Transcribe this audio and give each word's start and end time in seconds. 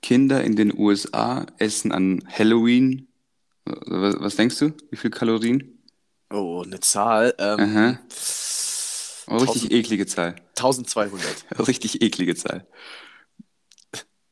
Kinder 0.00 0.42
in 0.42 0.56
den 0.56 0.76
USA 0.76 1.46
essen 1.58 1.92
an 1.92 2.22
Halloween. 2.26 3.08
Was, 3.64 4.20
was 4.20 4.36
denkst 4.36 4.58
du? 4.58 4.72
Wie 4.90 4.96
viel 4.96 5.10
Kalorien? 5.10 5.78
Oh, 6.30 6.62
eine 6.64 6.80
Zahl. 6.80 7.34
Ähm. 7.38 7.98
Oh, 9.28 9.36
richtig 9.36 9.64
1000 9.64 9.72
eklige 9.72 10.06
Zahl. 10.06 10.34
1200. 10.56 11.46
Richtig 11.68 12.02
eklige 12.02 12.34
Zahl. 12.34 12.66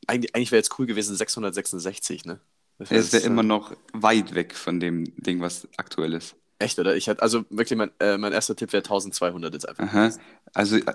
Eigentlich, 0.07 0.35
eigentlich 0.35 0.51
wäre 0.51 0.59
jetzt 0.59 0.77
cool 0.79 0.85
gewesen 0.85 1.15
666, 1.15 2.25
ne? 2.25 2.41
Das 2.77 2.91
Es 2.91 3.13
wäre 3.13 3.23
immer 3.23 3.43
äh, 3.43 3.45
noch 3.45 3.75
weit 3.93 4.35
weg 4.35 4.53
von 4.55 4.79
dem 4.79 5.05
Ding, 5.15 5.39
was 5.39 5.67
aktuell 5.77 6.13
ist. 6.13 6.35
Echt, 6.61 6.77
oder? 6.77 6.95
Ich 6.95 7.09
hatte, 7.09 7.21
also 7.21 7.43
wirklich, 7.49 7.77
mein, 7.77 7.91
äh, 7.99 8.17
mein 8.17 8.33
erster 8.33 8.55
Tipp 8.55 8.71
wäre 8.71 8.83
1200 8.83 9.53
jetzt 9.53 9.67
einfach. 9.67 9.83
Aha. 9.83 10.11
Also 10.53 10.77
äh, 10.77 10.93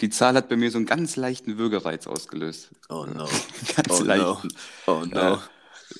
die 0.00 0.08
Zahl 0.08 0.34
hat 0.34 0.48
bei 0.48 0.56
mir 0.56 0.70
so 0.70 0.78
einen 0.78 0.86
ganz 0.86 1.16
leichten 1.16 1.58
Würgereiz 1.58 2.06
ausgelöst. 2.06 2.70
Oh 2.88 3.04
no. 3.06 3.28
Ganz 3.76 3.90
Oh 3.90 3.98
no. 4.00 4.04
leichten. 4.04 4.48
Oh 4.86 5.02
no. 5.04 5.16
Ja. 5.16 5.42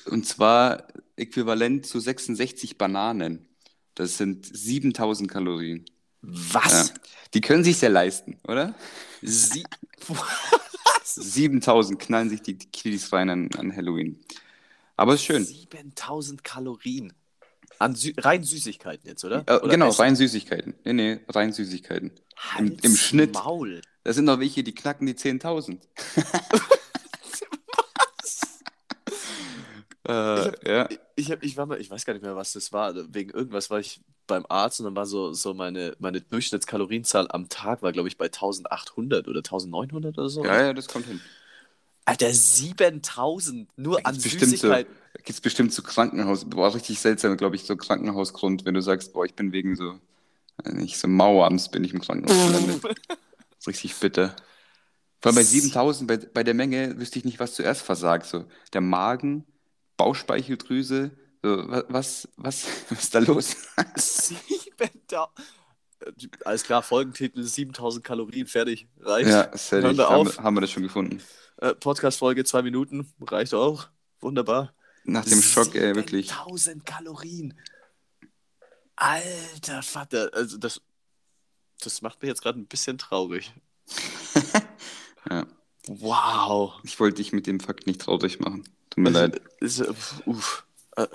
Und 0.05 0.25
zwar 0.25 0.87
äquivalent 1.17 1.85
zu 1.85 1.99
66 1.99 2.77
Bananen. 2.77 3.47
Das 3.95 4.17
sind 4.17 4.45
7000 4.45 5.29
Kalorien. 5.29 5.83
Was? 6.21 6.89
Ja. 6.89 6.95
Die 7.33 7.41
können 7.41 7.65
sich 7.65 7.77
sehr 7.77 7.89
leisten, 7.89 8.37
oder? 8.47 8.75
Sie 9.21 9.65
7000 11.03 11.99
knallen 11.99 12.29
sich 12.29 12.41
die 12.41 12.57
Kiddies 12.57 13.11
rein 13.11 13.29
an, 13.29 13.49
an 13.57 13.75
Halloween. 13.75 14.19
Aber 14.95 15.15
ist 15.15 15.23
schön. 15.23 15.43
7000 15.43 16.43
Kalorien. 16.43 17.13
An 17.79 17.95
Sü 17.95 18.13
rein 18.17 18.43
Süßigkeiten 18.43 19.07
jetzt, 19.07 19.23
oder? 19.23 19.43
Äh, 19.47 19.55
oder 19.55 19.69
genau, 19.69 19.87
Essen? 19.87 20.01
rein 20.01 20.15
Süßigkeiten. 20.17 20.75
Nee, 20.83 20.93
nee, 20.93 21.19
rein 21.29 21.53
Süßigkeiten. 21.53 22.09
Im, 22.09 22.17
Halt's 22.37 22.83
Im 22.83 22.95
Schnitt. 22.95 23.33
Maul. 23.33 23.81
Da 24.03 24.11
sind 24.11 24.25
noch 24.25 24.39
welche, 24.39 24.63
die 24.63 24.75
knacken 24.75 25.07
die 25.07 25.13
10.000. 25.13 25.79
äh, 30.09 30.69
ja. 30.69 30.89
Ich, 31.15 31.31
hab, 31.31 31.41
ich 31.41 31.55
war 31.55 31.65
mal, 31.65 31.79
ich 31.79 31.89
weiß 31.89 32.05
gar 32.05 32.13
nicht 32.13 32.23
mehr, 32.23 32.35
was 32.35 32.51
das 32.51 32.73
war. 32.73 32.93
Wegen 33.13 33.29
irgendwas 33.31 33.69
war 33.69 33.79
ich 33.79 34.01
beim 34.27 34.45
Arzt 34.49 34.81
und 34.81 34.85
dann 34.85 34.95
war 34.95 35.05
so, 35.05 35.31
so 35.31 35.53
meine, 35.53 35.95
meine 35.99 36.19
Durchschnittskalorienzahl 36.19 37.27
am 37.31 37.47
Tag 37.47 37.81
war, 37.81 37.93
glaube 37.93 38.09
ich, 38.09 38.17
bei 38.17 38.25
1800 38.25 39.27
oder 39.27 39.39
1900 39.39 40.17
oder 40.17 40.29
so. 40.29 40.43
ja, 40.43 40.63
ja, 40.63 40.73
das 40.73 40.87
kommt 40.87 41.05
hin. 41.05 41.21
Alter, 42.09 42.33
7000 42.33 43.69
nur 43.77 44.03
an 44.03 44.15
bestimmt 44.15 44.39
so, 44.41 44.49
Süßigkeiten. 44.49 44.95
gibt's 45.23 45.41
bestimmt 45.41 45.71
so 45.73 45.83
Krankenhaus, 45.83 46.45
boah, 46.49 46.73
richtig 46.73 46.99
seltsam, 46.99 47.37
glaube 47.37 47.55
ich, 47.55 47.65
so 47.65 47.75
Krankenhausgrund, 47.77 48.65
wenn 48.65 48.73
du 48.73 48.81
sagst, 48.81 49.13
boah, 49.13 49.25
ich 49.25 49.35
bin 49.35 49.51
wegen 49.51 49.75
so, 49.75 49.99
nicht 50.65 50.97
so 50.97 51.07
Mauerams 51.07 51.69
bin 51.69 51.83
ich 51.83 51.93
im 51.93 52.01
Krankenhaus 52.01 52.35
gelandet. 52.47 52.83
Das 52.83 53.59
ist 53.59 53.67
richtig 53.67 53.95
bitter. 53.97 54.35
Vor 55.21 55.29
allem 55.29 55.35
bei 55.35 55.43
7000, 55.43 56.07
bei, 56.07 56.17
bei 56.17 56.43
der 56.43 56.55
Menge 56.55 56.97
wüsste 56.97 57.19
ich 57.19 57.25
nicht, 57.25 57.39
was 57.39 57.53
zuerst 57.53 57.83
versagt. 57.83 58.25
So, 58.25 58.45
der 58.73 58.81
Magen, 58.81 59.45
Bauchspeicheldrüse, 59.97 61.11
so, 61.43 61.69
wa- 61.69 61.83
was, 61.89 62.27
was, 62.37 62.65
was 62.89 63.03
ist 63.03 63.13
da 63.13 63.19
los? 63.19 63.55
7000. 63.95 65.29
Alles 66.45 66.63
klar, 66.63 66.81
Folgentitel 66.81 67.43
7000 67.43 68.03
Kalorien, 68.03 68.47
fertig. 68.47 68.87
Reicht. 68.99 69.29
Ja, 69.29 69.55
fertig. 69.55 69.99
Haben, 69.99 70.29
haben 70.37 70.55
wir 70.55 70.61
das 70.61 70.71
schon 70.71 70.83
gefunden. 70.83 71.21
Äh, 71.61 71.75
Podcast-Folge, 71.75 72.43
zwei 72.45 72.61
Minuten, 72.61 73.11
reicht 73.21 73.53
auch. 73.53 73.87
Wunderbar. 74.21 74.73
Nach 75.03 75.25
dem 75.25 75.41
Schock, 75.41 75.75
ey, 75.75 75.95
wirklich. 75.95 76.31
1000 76.31 76.85
Kalorien. 76.85 77.53
Alter 78.95 79.81
Vater, 79.81 80.29
also 80.33 80.57
das, 80.57 80.81
das 81.81 82.01
macht 82.01 82.21
mich 82.21 82.29
jetzt 82.29 82.41
gerade 82.41 82.59
ein 82.59 82.65
bisschen 82.67 82.97
traurig. 82.97 83.53
Ja. 85.29 85.45
Wow. 85.87 86.79
Ich 86.83 86.99
wollte 86.99 87.17
dich 87.17 87.33
mit 87.33 87.45
dem 87.45 87.59
Fakt 87.59 87.85
nicht 87.85 88.01
traurig 88.01 88.39
machen. 88.39 88.63
Tut 88.89 89.03
mir 89.03 89.09
leid. 89.09 89.41
Ist, 89.59 89.79
äh, 89.79 89.93
uff. 90.25 90.65
Äh, 90.95 91.07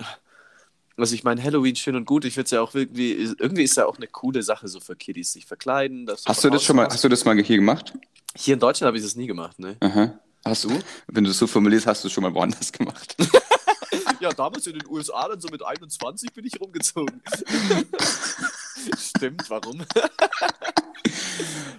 Also 0.95 1.15
ich 1.15 1.23
meine, 1.23 1.41
Halloween 1.43 1.75
schön 1.75 1.95
und 1.95 2.05
gut. 2.05 2.23
Ich 2.23 2.35
finde 2.35 2.45
es 2.45 2.51
ja 2.51 2.61
auch 2.61 2.73
irgendwie, 2.75 3.11
irgendwie 3.13 3.63
ist 3.63 3.75
ja 3.75 3.85
auch 3.85 3.97
eine 3.97 4.07
coole 4.07 4.43
Sache, 4.43 4.67
so 4.67 4.79
für 4.79 4.95
Kiddies 4.95 5.33
sich 5.33 5.45
verkleiden. 5.45 6.07
Hast 6.09 6.43
du 6.43 6.49
das 6.49 6.59
Haus 6.59 6.63
schon 6.63 6.75
mal, 6.77 6.87
hast 6.87 7.03
du 7.03 7.09
das 7.09 7.25
mal 7.25 7.37
hier 7.41 7.57
gemacht? 7.57 7.93
Hier 8.37 8.53
in 8.53 8.59
Deutschland 8.59 8.87
habe 8.87 8.97
ich 8.97 9.03
das 9.03 9.15
nie 9.15 9.27
gemacht, 9.27 9.59
ne? 9.59 9.75
Aha. 9.81 10.19
Hast 10.45 10.65
du? 10.65 10.69
Wenn 11.07 11.23
du 11.23 11.31
es 11.31 11.39
so 11.39 11.47
formulierst, 11.47 11.87
hast 11.87 12.03
du 12.03 12.07
es 12.07 12.13
schon 12.13 12.23
mal 12.23 12.33
woanders 12.33 12.71
gemacht. 12.71 13.15
Ja, 14.19 14.29
damals 14.29 14.65
in 14.65 14.79
den 14.79 14.89
USA, 14.89 15.27
dann 15.27 15.39
so 15.39 15.49
mit 15.49 15.63
21 15.63 16.33
bin 16.33 16.45
ich 16.45 16.59
rumgezogen. 16.59 17.21
Stimmt, 18.97 19.49
warum? 19.49 19.81
Äh, 19.81 19.85
nee, 19.85 21.11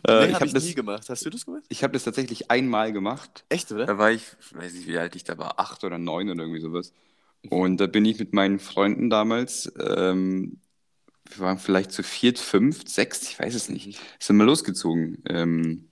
ich 0.05 0.07
habe 0.07 0.35
habe 0.35 0.47
ich 0.47 0.53
das, 0.53 0.65
nie 0.65 0.75
gemacht. 0.75 1.09
Hast 1.09 1.25
du 1.25 1.31
das 1.31 1.45
gemacht? 1.45 1.65
ich 1.69 1.83
hab 1.83 1.93
das 1.93 2.05
tatsächlich 2.05 2.51
einmal 2.51 2.93
gemacht. 2.93 3.45
Echt, 3.49 3.73
oder? 3.73 3.87
Da 3.87 3.99
war 3.99 4.11
ich, 4.11 4.23
weiß 4.53 4.73
nicht, 4.75 4.87
wie 4.87 4.99
alt 4.99 5.17
ich 5.17 5.25
da 5.25 5.39
war, 5.39 5.59
acht 5.59 5.83
oder 5.85 5.99
neun 5.99 6.31
oder 6.31 6.43
irgendwie 6.43 6.61
sowas. 6.61 6.93
Und 7.49 7.79
da 7.79 7.87
bin 7.87 8.05
ich 8.05 8.19
mit 8.19 8.33
meinen 8.33 8.59
Freunden 8.59 9.09
damals, 9.09 9.73
ähm, 9.79 10.61
wir 11.25 11.39
waren 11.39 11.59
vielleicht 11.59 11.93
zu 11.93 12.03
viert, 12.03 12.39
fünf, 12.39 12.89
sechs, 12.89 13.23
ich 13.23 13.39
weiß 13.39 13.55
es 13.55 13.69
nicht, 13.69 14.01
sind 14.19 14.37
wir 14.37 14.45
losgezogen. 14.45 15.23
Ähm, 15.27 15.89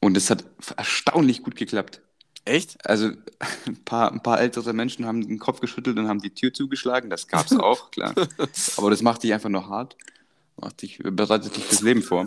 und 0.00 0.16
es 0.16 0.30
hat 0.30 0.44
erstaunlich 0.76 1.42
gut 1.42 1.56
geklappt. 1.56 2.00
Echt? 2.46 2.78
Also 2.88 3.10
ein 3.66 3.84
paar, 3.84 4.10
ein 4.10 4.22
paar 4.22 4.40
ältere 4.40 4.72
Menschen 4.72 5.04
haben 5.04 5.26
den 5.26 5.38
Kopf 5.38 5.60
geschüttelt 5.60 5.98
und 5.98 6.08
haben 6.08 6.22
die 6.22 6.30
Tür 6.30 6.54
zugeschlagen. 6.54 7.10
Das 7.10 7.28
gab 7.28 7.46
es 7.46 7.52
auch, 7.52 7.90
klar. 7.90 8.14
Aber 8.78 8.90
das 8.90 9.02
macht 9.02 9.22
dich 9.22 9.34
einfach 9.34 9.50
nur 9.50 9.68
hart. 9.68 9.96
Macht 10.58 10.80
dich, 10.80 10.98
bereitet 11.02 11.54
dich 11.54 11.64
fürs 11.64 11.82
Leben 11.82 12.00
vor. 12.00 12.24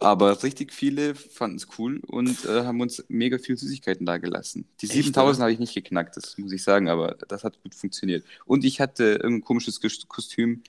Aber 0.00 0.42
richtig 0.42 0.72
viele 0.72 1.14
fanden 1.14 1.56
es 1.56 1.68
cool 1.78 2.00
und 2.08 2.44
äh, 2.46 2.64
haben 2.64 2.80
uns 2.80 3.04
mega 3.08 3.38
viel 3.38 3.56
Süßigkeiten 3.56 4.04
da 4.04 4.18
gelassen. 4.18 4.66
Die 4.80 4.86
Echt, 4.86 4.94
7000 4.94 5.42
habe 5.42 5.52
ich 5.52 5.60
nicht 5.60 5.72
geknackt, 5.72 6.16
das 6.16 6.36
muss 6.36 6.50
ich 6.50 6.64
sagen, 6.64 6.88
aber 6.88 7.16
das 7.28 7.44
hat 7.44 7.62
gut 7.62 7.76
funktioniert. 7.76 8.24
Und 8.44 8.64
ich 8.64 8.80
hatte 8.80 9.04
irgendein 9.04 9.44
komisches 9.44 9.80
Kostüm, 10.08 10.62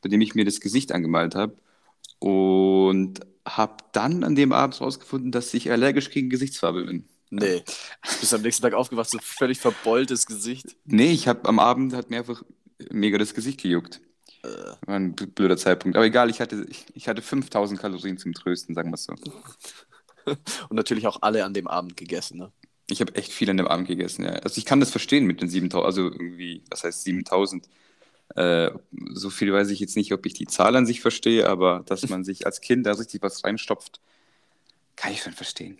bei 0.00 0.08
dem 0.08 0.20
ich 0.20 0.36
mir 0.36 0.44
das 0.44 0.60
Gesicht 0.60 0.92
angemalt 0.92 1.34
habe. 1.34 1.56
Und 2.20 3.20
habe 3.44 3.76
dann 3.92 4.22
an 4.22 4.36
dem 4.36 4.52
Abend 4.52 4.80
rausgefunden, 4.80 5.32
dass 5.32 5.52
ich 5.54 5.70
allergisch 5.70 6.10
gegen 6.10 6.30
Gesichtsfarbe 6.30 6.84
bin. 6.84 7.04
Nee. 7.30 7.62
Du 8.02 8.20
bist 8.20 8.34
am 8.34 8.42
nächsten 8.42 8.62
Tag 8.62 8.74
aufgewacht, 8.74 9.10
so 9.10 9.18
völlig 9.20 9.58
verbeultes 9.60 10.26
Gesicht. 10.26 10.76
Nee, 10.84 11.12
ich 11.12 11.28
habe 11.28 11.48
am 11.48 11.58
Abend 11.58 11.94
hat 11.94 12.10
mir 12.10 12.18
einfach 12.18 12.42
mega 12.90 13.18
das 13.18 13.34
Gesicht 13.34 13.60
gejuckt. 13.60 14.00
Äh, 14.42 14.48
War 14.86 14.96
ein 14.96 15.14
blöder 15.14 15.56
Zeitpunkt. 15.56 15.96
Aber 15.96 16.06
egal, 16.06 16.30
ich 16.30 16.40
hatte, 16.40 16.66
ich, 16.68 16.86
ich 16.94 17.08
hatte 17.08 17.22
5000 17.22 17.80
Kalorien 17.80 18.18
zum 18.18 18.32
Trösten, 18.32 18.74
sagen 18.74 18.90
wir 18.90 18.94
es 18.94 19.04
so. 19.04 19.14
Und 20.68 20.76
natürlich 20.76 21.06
auch 21.06 21.18
alle 21.22 21.44
an 21.44 21.54
dem 21.54 21.66
Abend 21.66 21.96
gegessen, 21.96 22.38
ne? 22.38 22.52
Ich 22.90 23.00
habe 23.02 23.14
echt 23.16 23.32
viel 23.32 23.50
an 23.50 23.58
dem 23.58 23.66
Abend 23.66 23.86
gegessen, 23.86 24.24
ja. 24.24 24.30
Also 24.30 24.58
ich 24.58 24.64
kann 24.64 24.80
das 24.80 24.90
verstehen 24.90 25.26
mit 25.26 25.42
den 25.42 25.48
7000, 25.48 25.84
also 25.84 26.04
irgendwie, 26.04 26.62
was 26.70 26.84
heißt 26.84 27.04
7000? 27.04 27.68
Äh, 28.34 28.70
so 29.12 29.30
viel 29.30 29.52
weiß 29.52 29.70
ich 29.70 29.80
jetzt 29.80 29.96
nicht, 29.96 30.12
ob 30.12 30.24
ich 30.26 30.34
die 30.34 30.46
Zahl 30.46 30.76
an 30.76 30.86
sich 30.86 31.00
verstehe, 31.00 31.48
aber 31.48 31.82
dass 31.86 32.08
man 32.08 32.24
sich 32.24 32.46
als 32.46 32.60
Kind 32.60 32.86
da 32.86 32.92
richtig 32.92 33.22
was 33.22 33.44
reinstopft, 33.44 34.00
kann 34.96 35.12
ich 35.12 35.22
schon 35.22 35.32
verstehen. 35.32 35.78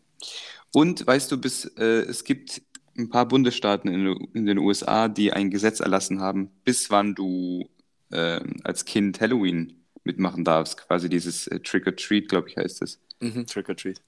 Und 0.72 1.06
weißt 1.06 1.30
du, 1.32 1.38
bis, 1.38 1.64
äh, 1.76 2.00
es 2.02 2.24
gibt 2.24 2.62
ein 2.96 3.08
paar 3.08 3.26
Bundesstaaten 3.26 3.88
in, 3.90 4.28
in 4.34 4.46
den 4.46 4.58
USA, 4.58 5.08
die 5.08 5.32
ein 5.32 5.50
Gesetz 5.50 5.80
erlassen 5.80 6.20
haben, 6.20 6.50
bis 6.64 6.90
wann 6.90 7.14
du 7.14 7.68
ähm, 8.12 8.56
als 8.64 8.84
Kind 8.84 9.20
Halloween 9.20 9.74
mitmachen 10.04 10.44
darfst. 10.44 10.76
Quasi 10.78 11.08
dieses 11.08 11.46
äh, 11.46 11.60
Trick 11.60 11.86
or 11.86 11.94
Treat, 11.96 12.28
glaube 12.28 12.48
ich, 12.48 12.56
heißt 12.56 12.82
es. 12.82 12.98
Mhm. 13.20 13.46
Trick 13.46 13.68
or 13.68 13.76
Treat. 13.76 14.00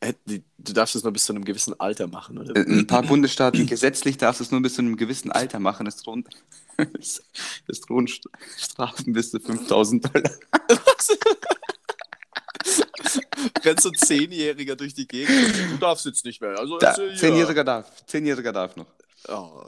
Äh, 0.00 0.12
Du 0.58 0.72
darfst 0.72 0.94
es 0.96 1.02
nur 1.04 1.12
bis 1.12 1.24
zu 1.24 1.32
einem 1.32 1.44
gewissen 1.44 1.78
Alter 1.80 2.06
machen, 2.06 2.38
oder? 2.38 2.54
Äh, 2.54 2.60
Ein 2.68 2.86
paar 2.86 3.02
Bundesstaaten 3.02 3.66
gesetzlich 3.66 4.16
darfst 4.18 4.40
du 4.40 4.44
es 4.44 4.50
nur 4.50 4.60
bis 4.60 4.74
zu 4.74 4.82
einem 4.82 4.96
gewissen 4.96 5.32
Alter 5.32 5.58
machen. 5.60 5.86
Es 5.86 5.96
drohen, 5.96 6.24
es 6.98 7.22
drohen 7.86 8.06
St- 8.06 8.26
Strafen 8.56 9.12
bis 9.12 9.30
zu 9.30 9.40
5000 9.40 10.04
Dollar. 10.14 10.30
Rennt 13.64 13.80
so 13.80 13.88
ein 13.90 13.94
Zehnjähriger 13.94 14.76
durch 14.76 14.94
die 14.94 15.06
Gegend. 15.06 15.54
Du 15.70 15.76
darfst 15.78 16.06
jetzt 16.06 16.24
nicht 16.24 16.40
mehr. 16.40 16.58
Also, 16.58 16.78
Da, 16.78 16.88
also, 16.90 17.02
ja. 17.02 17.14
Zehnjähriger 17.16 17.64
darf. 17.64 18.06
Zehnjähriger 18.06 18.52
darf 18.52 18.76
noch. 18.76 18.86
Oh. 19.28 19.64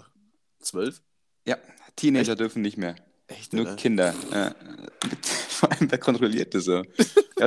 Zwölf? 0.60 1.00
Ja, 1.46 1.56
Teenager 1.96 2.36
dürfen 2.36 2.62
nicht 2.62 2.76
mehr. 2.76 2.96
Echt, 3.26 3.52
Nur 3.52 3.64
oder? 3.64 3.76
Kinder. 3.76 4.14
Ja. 4.32 4.54
Vor 5.48 5.70
allem, 5.72 5.90
wer 5.90 5.98
kontrolliert 5.98 6.54
das? 6.54 6.66
Ja, 6.66 6.82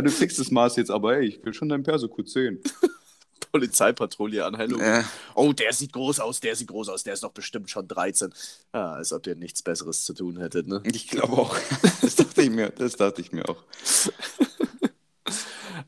du 0.02 0.12
kriegst 0.12 0.40
das 0.40 0.50
Maß 0.52 0.76
jetzt, 0.78 0.92
aber 0.92 1.18
ey, 1.18 1.26
ich 1.28 1.44
will 1.46 1.54
schon 1.54 1.70
dein 1.70 1.84
Perso 1.84 2.08
kurz 2.08 2.34
sehen. 2.34 2.62
Polizeipatrouille 3.52 4.44
an 4.46 4.58
Halloween. 4.58 4.82
Äh, 4.84 5.04
Oh, 5.36 5.54
der 5.54 5.74
sieht 5.74 5.94
groß 5.94 6.20
aus, 6.22 6.40
der 6.40 6.56
sieht 6.56 6.70
groß 6.70 6.90
aus, 6.90 7.04
der 7.04 7.14
ist 7.14 7.24
doch 7.24 7.32
bestimmt 7.34 7.70
schon 7.70 7.88
13. 7.88 8.34
Ja, 8.74 8.94
als 8.94 9.14
ob 9.14 9.28
ihr 9.28 9.36
nichts 9.36 9.62
Besseres 9.62 10.04
zu 10.06 10.14
tun 10.14 10.38
hättet, 10.40 10.68
ne? 10.68 10.82
ich 10.86 11.08
glaube 11.08 11.34
auch. 11.34 11.56
Das 12.02 12.16
dachte 12.16 12.42
ich 12.42 12.50
mir, 12.50 12.70
das 12.70 12.96
dachte 12.96 13.22
ich 13.22 13.32
mir 13.32 13.48
auch. 13.48 13.64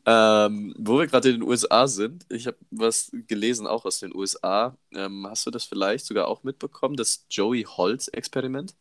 Ähm, 0.07 0.75
wo 0.78 1.00
wir 1.00 1.07
gerade 1.07 1.30
in 1.30 1.36
den 1.40 1.50
USA 1.50 1.88
sind, 1.88 2.25
ich 2.30 2.46
habe 2.46 2.57
was 2.69 3.10
gelesen 3.28 3.66
auch 3.66 3.86
aus 3.86 4.00
den 4.00 4.16
USA. 4.16 4.78
Ähm, 4.94 5.25
hast 5.28 5.46
du 5.48 5.52
das 5.52 5.66
vielleicht 5.66 6.06
sogar 6.06 6.28
auch 6.28 6.44
mitbekommen, 6.44 6.96
das 6.96 7.25
Joey 7.30 7.63
Holz-Experiment? 7.63 8.75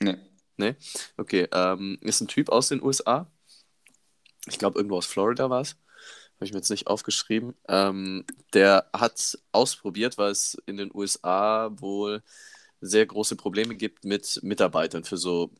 Nee. 0.00 0.16
Nee? 0.56 0.76
Okay, 1.16 1.48
ähm, 1.52 1.98
ist 2.00 2.20
ein 2.20 2.28
Typ 2.28 2.48
aus 2.48 2.68
den 2.68 2.82
USA. 2.82 3.26
Ich 4.46 4.58
glaube, 4.58 4.78
irgendwo 4.78 4.96
aus 4.96 5.06
Florida 5.06 5.50
war 5.50 5.62
es. 5.62 5.70
habe 6.36 6.46
ich 6.46 6.52
mir 6.52 6.58
jetzt 6.58 6.70
nicht 6.70 6.86
aufgeschrieben. 6.86 7.54
Ähm, 7.68 8.24
der 8.54 8.88
hat 8.92 9.38
ausprobiert, 9.52 10.18
weil 10.18 10.30
es 10.30 10.56
in 10.66 10.76
den 10.76 10.90
USA 10.94 11.70
wohl 11.80 12.22
sehr 12.80 13.06
große 13.06 13.36
Probleme 13.36 13.74
gibt 13.74 14.04
mit 14.04 14.40
Mitarbeitern 14.42 15.04
für 15.04 15.16
so 15.16 15.50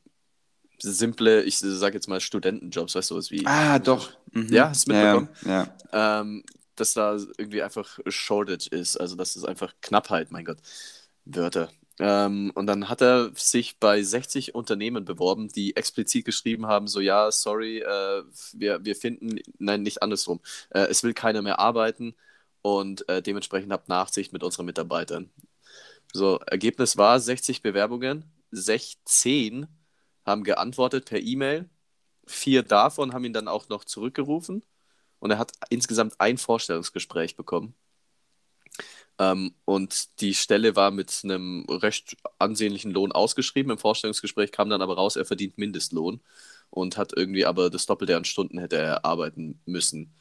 simple, 0.80 1.42
ich 1.42 1.58
sage 1.58 1.94
jetzt 1.94 2.08
mal 2.08 2.20
Studentenjobs, 2.20 2.94
weißt 2.94 3.10
du, 3.10 3.16
was 3.16 3.30
wie. 3.30 3.46
Ah, 3.46 3.78
doch. 3.78 4.10
Mhm. 4.32 4.52
Ja, 4.52 4.70
hast 4.70 4.86
du 4.86 4.92
mitbekommen? 4.92 5.28
Ja. 5.44 5.74
ja. 5.92 6.20
Ähm, 6.20 6.44
dass 6.76 6.94
da 6.94 7.16
irgendwie 7.36 7.62
einfach 7.62 7.98
Shortage 8.06 8.68
ist, 8.70 8.96
also 8.96 9.16
dass 9.16 9.36
es 9.36 9.44
einfach 9.44 9.74
Knappheit, 9.80 10.30
mein 10.30 10.44
Gott, 10.44 10.58
Wörter. 11.24 11.70
Ähm, 12.00 12.52
und 12.54 12.66
dann 12.66 12.88
hat 12.88 13.02
er 13.02 13.32
sich 13.34 13.78
bei 13.80 14.02
60 14.02 14.54
Unternehmen 14.54 15.04
beworben, 15.04 15.48
die 15.48 15.74
explizit 15.74 16.24
geschrieben 16.24 16.66
haben, 16.66 16.86
so 16.86 17.00
ja, 17.00 17.30
sorry, 17.32 17.78
äh, 17.78 18.22
wir, 18.52 18.84
wir 18.84 18.94
finden, 18.94 19.40
nein, 19.58 19.82
nicht 19.82 20.02
andersrum, 20.02 20.40
äh, 20.70 20.82
es 20.82 21.02
will 21.02 21.14
keiner 21.14 21.42
mehr 21.42 21.58
arbeiten 21.58 22.14
und 22.62 23.08
äh, 23.08 23.20
dementsprechend 23.20 23.72
habt 23.72 23.88
Nachsicht 23.88 24.32
mit 24.32 24.44
unseren 24.44 24.66
Mitarbeitern. 24.66 25.30
So, 26.12 26.38
Ergebnis 26.46 26.96
war 26.96 27.18
60 27.18 27.62
Bewerbungen, 27.62 28.24
16 28.52 29.66
haben 30.28 30.44
geantwortet 30.44 31.06
per 31.06 31.20
E-Mail, 31.20 31.68
vier 32.26 32.62
davon 32.62 33.12
haben 33.12 33.24
ihn 33.24 33.32
dann 33.32 33.48
auch 33.48 33.68
noch 33.68 33.84
zurückgerufen 33.84 34.64
und 35.20 35.30
er 35.30 35.38
hat 35.38 35.52
insgesamt 35.70 36.20
ein 36.20 36.38
Vorstellungsgespräch 36.38 37.36
bekommen. 37.36 37.74
Ähm, 39.18 39.54
und 39.64 40.20
die 40.20 40.34
Stelle 40.34 40.76
war 40.76 40.90
mit 40.90 41.20
einem 41.24 41.66
recht 41.68 42.16
ansehnlichen 42.38 42.92
Lohn 42.92 43.12
ausgeschrieben. 43.12 43.72
Im 43.72 43.78
Vorstellungsgespräch 43.78 44.52
kam 44.52 44.70
dann 44.70 44.82
aber 44.82 44.94
raus, 44.96 45.16
er 45.16 45.24
verdient 45.24 45.58
Mindestlohn 45.58 46.20
und 46.70 46.96
hat 46.96 47.12
irgendwie 47.16 47.44
aber 47.46 47.70
das 47.70 47.86
Doppelte 47.86 48.16
an 48.16 48.24
Stunden 48.24 48.58
hätte 48.58 48.76
er 48.76 49.04
arbeiten 49.04 49.60
müssen. 49.66 50.14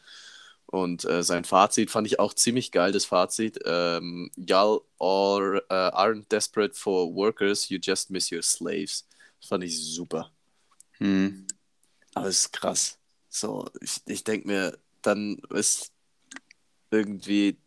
Und 0.66 1.06
äh, 1.06 1.24
sein 1.24 1.46
Fazit 1.46 1.92
fand 1.92 2.08
ich 2.08 2.20
auch 2.20 2.34
ziemlich 2.34 2.72
geil, 2.72 2.92
das 2.92 3.06
Fazit. 3.06 3.60
Ähm, 3.66 4.32
Y'all 4.36 4.82
uh, 5.00 5.64
aren't 5.72 6.30
desperate 6.32 6.76
for 6.76 7.14
workers, 7.16 7.70
you 7.70 7.80
just 7.82 8.10
miss 8.10 8.32
your 8.32 8.42
slaves. 8.42 9.08
Das 9.40 9.50
fand 9.50 9.64
ich 9.64 9.78
super. 9.80 10.32
Hm. 10.98 11.48
Aber 12.14 12.28
es 12.28 12.46
ist 12.46 12.54
krass. 12.54 12.98
So, 13.30 13.68
ich, 13.82 14.02
ich 14.06 14.24
denke 14.24 14.48
mir, 14.48 14.78
dann 15.02 15.38
ist 15.50 15.92
irgendwie 16.90 17.58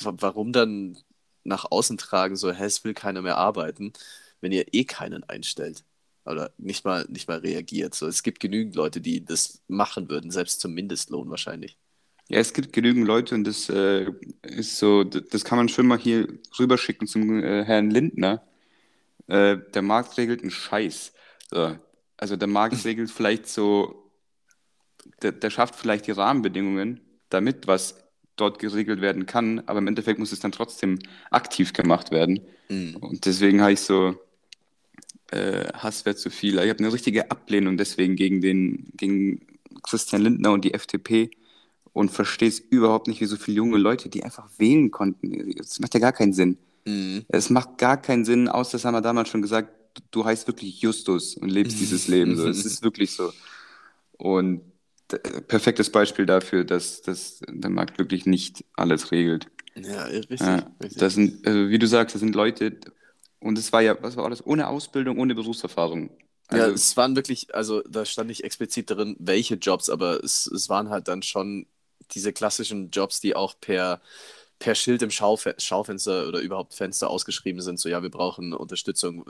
warum 0.00 0.52
dann 0.52 0.98
nach 1.44 1.70
außen 1.70 1.98
tragen, 1.98 2.36
so, 2.36 2.52
hä, 2.52 2.64
es 2.64 2.84
will 2.84 2.94
keiner 2.94 3.22
mehr 3.22 3.36
arbeiten, 3.36 3.92
wenn 4.40 4.52
ihr 4.52 4.66
eh 4.72 4.84
keinen 4.84 5.24
einstellt? 5.24 5.84
Oder 6.24 6.52
nicht 6.56 6.84
mal, 6.84 7.04
nicht 7.08 7.28
mal 7.28 7.38
reagiert. 7.38 7.94
So, 7.94 8.06
es 8.06 8.22
gibt 8.22 8.40
genügend 8.40 8.74
Leute, 8.74 9.00
die 9.00 9.24
das 9.24 9.62
machen 9.68 10.08
würden, 10.08 10.30
selbst 10.30 10.60
zum 10.60 10.72
Mindestlohn 10.72 11.28
wahrscheinlich. 11.28 11.76
Ja, 12.28 12.38
es 12.38 12.54
gibt 12.54 12.72
genügend 12.72 13.06
Leute 13.06 13.34
und 13.34 13.44
das 13.44 13.68
äh, 13.68 14.10
ist 14.42 14.78
so, 14.78 15.04
das 15.04 15.44
kann 15.44 15.58
man 15.58 15.68
schon 15.68 15.86
mal 15.86 15.98
hier 15.98 16.26
rüberschicken 16.58 17.06
zum 17.06 17.42
äh, 17.42 17.64
Herrn 17.64 17.90
Lindner. 17.90 18.42
Äh, 19.26 19.58
der 19.74 19.82
Markt 19.82 20.16
regelt 20.18 20.42
einen 20.42 20.50
Scheiß. 20.50 21.12
So. 21.50 21.76
Also 22.16 22.36
der 22.36 22.48
Markt 22.48 22.84
regelt 22.84 23.10
vielleicht 23.10 23.48
so, 23.48 24.10
der, 25.22 25.32
der 25.32 25.50
schafft 25.50 25.76
vielleicht 25.76 26.06
die 26.06 26.12
Rahmenbedingungen, 26.12 27.00
damit 27.30 27.66
was 27.66 27.96
dort 28.36 28.58
geregelt 28.58 29.00
werden 29.00 29.26
kann, 29.26 29.62
aber 29.66 29.78
im 29.78 29.86
Endeffekt 29.86 30.18
muss 30.18 30.32
es 30.32 30.40
dann 30.40 30.52
trotzdem 30.52 30.98
aktiv 31.30 31.72
gemacht 31.72 32.10
werden. 32.10 32.40
Mhm. 32.68 32.96
Und 32.96 33.26
deswegen 33.26 33.60
habe 33.60 33.72
ich 33.72 33.80
so, 33.80 34.16
äh, 35.30 35.72
Hass 35.72 36.04
wäre 36.04 36.16
zu 36.16 36.30
viel. 36.30 36.58
Ich 36.58 36.68
habe 36.68 36.78
eine 36.78 36.92
richtige 36.92 37.30
Ablehnung 37.30 37.76
deswegen 37.76 38.16
gegen 38.16 38.40
den, 38.40 38.90
gegen 38.96 39.46
Christian 39.82 40.22
Lindner 40.22 40.52
und 40.52 40.64
die 40.64 40.74
FDP 40.74 41.30
und 41.92 42.10
verstehe 42.10 42.48
es 42.48 42.58
überhaupt 42.58 43.06
nicht, 43.06 43.20
wie 43.20 43.26
so 43.26 43.36
viele 43.36 43.58
junge 43.58 43.78
Leute, 43.78 44.08
die 44.08 44.24
einfach 44.24 44.48
wählen 44.58 44.90
konnten. 44.90 45.54
Das 45.56 45.78
macht 45.78 45.94
ja 45.94 46.00
gar 46.00 46.12
keinen 46.12 46.32
Sinn. 46.32 46.58
Mhm. 46.84 47.24
Es 47.28 47.50
macht 47.50 47.78
gar 47.78 48.00
keinen 48.00 48.24
Sinn, 48.24 48.48
außer 48.48 48.72
das 48.72 48.84
haben 48.84 48.94
wir 48.94 49.00
damals 49.00 49.28
schon 49.28 49.42
gesagt, 49.42 49.70
du 50.10 50.24
heißt 50.24 50.46
wirklich 50.46 50.80
Justus 50.80 51.36
und 51.36 51.48
lebst 51.48 51.80
dieses 51.80 52.08
Leben. 52.08 52.36
So. 52.36 52.48
Es 52.48 52.64
ist 52.64 52.82
wirklich 52.82 53.12
so. 53.12 53.32
Und 54.18 54.62
perfektes 55.48 55.90
Beispiel 55.90 56.26
dafür, 56.26 56.64
dass, 56.64 57.02
dass 57.02 57.40
der 57.46 57.70
Markt 57.70 57.98
wirklich 57.98 58.26
nicht 58.26 58.64
alles 58.74 59.12
regelt. 59.12 59.48
Ja, 59.76 60.04
richtig. 60.04 60.40
Ja, 60.40 60.70
das 60.78 61.14
sind, 61.14 61.46
also 61.46 61.68
wie 61.68 61.78
du 61.78 61.86
sagst, 61.86 62.14
das 62.14 62.20
sind 62.20 62.34
Leute, 62.34 62.78
und 63.40 63.58
es 63.58 63.72
war 63.72 63.82
ja, 63.82 64.00
was 64.02 64.16
war 64.16 64.24
alles, 64.24 64.44
ohne 64.46 64.68
Ausbildung, 64.68 65.18
ohne 65.18 65.34
Berufserfahrung. 65.34 66.10
ja, 66.50 66.64
Also, 66.64 66.74
es 66.74 66.96
waren 66.96 67.16
wirklich, 67.16 67.54
also 67.54 67.82
da 67.82 68.04
stand 68.04 68.28
nicht 68.28 68.44
explizit 68.44 68.90
drin, 68.90 69.16
welche 69.18 69.56
Jobs, 69.56 69.90
aber 69.90 70.22
es, 70.22 70.46
es 70.46 70.68
waren 70.68 70.90
halt 70.90 71.08
dann 71.08 71.22
schon 71.22 71.66
diese 72.12 72.32
klassischen 72.32 72.90
Jobs, 72.90 73.20
die 73.20 73.34
auch 73.34 73.54
per, 73.60 74.00
per 74.58 74.74
Schild 74.74 75.02
im 75.02 75.10
Schaufe 75.10 75.54
Schaufenster 75.58 76.28
oder 76.28 76.40
überhaupt 76.40 76.74
Fenster 76.74 77.10
ausgeschrieben 77.10 77.60
sind. 77.60 77.78
So, 77.78 77.88
ja, 77.88 78.02
wir 78.02 78.10
brauchen 78.10 78.52
Unterstützung, 78.52 79.24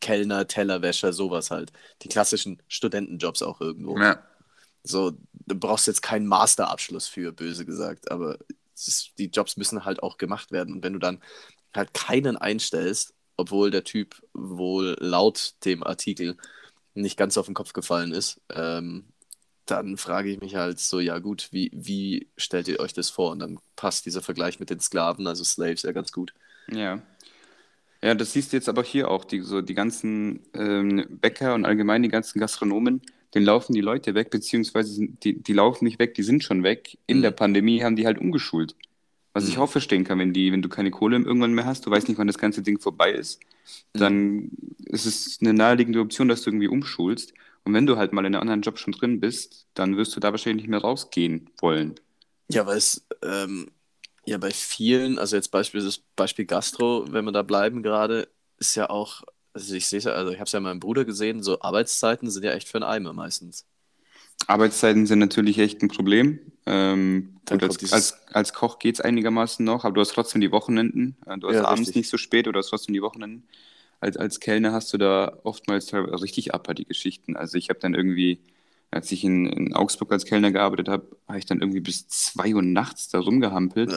Kellner, 0.00 0.46
Tellerwäscher, 0.46 1.12
sowas 1.12 1.50
halt. 1.50 1.72
Die 2.02 2.08
klassischen 2.08 2.62
Studentenjobs 2.68 3.42
auch 3.42 3.60
irgendwo. 3.60 3.98
ja, 3.98 4.22
So, 4.82 5.12
du 5.32 5.54
brauchst 5.54 5.86
jetzt 5.86 6.02
keinen 6.02 6.26
Masterabschluss 6.26 7.06
für, 7.06 7.32
böse 7.32 7.64
gesagt, 7.64 8.10
aber 8.10 8.38
ist, 8.74 9.12
die 9.18 9.26
Jobs 9.26 9.56
müssen 9.56 9.84
halt 9.84 10.02
auch 10.02 10.18
gemacht 10.18 10.50
werden. 10.52 10.74
Und 10.74 10.82
wenn 10.84 10.92
du 10.92 10.98
dann 10.98 11.22
halt 11.74 11.94
keinen 11.94 12.36
einstellst, 12.36 13.14
obwohl 13.36 13.70
der 13.70 13.84
Typ 13.84 14.22
wohl 14.34 14.96
laut 14.98 15.54
dem 15.64 15.82
Artikel 15.82 16.36
nicht 16.94 17.16
ganz 17.16 17.38
auf 17.38 17.46
den 17.46 17.54
Kopf 17.54 17.72
gefallen 17.72 18.12
ist, 18.12 18.40
ähm, 18.50 19.11
dann 19.66 19.96
frage 19.96 20.30
ich 20.30 20.40
mich 20.40 20.56
halt 20.56 20.78
so, 20.80 21.00
ja 21.00 21.18
gut, 21.18 21.48
wie, 21.52 21.70
wie 21.74 22.28
stellt 22.36 22.68
ihr 22.68 22.80
euch 22.80 22.92
das 22.92 23.10
vor? 23.10 23.30
Und 23.32 23.38
dann 23.40 23.58
passt 23.76 24.06
dieser 24.06 24.22
Vergleich 24.22 24.60
mit 24.60 24.70
den 24.70 24.80
Sklaven, 24.80 25.26
also 25.26 25.44
Slaves, 25.44 25.82
ja 25.82 25.92
ganz 25.92 26.12
gut. 26.12 26.34
ja. 26.70 27.02
Ja, 28.04 28.14
das 28.16 28.32
siehst 28.32 28.52
du 28.52 28.56
jetzt 28.56 28.68
aber 28.68 28.82
hier 28.82 29.08
auch, 29.08 29.24
die, 29.24 29.40
so 29.42 29.62
die 29.62 29.74
ganzen 29.74 30.40
ähm, 30.54 31.06
Bäcker 31.08 31.54
und 31.54 31.64
allgemein 31.64 32.02
die 32.02 32.08
ganzen 32.08 32.40
Gastronomen, 32.40 33.00
denen 33.32 33.46
laufen 33.46 33.74
die 33.74 33.80
Leute 33.80 34.14
weg, 34.16 34.30
beziehungsweise 34.30 35.06
die, 35.22 35.40
die 35.40 35.52
laufen 35.52 35.84
nicht 35.84 36.00
weg, 36.00 36.14
die 36.14 36.24
sind 36.24 36.42
schon 36.42 36.64
weg. 36.64 36.98
In 37.06 37.18
Mhm. 37.18 37.22
der 37.22 37.30
Pandemie 37.30 37.82
haben 37.84 37.94
die 37.94 38.04
halt 38.06 38.18
umgeschult. 38.18 38.74
Was 39.34 39.46
ich 39.48 39.56
Mhm. 39.56 39.62
auch 39.62 39.70
verstehen 39.70 40.02
kann, 40.04 40.18
wenn 40.18 40.32
die, 40.32 40.50
wenn 40.52 40.62
du 40.62 40.68
keine 40.68 40.90
Kohle 40.90 41.16
irgendwann 41.18 41.54
mehr 41.54 41.64
hast, 41.64 41.86
du 41.86 41.90
weißt 41.92 42.08
nicht, 42.08 42.18
wann 42.18 42.26
das 42.26 42.38
ganze 42.38 42.62
Ding 42.62 42.80
vorbei 42.80 43.12
ist, 43.12 43.38
dann 43.92 44.50
ist 44.86 45.06
es 45.06 45.38
eine 45.40 45.52
naheliegende 45.54 46.00
Option, 46.00 46.26
dass 46.28 46.42
du 46.42 46.50
irgendwie 46.50 46.68
umschulst. 46.68 47.32
Und 47.64 47.74
wenn 47.74 47.86
du 47.86 47.96
halt 47.96 48.12
mal 48.12 48.24
in 48.24 48.34
einem 48.34 48.42
anderen 48.42 48.62
Job 48.62 48.78
schon 48.78 48.92
drin 48.92 49.20
bist, 49.20 49.66
dann 49.74 49.96
wirst 49.96 50.14
du 50.16 50.20
da 50.20 50.30
wahrscheinlich 50.32 50.64
nicht 50.64 50.70
mehr 50.70 50.80
rausgehen 50.80 51.50
wollen. 51.60 51.96
Ja, 52.50 52.66
weil 52.66 52.76
es 52.78 53.06
ähm, 53.22 53.70
ja 54.26 54.38
bei 54.38 54.50
vielen, 54.52 55.18
also 55.18 55.36
jetzt 55.36 55.50
Beispiel, 55.50 55.82
das 55.84 55.98
Beispiel 56.16 56.44
Gastro, 56.46 57.06
wenn 57.12 57.24
wir 57.24 57.32
da 57.32 57.42
bleiben 57.42 57.82
gerade, 57.82 58.28
ist 58.58 58.74
ja 58.74 58.90
auch, 58.90 59.22
also 59.54 59.74
ich 59.74 59.86
sehe 59.88 59.98
es 59.98 60.04
ja, 60.04 60.12
also 60.12 60.30
ich 60.32 60.38
habe 60.38 60.46
es 60.46 60.52
ja 60.52 60.60
meinem 60.60 60.80
Bruder 60.80 61.04
gesehen, 61.04 61.42
so 61.42 61.60
Arbeitszeiten 61.60 62.30
sind 62.30 62.44
ja 62.44 62.52
echt 62.52 62.68
für 62.68 62.78
einen 62.78 62.84
Eimer 62.84 63.12
meistens. 63.12 63.66
Arbeitszeiten 64.46 65.06
sind 65.06 65.18
natürlich 65.20 65.58
echt 65.58 65.82
ein 65.82 65.88
Problem. 65.88 66.38
Ähm, 66.66 67.36
gut, 67.48 67.62
als, 67.62 67.80
als, 67.92 68.26
als 68.28 68.52
Koch 68.52 68.78
geht 68.78 68.96
es 68.96 69.00
einigermaßen 69.00 69.64
noch, 69.64 69.84
aber 69.84 69.94
du 69.94 70.00
hast 70.00 70.12
trotzdem 70.14 70.40
die 70.40 70.52
Wochenenden. 70.52 71.16
Äh, 71.26 71.38
Du 71.38 71.48
hast 71.48 71.56
Ja, 71.56 71.62
abends 71.62 71.94
richtig. 71.94 71.94
nicht 71.94 72.08
so 72.08 72.16
spät 72.16 72.46
oder 72.48 72.54
du 72.54 72.58
hast 72.60 72.70
trotzdem 72.70 72.94
die 72.94 73.02
Wochenenden. 73.02 73.48
Als, 74.02 74.16
als 74.16 74.40
Kellner 74.40 74.72
hast 74.72 74.92
du 74.92 74.98
da 74.98 75.38
oftmals 75.44 75.94
richtig 75.94 76.52
abartige 76.52 76.88
Geschichten. 76.88 77.36
Also 77.36 77.56
ich 77.56 77.68
habe 77.68 77.78
dann 77.78 77.94
irgendwie, 77.94 78.40
als 78.90 79.12
ich 79.12 79.22
in, 79.22 79.46
in 79.46 79.74
Augsburg 79.74 80.10
als 80.10 80.24
Kellner 80.24 80.50
gearbeitet 80.50 80.88
habe, 80.88 81.06
habe 81.28 81.38
ich 81.38 81.46
dann 81.46 81.60
irgendwie 81.60 81.78
bis 81.78 82.08
zwei 82.08 82.52
Uhr 82.52 82.62
nachts 82.62 83.10
da 83.10 83.20
rumgehampelt. 83.20 83.92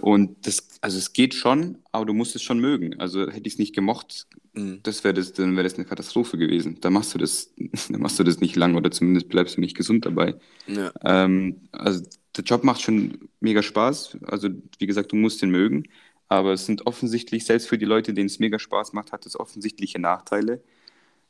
Und 0.00 0.46
das, 0.46 0.68
also 0.80 0.96
es 0.96 1.12
geht 1.12 1.34
schon, 1.34 1.76
aber 1.92 2.06
du 2.06 2.14
musst 2.14 2.34
es 2.34 2.42
schon 2.42 2.60
mögen. 2.60 2.98
Also 2.98 3.30
hätte 3.30 3.46
ich 3.46 3.52
es 3.52 3.58
nicht 3.58 3.74
gemocht, 3.74 4.26
mh. 4.54 4.78
das 4.84 5.04
wäre 5.04 5.12
das, 5.12 5.34
dann 5.34 5.54
wäre 5.54 5.64
das 5.64 5.74
eine 5.74 5.84
Katastrophe 5.84 6.38
gewesen. 6.38 6.78
Da 6.80 6.88
machst 6.88 7.12
du 7.12 7.18
das, 7.18 7.52
dann 7.90 8.00
machst 8.00 8.18
du 8.18 8.24
das 8.24 8.40
nicht 8.40 8.56
lang 8.56 8.74
oder 8.74 8.90
zumindest 8.90 9.28
bleibst 9.28 9.58
du 9.58 9.60
nicht 9.60 9.76
gesund 9.76 10.06
dabei. 10.06 10.34
ja. 10.66 10.92
Ähm, 11.04 11.68
also 11.72 12.02
der 12.38 12.44
Job 12.44 12.64
macht 12.64 12.80
schon 12.80 13.28
mega 13.40 13.62
Spaß. 13.62 14.16
Also 14.22 14.48
wie 14.78 14.86
gesagt, 14.86 15.12
du 15.12 15.16
musst 15.16 15.42
den 15.42 15.50
mögen. 15.50 15.84
Aber 16.32 16.54
es 16.54 16.64
sind 16.64 16.86
offensichtlich, 16.86 17.44
selbst 17.44 17.68
für 17.68 17.76
die 17.76 17.84
Leute, 17.84 18.14
denen 18.14 18.24
es 18.24 18.38
mega 18.38 18.58
Spaß 18.58 18.94
macht, 18.94 19.12
hat 19.12 19.26
es 19.26 19.38
offensichtliche 19.38 19.98
Nachteile. 19.98 20.62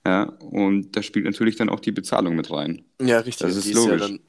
Ja, 0.06 0.28
und 0.38 0.94
da 0.94 1.02
spielt 1.02 1.24
natürlich 1.24 1.56
dann 1.56 1.68
auch 1.68 1.80
die 1.80 1.90
Bezahlung 1.90 2.36
mit 2.36 2.52
rein. 2.52 2.84
ja, 3.00 3.18
richtig. 3.18 3.48
Das 3.48 3.56
ist 3.56 3.66
ist 3.66 3.74
ja 3.74 3.80
logisch. 3.80 4.00
dann 4.00 4.20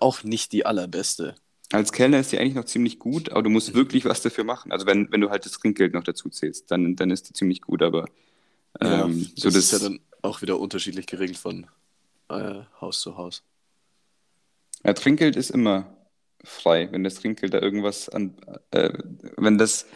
auch 0.00 0.24
nicht 0.24 0.50
die 0.50 0.66
allerbeste. 0.66 1.36
Als 1.70 1.92
Kellner 1.92 2.18
ist 2.18 2.32
die 2.32 2.40
eigentlich 2.40 2.56
noch 2.56 2.64
ziemlich 2.64 2.98
gut, 2.98 3.30
aber 3.30 3.44
du 3.44 3.50
musst 3.50 3.72
wirklich 3.72 4.04
was 4.04 4.20
dafür 4.20 4.42
machen. 4.42 4.72
Also 4.72 4.84
wenn, 4.84 5.12
wenn 5.12 5.20
du 5.20 5.30
halt 5.30 5.46
das 5.46 5.52
Trinkgeld 5.52 5.94
noch 5.94 6.02
dazu 6.02 6.28
zählst, 6.28 6.72
dann, 6.72 6.96
dann 6.96 7.12
ist 7.12 7.28
die 7.28 7.32
ziemlich 7.32 7.60
gut. 7.60 7.80
Aber 7.80 8.06
Ja, 8.82 9.04
ähm, 9.04 9.30
das 9.36 9.42
so 9.44 9.48
das, 9.50 9.58
ist 9.58 9.72
ja 9.74 9.78
dann 9.78 10.00
auch 10.22 10.42
wieder 10.42 10.58
unterschiedlich 10.58 11.06
geregelt 11.06 11.38
von 11.38 11.68
äh, 12.30 12.62
Haus 12.80 13.00
zu 13.00 13.16
Haus. 13.16 13.44
Ja, 14.84 14.92
Trinkgeld 14.92 15.36
ist 15.36 15.50
immer 15.50 15.96
frei, 16.44 16.88
wenn 16.90 17.04
das 17.04 17.14
Trinkgeld 17.16 17.54
da 17.54 17.60
irgendwas 17.60 18.08
an, 18.08 18.34
äh, 18.70 18.90
wenn 19.36 19.58
das, 19.58 19.86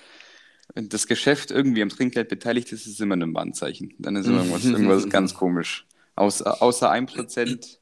wenn 0.75 0.89
das 0.89 1.07
Geschäft 1.07 1.51
irgendwie 1.51 1.83
am 1.83 1.89
Trinkgeld 1.89 2.29
beteiligt 2.29 2.73
ist, 2.73 2.87
ist 2.87 2.95
es 2.95 3.01
immer 3.01 3.17
ein 3.17 3.35
Warnzeichen. 3.35 3.95
Dann 3.99 4.17
ist 4.17 4.27
immer 4.27 4.39
irgendwas, 4.39 4.65
irgendwas 4.65 5.09
ganz 5.09 5.35
komisch. 5.35 5.87
Außer, 6.17 6.63
außer 6.63 6.93
1%, 6.93 7.79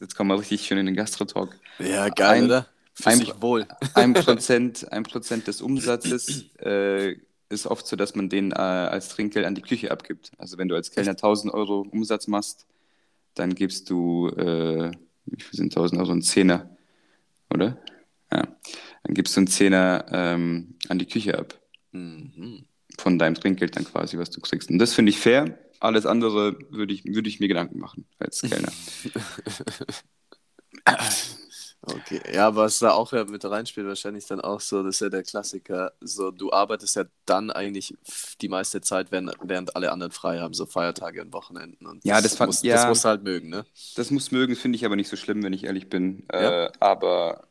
jetzt 0.00 0.14
kommen 0.16 0.30
wir 0.30 0.38
richtig 0.38 0.62
schön 0.66 0.78
in 0.78 0.86
den 0.86 0.94
Gastro-Talk. 0.94 1.58
Ja, 1.78 2.08
geil, 2.08 2.38
Ein- 2.38 2.44
oder? 2.44 2.66
Für 2.96 3.10
Ein- 3.10 3.18
sich 3.18 3.42
wohl. 3.42 3.66
ein 3.94 4.14
Prozent, 4.14 4.92
ein 4.92 5.02
Prozent 5.02 5.48
des 5.48 5.60
Umsatzes 5.60 6.44
äh, 6.60 7.16
ist 7.48 7.66
oft 7.66 7.86
so, 7.86 7.96
dass 7.96 8.14
man 8.14 8.28
den 8.28 8.52
äh, 8.52 8.54
als 8.54 9.08
Trinkgeld 9.08 9.46
an 9.46 9.56
die 9.56 9.62
Küche 9.62 9.90
abgibt. 9.90 10.30
Also 10.38 10.58
wenn 10.58 10.68
du 10.68 10.76
als 10.76 10.92
Kellner 10.92 11.10
1000 11.12 11.52
Euro 11.52 11.86
Umsatz 11.90 12.28
machst, 12.28 12.66
dann 13.34 13.54
gibst 13.56 13.90
du, 13.90 14.28
äh, 14.28 14.92
wie 15.26 15.42
viel 15.42 15.56
sind 15.56 15.72
1000 15.76 16.00
Euro? 16.00 16.12
Ein 16.12 16.22
Zehner, 16.22 16.70
oder? 17.52 17.76
Ja. 18.34 18.42
Dann 19.04 19.14
gibst 19.14 19.36
du 19.36 19.40
einen 19.40 19.46
Zehner 19.46 20.06
ähm, 20.10 20.76
an 20.88 20.98
die 20.98 21.06
Küche 21.06 21.38
ab. 21.38 21.54
Mhm. 21.92 22.64
Von 22.98 23.18
deinem 23.18 23.34
Trinkgeld 23.34 23.76
dann 23.76 23.84
quasi, 23.84 24.18
was 24.18 24.30
du 24.30 24.40
kriegst. 24.40 24.70
Und 24.70 24.78
das 24.78 24.94
finde 24.94 25.10
ich 25.10 25.18
fair. 25.18 25.58
Alles 25.80 26.06
andere 26.06 26.56
würde 26.70 26.94
ich, 26.94 27.04
würde 27.04 27.28
ich 27.28 27.40
mir 27.40 27.48
Gedanken 27.48 27.78
machen 27.78 28.06
als 28.18 28.40
Kellner. 28.40 28.72
Okay, 31.86 32.22
ja, 32.32 32.56
was 32.56 32.78
da 32.78 32.92
auch 32.92 33.12
mit 33.12 33.44
reinspielt, 33.44 33.86
wahrscheinlich 33.86 34.24
dann 34.24 34.40
auch 34.40 34.58
so, 34.60 34.82
das 34.82 34.94
ist 34.96 35.00
ja 35.00 35.10
der 35.10 35.22
Klassiker, 35.22 35.92
so 36.00 36.30
du 36.30 36.50
arbeitest 36.50 36.96
ja 36.96 37.04
dann 37.26 37.50
eigentlich 37.50 37.94
die 38.40 38.48
meiste 38.48 38.80
Zeit, 38.80 39.12
während, 39.12 39.34
während 39.42 39.76
alle 39.76 39.92
anderen 39.92 40.10
frei 40.10 40.38
haben, 40.40 40.54
so 40.54 40.64
Feiertage 40.64 41.20
und 41.20 41.34
Wochenenden. 41.34 41.86
Und 41.86 42.02
Ja, 42.02 42.22
das 42.22 42.36
fand- 42.36 42.48
musst, 42.48 42.64
ja. 42.64 42.76
das 42.76 42.86
musst 42.88 43.04
du 43.04 43.08
halt 43.10 43.22
mögen, 43.22 43.50
ne? 43.50 43.66
Das 43.96 44.10
muss 44.10 44.30
mögen, 44.32 44.56
finde 44.56 44.76
ich 44.76 44.86
aber 44.86 44.96
nicht 44.96 45.10
so 45.10 45.16
schlimm, 45.16 45.42
wenn 45.42 45.52
ich 45.52 45.64
ehrlich 45.64 45.90
bin. 45.90 46.26
Ja? 46.32 46.64
Äh, 46.68 46.72
aber 46.80 47.48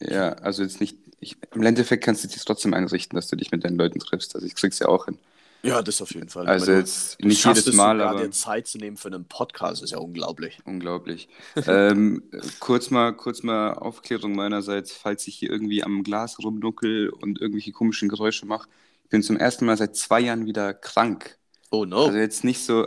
ja, 0.00 0.32
also 0.34 0.62
jetzt 0.62 0.80
nicht. 0.80 0.96
Ich, 1.20 1.36
Im 1.54 1.62
Endeffekt 1.62 2.04
kannst 2.04 2.24
du 2.24 2.28
dich 2.28 2.44
trotzdem 2.44 2.72
einrichten, 2.72 3.14
dass 3.16 3.28
du 3.28 3.36
dich 3.36 3.50
mit 3.50 3.64
deinen 3.64 3.76
Leuten 3.76 3.98
triffst. 3.98 4.34
Also 4.34 4.46
ich 4.46 4.54
krieg's 4.54 4.78
ja 4.78 4.88
auch 4.88 5.04
hin. 5.04 5.18
Ja, 5.62 5.82
das 5.82 6.00
auf 6.00 6.14
jeden 6.14 6.28
Fall. 6.28 6.46
Also 6.46 6.72
jetzt 6.72 7.20
nicht 7.22 7.44
jedes 7.44 7.66
es 7.66 7.74
Mal, 7.74 7.98
sogar, 7.98 8.10
aber 8.12 8.22
dir 8.22 8.30
Zeit 8.30 8.66
zu 8.66 8.78
nehmen 8.78 8.96
für 8.96 9.08
einen 9.08 9.26
Podcast, 9.26 9.82
ist 9.82 9.90
ja 9.90 9.98
unglaublich. 9.98 10.58
unglaublich. 10.64 11.28
ähm, 11.66 12.22
kurz 12.60 12.90
mal, 12.90 13.12
kurz 13.12 13.42
mal 13.42 13.74
Aufklärung 13.74 14.34
meinerseits, 14.34 14.92
falls 14.92 15.26
ich 15.26 15.36
hier 15.36 15.50
irgendwie 15.50 15.82
am 15.82 16.02
Glas 16.02 16.38
rumnuckel 16.38 17.10
und 17.10 17.40
irgendwelche 17.40 17.72
komischen 17.72 18.08
Geräusche 18.08 18.46
mache. 18.46 18.68
Ich 19.04 19.10
bin 19.10 19.22
zum 19.22 19.36
ersten 19.36 19.66
Mal 19.66 19.76
seit 19.76 19.96
zwei 19.96 20.20
Jahren 20.20 20.46
wieder 20.46 20.72
krank. 20.72 21.36
Oh 21.70 21.84
no. 21.84 22.06
Also 22.06 22.16
jetzt 22.16 22.42
nicht 22.42 22.64
so. 22.64 22.86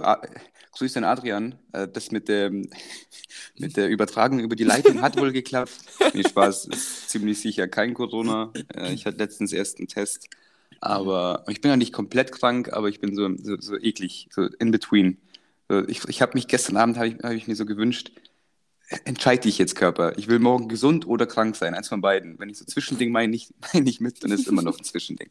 Ah, 0.73 0.77
grüß 0.77 0.93
den 0.93 1.03
Adrian. 1.03 1.55
Äh, 1.71 1.87
das 1.87 2.11
mit 2.11 2.27
der, 2.27 2.51
mit 3.57 3.77
der 3.77 3.89
Übertragung 3.89 4.39
über 4.39 4.55
die 4.55 4.63
Leitung 4.63 5.01
hat 5.01 5.17
wohl 5.17 5.31
geklappt. 5.31 5.73
Nee, 6.13 6.23
Spaß, 6.23 6.65
ist 6.65 7.09
ziemlich 7.09 7.39
sicher 7.39 7.67
kein 7.67 7.93
Corona. 7.93 8.51
Äh, 8.75 8.93
ich 8.93 9.05
hatte 9.05 9.17
letztens 9.17 9.53
erst 9.53 9.79
einen 9.79 9.87
Test. 9.87 10.29
Aber 10.81 11.45
ich 11.47 11.61
bin 11.61 11.69
ja 11.69 11.77
nicht 11.77 11.93
komplett 11.93 12.31
krank, 12.31 12.73
aber 12.73 12.89
ich 12.89 12.99
bin 12.99 13.15
so, 13.15 13.29
so, 13.37 13.55
so 13.59 13.77
eklig, 13.77 14.27
so 14.31 14.47
in 14.59 14.71
between. 14.71 15.17
Ich 15.87 16.03
ich 16.09 16.21
habe 16.21 16.33
mich 16.33 16.49
gestern 16.49 16.75
Abend, 16.75 16.97
habe 16.97 17.07
ich, 17.07 17.15
hab 17.23 17.31
ich 17.31 17.47
mir 17.47 17.55
so 17.55 17.65
gewünscht, 17.65 18.11
entscheide 19.05 19.43
dich 19.43 19.57
jetzt, 19.57 19.75
Körper. 19.75 20.17
Ich 20.17 20.27
will 20.27 20.39
morgen 20.39 20.67
gesund 20.67 21.07
oder 21.07 21.25
krank 21.25 21.55
sein, 21.55 21.73
eins 21.73 21.87
von 21.87 22.01
beiden. 22.01 22.37
Wenn 22.39 22.49
ich 22.49 22.57
so 22.57 22.65
Zwischending 22.65 23.11
meine 23.11 23.31
nicht, 23.31 23.53
meine 23.73 23.85
nicht 23.85 24.01
mit, 24.01 24.23
dann 24.23 24.31
ist 24.31 24.47
immer 24.47 24.61
noch 24.61 24.77
ein 24.77 24.83
Zwischending. 24.83 25.29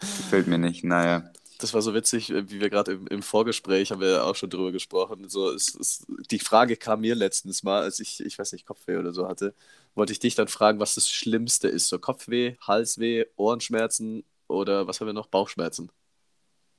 Gefällt 0.00 0.46
mir 0.46 0.58
nicht, 0.58 0.84
naja. 0.84 1.30
Das 1.62 1.74
war 1.74 1.82
so 1.82 1.94
witzig, 1.94 2.30
äh, 2.30 2.50
wie 2.50 2.60
wir 2.60 2.70
gerade 2.70 2.92
im, 2.92 3.06
im 3.06 3.22
Vorgespräch 3.22 3.90
haben 3.92 4.00
wir 4.00 4.24
auch 4.24 4.34
schon 4.34 4.50
drüber 4.50 4.72
gesprochen. 4.72 5.28
So, 5.28 5.50
es, 5.50 5.74
es, 5.74 6.04
die 6.30 6.40
Frage 6.40 6.76
kam 6.76 7.00
mir 7.02 7.14
letztens 7.14 7.62
mal, 7.62 7.82
als 7.82 8.00
ich, 8.00 8.20
ich 8.20 8.38
weiß 8.38 8.52
nicht, 8.52 8.66
Kopfweh 8.66 8.96
oder 8.96 9.12
so 9.12 9.28
hatte, 9.28 9.54
wollte 9.94 10.12
ich 10.12 10.18
dich 10.18 10.34
dann 10.34 10.48
fragen, 10.48 10.80
was 10.80 10.94
das 10.94 11.08
Schlimmste 11.08 11.68
ist. 11.68 11.88
So 11.88 11.98
Kopfweh, 11.98 12.56
Halsweh, 12.60 13.26
Ohrenschmerzen 13.36 14.24
oder 14.48 14.86
was 14.88 15.00
haben 15.00 15.06
wir 15.06 15.14
noch? 15.14 15.28
Bauchschmerzen. 15.28 15.90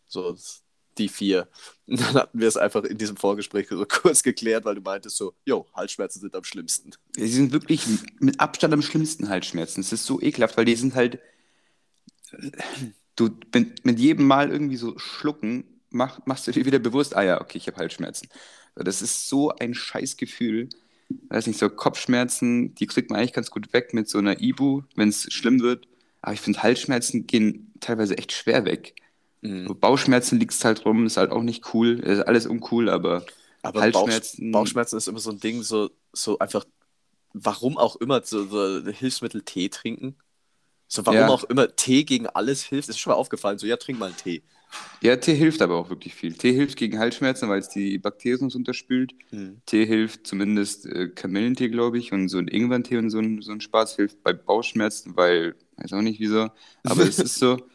So 0.08 0.36
die 0.98 1.10
vier. 1.10 1.48
Und 1.88 2.02
dann 2.02 2.14
hatten 2.16 2.40
wir 2.40 2.48
es 2.48 2.58
einfach 2.58 2.84
in 2.84 2.98
diesem 2.98 3.18
Vorgespräch 3.18 3.68
so 3.70 3.86
kurz 3.90 4.22
geklärt, 4.24 4.66
weil 4.66 4.76
du 4.76 4.82
meintest 4.82 5.18
so, 5.18 5.34
jo, 5.46 5.66
Halsschmerzen 5.74 6.20
sind 6.20 6.36
am 6.36 6.44
schlimmsten. 6.44 6.92
Die 7.16 7.28
sind 7.28 7.54
wirklich 7.54 7.86
mit 8.20 8.40
Abstand 8.40 8.74
am 8.74 8.82
schlimmsten 8.82 9.30
Halsschmerzen. 9.30 9.82
Es 9.82 9.94
ist 9.94 10.06
so 10.06 10.22
ekelhaft, 10.22 10.58
weil 10.58 10.66
die 10.66 10.76
sind 10.76 10.96
halt. 10.96 11.20
Du 13.16 13.30
mit, 13.54 13.86
mit 13.86 14.00
jedem 14.00 14.28
Mal 14.28 14.50
irgendwie 14.52 14.78
so 14.78 14.98
schlucken, 14.98 15.66
mach, 15.90 16.26
machst 16.26 16.48
du 16.48 16.52
dir 16.52 16.66
wieder 16.66 16.80
bewusst, 16.80 17.16
ah 17.16 17.24
ja, 17.24 17.42
okay, 17.42 17.58
ich 17.58 17.68
habe 17.68 17.78
Halsschmerzen. 17.78 18.30
Das 18.76 19.02
ist 19.02 19.30
so 19.30 19.52
ein 19.52 19.74
Scheißgefühl. 19.76 20.70
Weiß 21.30 21.48
nicht, 21.48 21.60
so 21.60 21.70
Kopfschmerzen, 21.70 22.76
die 22.76 22.88
kriegt 22.88 23.10
man 23.10 23.20
eigentlich 23.20 23.34
ganz 23.34 23.52
gut 23.52 23.74
weg 23.74 23.94
mit 23.94 24.10
so 24.10 24.18
einer 24.20 24.42
Ibu, 24.42 24.84
wenn 24.96 25.10
es 25.10 25.32
schlimm 25.32 25.62
wird. 25.62 25.88
Aber 26.22 26.34
ich 26.34 26.42
finde, 26.42 26.64
Halsschmerzen 26.64 27.28
gehen 27.28 27.74
teilweise 27.80 28.18
echt 28.18 28.32
schwer 28.32 28.66
weg. 28.66 28.96
So 29.68 29.76
Bauchschmerzen 29.76 30.40
liegt 30.40 30.64
halt 30.64 30.86
rum, 30.86 31.06
ist 31.06 31.18
halt 31.18 31.32
auch 31.32 31.44
nicht 31.44 31.74
cool. 31.74 32.00
Ist 32.00 32.22
alles 32.22 32.46
uncool, 32.48 32.90
aber, 32.90 33.26
Aber 33.62 33.82
Halsschmerzen. 33.82 34.52
Bauch, 34.52 34.62
Bauchschmerzen 34.62 34.98
ist 34.98 35.08
immer 35.08 35.20
so 35.20 35.32
ein 35.32 35.40
Ding, 35.40 35.64
so, 35.64 35.90
so 36.14 36.40
einfach, 36.40 36.66
warum 37.34 37.78
auch 37.78 37.96
immer, 37.98 38.24
so, 38.24 38.46
so 38.48 38.92
Hilfsmittel 38.92 39.44
Tee 39.44 39.70
trinken. 39.70 40.18
So, 40.88 41.06
warum 41.06 41.18
Ja. 41.22 41.28
auch 41.30 41.44
immer 41.46 41.76
Tee 41.76 42.04
gegen 42.06 42.28
alles 42.28 42.64
hilft, 42.64 42.90
ist 42.90 43.00
schon 43.00 43.12
mal 43.12 43.18
aufgefallen. 43.18 43.58
So, 43.58 43.68
ja, 43.68 43.78
trink 43.78 44.00
mal 44.00 44.08
einen 44.08 44.16
Tee. 44.18 44.44
Ja, 45.02 45.18
Tee 45.18 45.36
hilft 45.36 45.62
aber 45.62 45.76
auch 45.78 45.90
wirklich 45.90 46.16
viel. 46.16 46.34
Tee 46.34 46.54
hilft 46.54 46.78
gegen 46.78 46.98
Halsschmerzen, 47.00 47.50
weil 47.50 47.60
es 47.60 47.70
die 47.70 47.98
Bakterien 47.98 48.50
so 48.50 48.58
unterspült. 48.58 49.14
Tee 49.66 49.86
hilft 49.86 50.28
zumindest 50.28 50.86
äh, 50.86 51.10
Kamillentee, 51.10 51.70
glaube 51.70 51.98
ich, 51.98 52.12
und 52.14 52.30
so 52.30 52.38
ein 52.38 52.48
Ingwertee 52.48 52.98
und 52.98 53.10
so 53.10 53.20
ein, 53.20 53.42
so 53.42 53.52
ein 53.52 53.62
Spaß 53.62 53.96
hilft 53.96 54.24
bei 54.24 54.34
Bauchschmerzen, 54.34 55.16
weil, 55.16 55.56
weiß 55.78 55.94
auch 55.94 56.02
nicht 56.02 56.20
wieso, 56.20 56.50
aber 56.86 57.04
es 57.08 57.22
ist 57.22 57.38
so. 57.40 57.58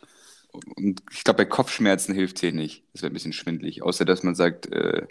Und 0.77 1.03
ich 1.13 1.25
glaube, 1.25 1.39
bei 1.39 1.45
Kopfschmerzen 1.47 2.15
hilft 2.15 2.39
Tee 2.39 2.53
nicht. 2.53 2.85
Das 2.93 3.03
wäre 3.03 3.13
ein 3.13 3.15
bisschen 3.15 3.35
schwindlig. 3.35 3.83
Außer, 3.83 4.05
dass 4.05 4.23
man 4.25 4.35
sagt, 4.35 4.67
äh, 4.73 5.07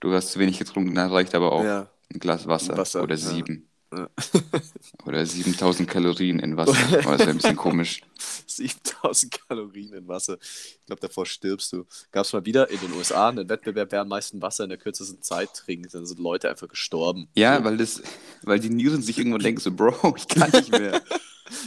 du 0.00 0.12
hast 0.14 0.32
zu 0.32 0.40
wenig 0.40 0.58
getrunken, 0.58 0.94
dann 0.96 1.10
reicht 1.12 1.34
aber 1.36 1.52
auch 1.52 1.64
Ja. 1.64 1.90
ein 2.14 2.20
Glas 2.20 2.48
Wasser, 2.48 2.76
Wasser, 2.78 3.02
oder 3.02 3.16
ja. 3.16 3.18
sieben. 3.18 3.69
Oder 5.04 5.26
7000 5.26 5.88
Kalorien 5.88 6.38
in 6.38 6.56
Wasser. 6.56 6.76
Oh, 6.90 7.10
das 7.10 7.20
wäre 7.20 7.30
ein 7.30 7.36
bisschen 7.36 7.56
komisch. 7.56 8.02
7000 8.46 9.48
Kalorien 9.48 9.92
in 9.94 10.06
Wasser. 10.06 10.38
Ich 10.40 10.86
glaube, 10.86 11.00
davor 11.00 11.26
stirbst 11.26 11.72
du. 11.72 11.86
Gab 12.12 12.24
es 12.24 12.32
mal 12.32 12.44
wieder 12.44 12.70
in 12.70 12.78
den 12.78 12.92
USA 12.92 13.28
einen 13.28 13.48
Wettbewerb, 13.48 13.90
wer 13.90 14.02
am 14.02 14.08
meisten 14.08 14.40
Wasser 14.40 14.64
in 14.64 14.70
der 14.70 14.78
kürzesten 14.78 15.22
Zeit 15.22 15.54
trinkt. 15.54 15.92
Dann 15.94 16.06
sind 16.06 16.20
Leute 16.20 16.48
einfach 16.48 16.68
gestorben. 16.68 17.28
Ja, 17.34 17.64
weil 17.64 17.76
das, 17.76 18.02
weil 18.42 18.60
die 18.60 18.70
Nieren 18.70 19.02
sich 19.02 19.18
irgendwann 19.18 19.42
denken, 19.42 19.60
so, 19.60 19.72
Bro, 19.72 20.14
ich 20.16 20.28
kann 20.28 20.50
nicht 20.50 20.70
mehr. 20.70 21.02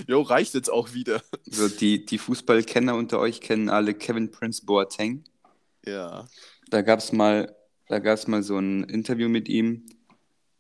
Jo, 0.08 0.22
reicht 0.22 0.54
jetzt 0.54 0.72
auch 0.72 0.94
wieder. 0.94 1.22
So, 1.46 1.68
die, 1.68 2.06
die 2.06 2.18
Fußballkenner 2.18 2.96
unter 2.96 3.20
euch 3.20 3.42
kennen 3.42 3.68
alle 3.68 3.94
Kevin 3.94 4.32
Prince 4.32 4.66
Boateng. 4.66 5.26
Ja. 5.86 6.26
Da 6.70 6.82
gab 6.82 7.00
es 7.00 7.12
mal, 7.12 7.54
da 7.90 8.00
gab's 8.00 8.28
mal 8.28 8.44
so 8.44 8.58
ein 8.58 8.86
Interview 8.86 9.28
mit 9.28 9.50
ihm. 9.50 9.86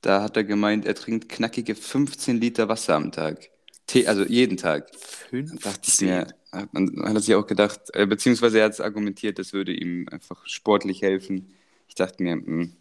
Da 0.03 0.22
hat 0.22 0.36
er 0.36 0.43
gemeint, 0.43 0.86
er 0.86 0.95
trinkt 0.95 1.29
knackige 1.29 1.75
15 1.75 2.39
Liter 2.39 2.67
Wasser 2.67 2.95
am 2.95 3.12
Tag. 3.13 3.50
Tee, 3.88 4.05
also 4.05 4.25
jeden 4.25 4.57
Tag. 4.57 4.91
Da 5.31 5.38
dachte 5.72 5.81
ich 5.88 5.95
15. 5.95 6.07
mir, 6.07 6.27
hat, 6.51 6.74
man, 6.74 7.01
hat 7.03 7.15
er 7.15 7.22
sich 7.22 7.36
auch 7.36 7.48
gedacht, 7.48 7.79
äh, 7.93 8.05
beziehungsweise 8.05 8.60
er 8.60 8.65
hat 8.65 8.74
es 8.74 8.81
argumentiert, 8.81 9.39
das 9.39 9.53
würde 9.53 9.74
ihm 9.74 10.07
einfach 10.12 10.45
sportlich 10.45 11.01
helfen. 11.01 11.53
Ich 11.88 11.95
dachte 11.95 12.22
mir, 12.22 12.33
hm, 12.33 12.75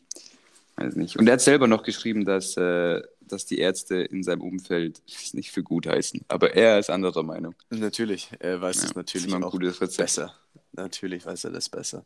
weiß 0.76 0.96
nicht. 0.96 1.16
Und 1.16 1.28
er 1.28 1.34
hat 1.34 1.40
selber 1.40 1.68
noch 1.68 1.84
geschrieben, 1.84 2.24
dass, 2.24 2.56
äh, 2.56 3.00
dass 3.20 3.46
die 3.46 3.58
Ärzte 3.58 3.96
in 3.98 4.24
seinem 4.24 4.40
Umfeld 4.40 5.00
es 5.06 5.32
nicht 5.32 5.52
für 5.52 5.62
gut 5.62 5.86
heißen. 5.86 6.22
Aber 6.26 6.54
er 6.56 6.80
ist 6.80 6.90
anderer 6.90 7.22
Meinung. 7.22 7.54
Natürlich, 7.70 8.30
er 8.40 8.60
weiß 8.60 8.78
Ja, 8.78 8.84
es 8.86 8.94
natürlich 8.96 9.32
auch 9.32 9.52
gutes 9.52 9.78
besser. 9.96 10.34
Natürlich 10.72 11.24
weiß 11.24 11.44
er 11.44 11.52
das 11.52 11.68
besser. 11.68 12.04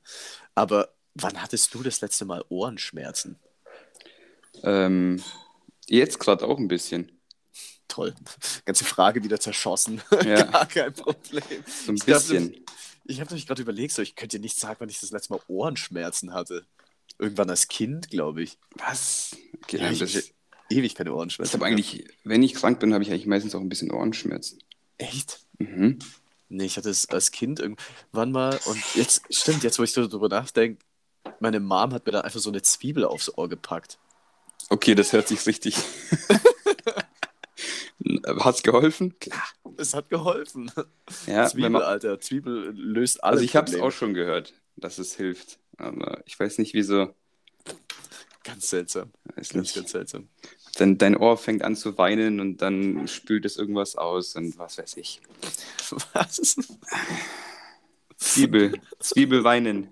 Aber 0.55 0.91
wann 1.15 1.41
hattest 1.41 1.73
du 1.73 1.83
das 1.83 2.03
letzte 2.03 2.27
Mal 2.27 2.45
Ohrenschmerzen? 2.51 3.39
Ähm, 4.63 5.23
jetzt 5.87 6.19
gerade 6.19 6.47
auch 6.47 6.59
ein 6.59 6.69
bisschen. 6.69 7.13
Toll. 7.89 8.15
Ganze 8.65 8.85
Frage 8.85 9.23
wieder 9.23 9.41
zerschossen. 9.41 10.03
Ja. 10.25 10.43
Gar 10.45 10.67
kein 10.67 10.93
Problem. 10.93 11.43
So 11.85 11.93
ein 11.93 11.97
Ich 11.97 12.05
dachte, 12.05 12.29
bisschen. 12.35 12.65
Ich 13.05 13.21
habe 13.21 13.31
nämlich 13.31 13.47
gerade 13.47 13.63
überlegt, 13.63 13.95
so, 13.95 14.03
ich 14.03 14.17
könnte 14.17 14.39
dir 14.39 14.43
nicht 14.43 14.59
sagen, 14.59 14.77
wann 14.81 14.89
ich 14.89 14.99
das 15.01 15.13
letzte 15.13 15.33
Mal 15.33 15.41
Ohrenschmerzen 15.47 16.33
hatte. 16.33 16.67
Irgendwann 17.19 17.49
als 17.49 17.69
Kind, 17.69 18.11
glaube 18.11 18.43
ich. 18.43 18.59
Was? 18.75 19.37
Okay, 19.63 19.79
Ja, 19.79 19.91
ich 19.91 20.03
ich 20.03 20.35
ewig 20.69 20.97
keine 20.97 21.15
Ohrenschmerzen. 21.15 21.53
habe 21.55 21.67
eigentlich, 21.67 22.05
wenn 22.25 22.43
ich 22.43 22.55
krank 22.55 22.81
bin, 22.81 22.93
habe 22.93 23.05
ich 23.05 23.11
eigentlich 23.11 23.27
meistens 23.27 23.55
auch 23.55 23.61
ein 23.61 23.69
bisschen 23.69 23.93
Ohrenschmerzen. 23.93 24.59
Echt? 24.99 25.41
Mhm. 25.59 26.01
Nee, 26.49 26.65
ich 26.65 26.77
hatte 26.77 26.91
es 26.91 27.09
als 27.09 27.31
Kind 27.31 27.61
irgendwann 27.61 28.33
mal 28.33 28.59
und 28.67 28.79
jetzt, 28.95 29.23
stimmt, 29.31 29.63
jetzt 29.63 29.79
wo 29.79 29.85
ich 29.85 29.93
so 29.93 30.07
drüber 30.09 30.29
nachdenke, 30.29 30.85
meine 31.41 31.61
Mom 31.61 31.93
hat 31.93 32.07
mir 32.07 32.13
da 32.13 32.21
einfach 32.23 32.41
so 32.41 32.51
eine 32.51 32.63
Zwiebel 32.63 33.05
aufs 33.05 33.33
Ohr 33.37 33.49
gepackt. 33.49 33.99
Okay, 34.69 34.95
das 34.95 35.13
hört 35.13 35.29
sich 35.29 35.47
richtig. 35.47 35.77
Hat's 38.27 38.63
geholfen? 38.63 39.19
Klar. 39.19 39.43
Es 39.79 39.95
hat 39.95 40.09
geholfen. 40.09 40.71
Ja, 41.27 41.49
Zwiebel, 41.49 41.71
man, 41.71 41.83
Alter, 41.83 42.21
Zwiebel 42.21 42.73
löst 42.75 43.23
alle 43.23 43.35
also 43.35 43.45
ich 43.45 43.57
habe 43.57 43.71
es 43.71 43.79
auch 43.79 43.91
schon 43.91 44.15
gehört, 44.15 44.55
dass 44.77 44.99
es 44.99 45.15
hilft. 45.17 45.59
Aber 45.77 46.23
ich 46.27 46.39
weiß 46.39 46.59
nicht, 46.59 46.75
wieso. 46.75 47.15
Ganz 48.43 48.71
seltsam. 48.71 49.13
Weiß 49.35 49.51
Ganz, 49.51 49.75
ganz 49.75 49.91
seltsam. 49.91 50.29
Dann 50.77 50.99
dein 50.99 51.17
Ohr 51.17 51.37
fängt 51.37 51.63
an 51.63 51.75
zu 51.75 51.99
weinen 51.99 52.41
und 52.41 52.59
dann 52.59 53.09
spült 53.09 53.45
es 53.45 53.57
irgendwas 53.57 53.97
aus 53.97 54.37
und 54.37 54.59
was 54.59 54.79
weiß 54.79 54.97
ich. 54.99 55.21
Was? 56.13 56.57
Zwiebel. 58.17 58.81
Zwiebel 59.01 59.45
weinen. 59.45 59.89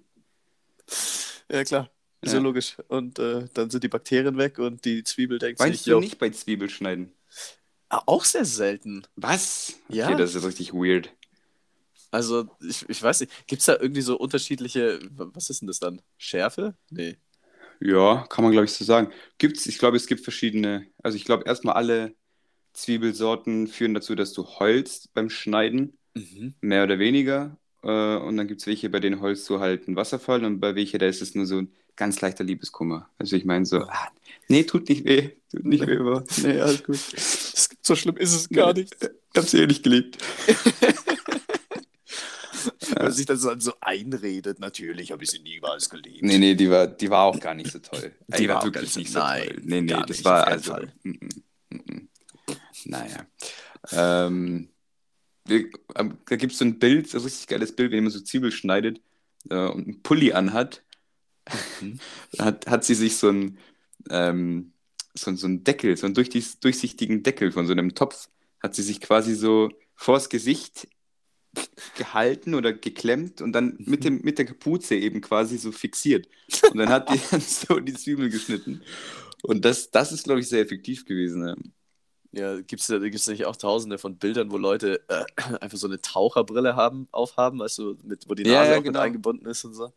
Ja, 1.50 1.64
klar. 1.64 1.90
Ist 2.24 2.32
ja 2.32 2.38
Ja. 2.38 2.44
logisch. 2.44 2.76
Und 2.88 3.18
äh, 3.18 3.48
dann 3.54 3.70
sind 3.70 3.84
die 3.84 3.88
Bakterien 3.88 4.36
weg 4.38 4.58
und 4.58 4.84
die 4.84 5.04
Zwiebel 5.04 5.38
denkt 5.38 5.60
Weinst 5.60 5.64
sich, 5.64 5.84
du 5.84 5.90
jo, 5.92 6.00
nicht 6.00 6.18
bei 6.18 6.30
Zwiebelschneiden? 6.30 7.12
Auch 7.88 8.24
sehr 8.24 8.44
selten. 8.44 9.06
Was? 9.16 9.80
Ja. 9.88 10.06
Okay, 10.08 10.16
das 10.16 10.34
ist 10.34 10.44
richtig 10.44 10.72
weird. 10.74 11.12
Also, 12.10 12.48
ich, 12.60 12.88
ich 12.88 13.02
weiß 13.02 13.20
nicht, 13.20 13.46
gibt 13.46 13.60
es 13.60 13.66
da 13.66 13.76
irgendwie 13.78 14.00
so 14.02 14.16
unterschiedliche, 14.18 15.00
was 15.10 15.50
ist 15.50 15.60
denn 15.62 15.66
das 15.68 15.80
dann? 15.80 16.00
Schärfe? 16.16 16.76
Nee. 16.90 17.18
Ja, 17.80 18.26
kann 18.28 18.44
man 18.44 18.52
glaube 18.52 18.64
ich 18.66 18.72
so 18.72 18.84
sagen. 18.84 19.12
Gibt's, 19.38 19.66
ich 19.66 19.78
glaube, 19.78 19.96
es 19.96 20.06
gibt 20.06 20.22
verschiedene, 20.22 20.86
also 21.02 21.16
ich 21.16 21.24
glaube 21.24 21.44
erstmal 21.46 21.74
alle 21.74 22.14
Zwiebelsorten 22.74 23.68
führen 23.68 23.94
dazu, 23.94 24.14
dass 24.14 24.32
du 24.34 24.44
heulst 24.60 25.14
beim 25.14 25.30
Schneiden, 25.30 25.98
Mhm. 26.16 26.54
mehr 26.60 26.84
oder 26.84 26.98
weniger. 26.98 27.58
Äh, 27.82 28.16
und 28.18 28.36
dann 28.38 28.48
gibt 28.48 28.62
es 28.62 28.66
welche, 28.68 28.90
bei 28.90 29.00
denen 29.00 29.20
heulst 29.22 29.48
du 29.50 29.60
halt 29.60 29.88
einen 29.88 29.96
Wasserfall 29.96 30.44
und 30.44 30.60
bei 30.60 30.74
welche, 30.76 30.98
da 30.98 31.06
ist 31.06 31.22
es 31.22 31.34
nur 31.34 31.46
so 31.46 31.58
ein 31.60 31.72
ganz 31.96 32.20
leichter 32.20 32.44
Liebeskummer. 32.44 33.08
Also 33.18 33.36
ich 33.36 33.44
meine 33.44 33.64
so, 33.66 33.82
ah, 33.82 34.08
nee, 34.48 34.64
tut 34.64 34.88
nicht 34.88 35.04
weh, 35.04 35.30
tut 35.50 35.64
nicht 35.64 35.86
weh, 35.86 35.98
aber 35.98 36.24
nee, 36.42 36.60
alles 36.60 36.82
gut. 36.84 36.98
Das, 37.12 37.68
so 37.80 37.96
schlimm 37.96 38.16
ist 38.16 38.34
es 38.34 38.48
gar 38.48 38.72
nicht. 38.72 38.96
Ich 39.00 39.10
hab 39.36 39.48
sie 39.48 39.62
eh 39.62 39.66
nicht 39.66 39.82
geliebt. 39.82 40.18
Wenn 42.94 43.02
man 43.02 43.12
sich 43.12 43.26
dann 43.26 43.38
so, 43.38 43.74
einredet, 43.80 44.58
natürlich 44.58 45.12
habe 45.12 45.24
ich 45.24 45.30
sie 45.30 45.40
niemals 45.40 45.90
geliebt. 45.90 46.22
Nee, 46.22 46.38
nee, 46.38 46.54
die 46.54 46.70
war, 46.70 46.86
die 46.86 47.10
war 47.10 47.24
auch 47.24 47.38
gar 47.38 47.54
nicht 47.54 47.70
so 47.70 47.78
toll. 47.78 48.12
Die 48.38 48.48
war 48.48 48.60
auch 48.60 48.64
wirklich 48.64 48.96
nicht 48.96 49.12
so- 49.12 49.18
nein, 49.18 49.48
toll. 49.48 49.60
Nee, 49.64 49.80
nee, 49.82 49.92
das 49.92 50.08
nicht, 50.08 50.24
war 50.24 50.46
also. 50.46 50.76
Mm, 51.02 51.10
mm, 51.10 51.76
mm. 51.76 52.08
Naja. 52.86 53.26
Ähm, 53.92 54.68
ähm, 55.48 56.18
da 56.26 56.36
gibt 56.36 56.52
es 56.52 56.58
so 56.58 56.64
ein 56.64 56.78
Bild, 56.78 57.08
so 57.08 57.18
ein 57.18 57.24
richtig 57.24 57.46
geiles 57.48 57.74
Bild, 57.74 57.90
wenn 57.90 57.98
jemand 57.98 58.14
so 58.14 58.20
Zwiebel 58.20 58.50
schneidet 58.50 59.00
äh, 59.50 59.56
und 59.56 59.86
einen 59.86 60.02
Pulli 60.02 60.32
anhat, 60.32 60.82
Mhm. 61.80 61.98
hat, 62.38 62.66
hat 62.66 62.84
sie 62.84 62.94
sich 62.94 63.16
so 63.16 63.28
ein 63.28 63.58
ähm, 64.10 64.72
so, 65.14 65.34
so 65.36 65.46
einen 65.46 65.64
Deckel, 65.64 65.96
so 65.96 66.06
einen 66.06 66.14
durch, 66.14 66.30
durchsichtigen 66.60 67.22
Deckel 67.22 67.52
von 67.52 67.66
so 67.66 67.72
einem 67.72 67.94
Topf, 67.94 68.28
hat 68.62 68.74
sie 68.74 68.82
sich 68.82 69.00
quasi 69.00 69.34
so 69.34 69.70
vors 69.94 70.28
Gesicht 70.28 70.88
gehalten 71.96 72.54
oder 72.54 72.72
geklemmt 72.72 73.40
und 73.40 73.52
dann 73.52 73.76
mit, 73.78 74.04
dem, 74.04 74.22
mit 74.22 74.38
der 74.38 74.44
Kapuze 74.44 74.96
eben 74.96 75.20
quasi 75.20 75.56
so 75.56 75.70
fixiert. 75.70 76.26
Und 76.72 76.78
dann 76.78 76.88
hat 76.88 77.10
die 77.10 77.20
dann 77.30 77.40
so 77.40 77.78
die 77.78 77.94
Zwiebel 77.94 78.28
geschnitten. 78.28 78.82
Und 79.42 79.64
das, 79.64 79.90
das 79.90 80.10
ist, 80.10 80.24
glaube 80.24 80.40
ich, 80.40 80.48
sehr 80.48 80.62
effektiv 80.62 81.04
gewesen. 81.04 81.46
Ja. 81.46 81.54
Ja, 82.32 82.60
gibt 82.60 82.80
es 82.80 82.88
da 82.88 82.98
gibt's 82.98 83.28
nicht 83.28 83.44
auch 83.44 83.54
tausende 83.54 83.96
von 83.96 84.18
Bildern, 84.18 84.50
wo 84.50 84.56
Leute 84.58 85.08
äh, 85.08 85.24
einfach 85.60 85.78
so 85.78 85.86
eine 85.86 86.00
Taucherbrille 86.00 86.74
haben, 86.74 87.06
aufhaben, 87.12 87.60
weißt 87.60 87.78
du, 87.78 87.96
mit, 88.02 88.28
wo 88.28 88.34
die 88.34 88.42
Nase 88.42 88.54
Ja, 88.54 88.64
ja, 88.72 88.78
auch 88.78 88.82
genau. 88.82 88.98
mit 88.98 89.06
eingebunden 89.06 89.46
ist 89.46 89.64
und 89.64 89.74
so? 89.74 89.92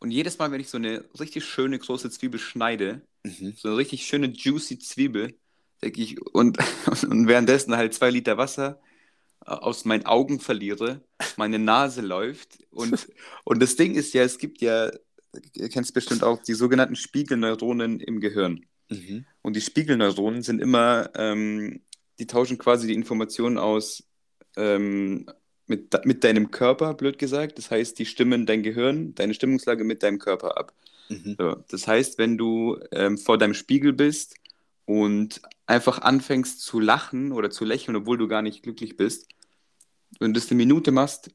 Und 0.00 0.10
jedes 0.10 0.38
Mal, 0.38 0.50
wenn 0.52 0.60
ich 0.60 0.68
so 0.68 0.76
eine 0.76 1.04
richtig 1.18 1.44
schöne 1.44 1.78
große 1.78 2.10
Zwiebel 2.10 2.38
schneide, 2.40 3.02
Mhm. 3.24 3.54
so 3.56 3.68
eine 3.68 3.76
richtig 3.78 4.06
schöne 4.06 4.26
juicy 4.28 4.78
Zwiebel, 4.78 5.34
denke 5.82 6.02
ich, 6.02 6.20
und, 6.34 6.58
und 7.10 7.26
währenddessen 7.26 7.76
halt 7.76 7.94
zwei 7.94 8.10
Liter 8.10 8.36
Wasser 8.36 8.80
äh, 9.46 9.50
aus 9.50 9.84
meinen 9.84 10.06
Augen 10.06 10.40
verliere, 10.40 11.02
meine 11.36 11.58
Nase 11.58 12.02
läuft. 12.02 12.58
Und, 12.70 13.08
und 13.44 13.62
das 13.62 13.76
Ding 13.76 13.94
ist 13.94 14.12
ja, 14.14 14.22
es 14.22 14.38
gibt 14.38 14.60
ja, 14.60 14.90
ihr 15.54 15.68
kennt 15.70 15.86
es 15.86 15.92
bestimmt 15.92 16.22
auch, 16.22 16.42
die 16.42 16.54
sogenannten 16.54 16.96
Spiegelneuronen 16.96 18.00
im 18.00 18.20
Gehirn. 18.20 18.66
Mhm. 18.90 19.24
Und 19.42 19.56
die 19.56 19.62
Spiegelneuronen 19.62 20.42
sind 20.42 20.60
immer, 20.60 21.10
ähm, 21.16 21.82
die 22.18 22.26
tauschen 22.26 22.58
quasi 22.58 22.86
die 22.86 22.94
Informationen 22.94 23.58
aus 23.58 24.04
ähm, 24.56 25.26
mit, 25.66 26.04
mit 26.04 26.24
deinem 26.24 26.50
Körper, 26.50 26.94
blöd 26.94 27.18
gesagt. 27.18 27.58
Das 27.58 27.70
heißt, 27.70 27.98
die 27.98 28.06
stimmen 28.06 28.46
dein 28.46 28.62
Gehirn, 28.62 29.14
deine 29.14 29.34
Stimmungslage 29.34 29.84
mit 29.84 30.02
deinem 30.02 30.18
Körper 30.18 30.58
ab. 30.58 30.72
Mhm. 31.08 31.36
So, 31.38 31.56
das 31.68 31.86
heißt, 31.86 32.18
wenn 32.18 32.38
du 32.38 32.78
ähm, 32.90 33.18
vor 33.18 33.38
deinem 33.38 33.54
Spiegel 33.54 33.92
bist 33.92 34.34
und 34.86 35.40
einfach 35.66 36.00
anfängst 36.00 36.60
zu 36.60 36.80
lachen 36.80 37.32
oder 37.32 37.50
zu 37.50 37.64
lächeln, 37.64 37.96
obwohl 37.96 38.18
du 38.18 38.28
gar 38.28 38.42
nicht 38.42 38.62
glücklich 38.62 38.96
bist, 38.96 39.28
wenn 40.18 40.32
du 40.32 40.40
das 40.40 40.50
eine 40.50 40.58
Minute 40.58 40.92
machst, 40.92 41.30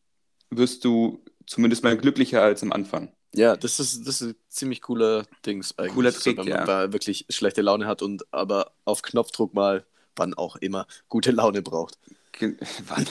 wirst 0.49 0.85
du 0.85 1.23
zumindest 1.45 1.83
mal 1.83 1.97
glücklicher 1.97 2.41
als 2.41 2.63
am 2.63 2.71
Anfang. 2.71 3.11
Ja, 3.33 3.55
das 3.55 3.79
ist, 3.79 4.07
das 4.07 4.21
ist 4.21 4.29
ein 4.29 4.35
ziemlich 4.47 4.81
cooler 4.81 5.25
Dings 5.45 5.77
eigentlich. 5.77 5.93
Cooler 5.93 6.11
so, 6.11 6.19
Trick, 6.19 6.37
wenn 6.37 6.45
man 6.45 6.59
ja. 6.59 6.65
da 6.65 6.93
wirklich 6.93 7.25
schlechte 7.29 7.61
Laune 7.61 7.85
hat 7.85 8.01
und 8.01 8.25
aber 8.31 8.71
auf 8.85 9.01
Knopfdruck 9.01 9.53
mal, 9.53 9.85
wann 10.15 10.33
auch 10.33 10.55
immer, 10.55 10.87
gute 11.09 11.31
Laune 11.31 11.61
braucht. 11.61 11.97
Ge- 12.31 12.57
Wann? 12.87 13.05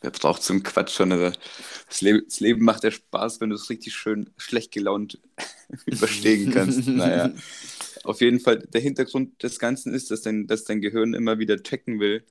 Wer 0.00 0.10
braucht 0.10 0.42
so 0.42 0.52
einen 0.52 0.62
Quatsch 0.62 0.94
schon? 0.94 1.10
Das, 1.10 2.00
Leben, 2.00 2.22
das 2.24 2.40
Leben 2.40 2.64
macht 2.64 2.84
ja 2.84 2.90
Spaß, 2.90 3.40
wenn 3.40 3.50
du 3.50 3.56
es 3.56 3.68
richtig 3.68 3.94
schön 3.94 4.30
schlecht 4.36 4.72
gelaunt 4.72 5.18
überstehen 5.86 6.52
kannst. 6.52 6.86
naja. 6.86 7.32
Auf 8.04 8.20
jeden 8.20 8.40
Fall, 8.40 8.58
der 8.60 8.80
Hintergrund 8.80 9.42
des 9.42 9.58
Ganzen 9.58 9.92
ist, 9.92 10.10
dass 10.10 10.22
dein, 10.22 10.46
dass 10.46 10.64
dein 10.64 10.80
Gehirn 10.80 11.14
immer 11.14 11.38
wieder 11.38 11.62
checken 11.62 12.00
will, 12.00 12.24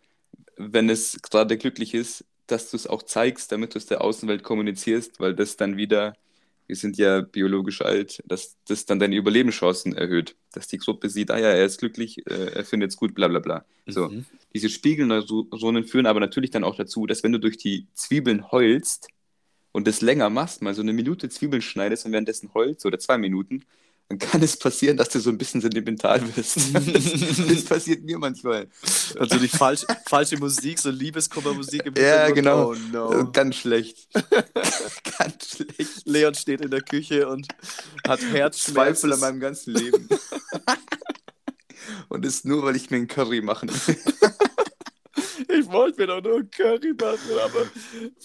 wenn 0.56 0.90
es 0.90 1.20
gerade 1.22 1.58
glücklich 1.58 1.94
ist, 1.94 2.26
dass 2.48 2.72
du 2.72 2.78
es 2.78 2.88
auch 2.88 3.04
zeigst, 3.04 3.52
damit 3.52 3.76
du 3.76 3.78
es 3.78 3.86
der 3.86 4.02
Außenwelt 4.02 4.44
kommunizierst, 4.44 5.20
weil 5.20 5.36
das 5.36 5.58
dann 5.58 5.78
wieder, 5.78 6.14
wir 6.68 6.76
sind 6.76 6.98
ja 6.98 7.22
biologisch 7.22 7.82
alt, 7.82 8.22
dass 8.26 8.58
das 8.68 8.86
dann 8.86 9.00
deine 9.00 9.16
Überlebenschancen 9.16 9.96
erhöht. 9.96 10.36
Dass 10.52 10.68
die 10.68 10.78
Gruppe 10.78 11.10
sieht, 11.10 11.32
ah 11.32 11.40
ja, 11.40 11.50
er 11.50 11.66
ist 11.66 11.80
glücklich, 11.80 12.26
äh, 12.28 12.52
er 12.54 12.66
findet 12.66 12.92
es 12.92 12.98
gut, 12.98 13.16
bla 13.16 13.28
bla 13.28 13.40
bla. 13.40 13.66
So. 13.86 14.10
Mhm. 14.10 14.26
Diese 14.54 14.70
Spiegelneuronen 14.70 15.86
führen 15.86 16.06
aber 16.06 16.20
natürlich 16.20 16.52
dann 16.52 16.64
auch 16.64 16.76
dazu, 16.76 17.08
dass 17.08 17.24
wenn 17.24 17.32
du 17.32 17.40
durch 17.40 17.58
die 17.58 17.88
Zwiebeln 17.94 18.52
heulst 18.52 19.08
und 19.72 19.88
das 19.88 20.02
länger 20.02 20.30
machst, 20.30 20.62
mal 20.62 20.74
so 20.74 20.82
eine 20.82 20.94
Minute 20.94 21.30
Zwiebeln 21.30 21.62
schneidest 21.62 22.06
und 22.06 22.12
währenddessen 22.12 22.54
heulst 22.54 22.86
oder 22.86 23.00
zwei 23.00 23.18
Minuten, 23.18 23.64
dann 24.10 24.20
kann 24.20 24.42
es 24.42 24.58
passieren, 24.58 24.96
dass 24.96 25.10
du 25.10 25.20
so 25.20 25.30
ein 25.30 25.38
bisschen 25.38 25.60
sentimental 25.60 26.22
wirst. 26.36 26.58
das, 26.74 27.48
das 27.48 27.64
passiert 27.66 28.04
mir 28.06 28.18
manchmal. 28.18 28.68
Also 29.20 29.38
die 29.38 29.50
falsch, 29.50 29.86
falsche 30.08 30.38
Musik, 30.38 30.80
so 30.80 30.90
Liebeskummermusik 30.90 31.86
im 31.86 31.94
Ja, 31.96 32.30
genau. 32.30 32.70
Oh 32.70 32.74
Äh, 32.74 32.80
no. 32.94 33.32
Ganz 33.34 33.56
schlecht. 33.58 34.08
Ganz 34.14 35.50
schlecht. 35.58 36.06
Leon 36.06 36.34
steht 36.36 36.62
in 36.62 36.72
der 36.72 36.82
Küche 36.82 37.28
und 37.28 37.48
hat 38.08 38.20
Zweifel 38.22 38.38
Herzschmerzen. 38.38 39.14
an 39.14 39.20
meinem 39.20 39.40
ganzen 39.42 39.74
Leben. 39.74 40.08
und 42.10 42.26
ist 42.26 42.46
nur, 42.46 42.64
weil 42.64 42.78
ich 42.78 42.90
mir 42.90 42.98
einen 42.98 43.08
Curry 43.08 43.42
machen 43.42 43.70
will. 43.70 43.98
Ich 45.68 45.74
wollte 45.74 46.00
mir 46.00 46.08
doch 46.08 46.24
nur 46.24 46.38
ein 46.40 46.50
Curry 46.50 46.94
machen, 46.94 47.40
aber 47.44 47.66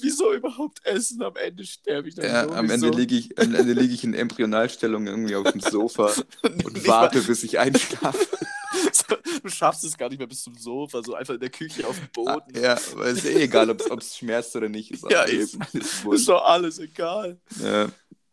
wieso 0.01 0.33
überhaupt 0.33 0.85
essen? 0.87 1.23
Am 1.23 1.35
Ende 1.37 1.65
sterbe 1.65 2.09
ich 2.09 2.15
dann 2.15 2.25
Ja, 2.25 2.49
am 2.49 2.71
Ende 2.71 2.91
liege 2.91 3.17
ich, 3.17 3.39
am 3.39 3.55
Ende 3.55 3.73
lieg 3.73 3.91
ich 3.93 4.05
in 4.05 4.15
Embryonalstellung 4.15 5.07
irgendwie 5.07 5.35
auf 5.35 5.51
dem 5.51 5.61
Sofa 5.61 6.13
und 6.43 6.87
warte, 6.87 7.21
bis 7.21 7.43
ich 7.43 7.59
einschlafe. 7.59 8.27
Du 9.43 9.49
schaffst 9.49 9.85
es 9.85 9.99
gar 9.99 10.09
nicht 10.09 10.19
mehr 10.19 10.27
bis 10.29 10.43
zum 10.45 10.55
Sofa, 10.57 11.03
so 11.03 11.15
einfach 11.15 11.35
in 11.35 11.41
der 11.41 11.51
Küche 11.51 11.87
auf 11.87 11.99
dem 11.99 12.09
Boden. 12.13 12.55
Ja, 12.55 12.79
aber 12.93 13.07
ist 13.07 13.25
eh 13.25 13.43
egal, 13.43 13.69
ob 13.71 14.01
es 14.01 14.17
schmerzt 14.17 14.55
oder 14.57 14.69
nicht. 14.69 14.91
Ist 14.93 15.05
Ja, 15.11 15.23
alles, 15.23 15.55
eben. 15.55 15.63
Ist 15.73 16.05
wurscht. 16.05 16.29
doch 16.29 16.45
alles 16.45 16.79
egal. 16.79 17.39
Ja, 17.61 17.89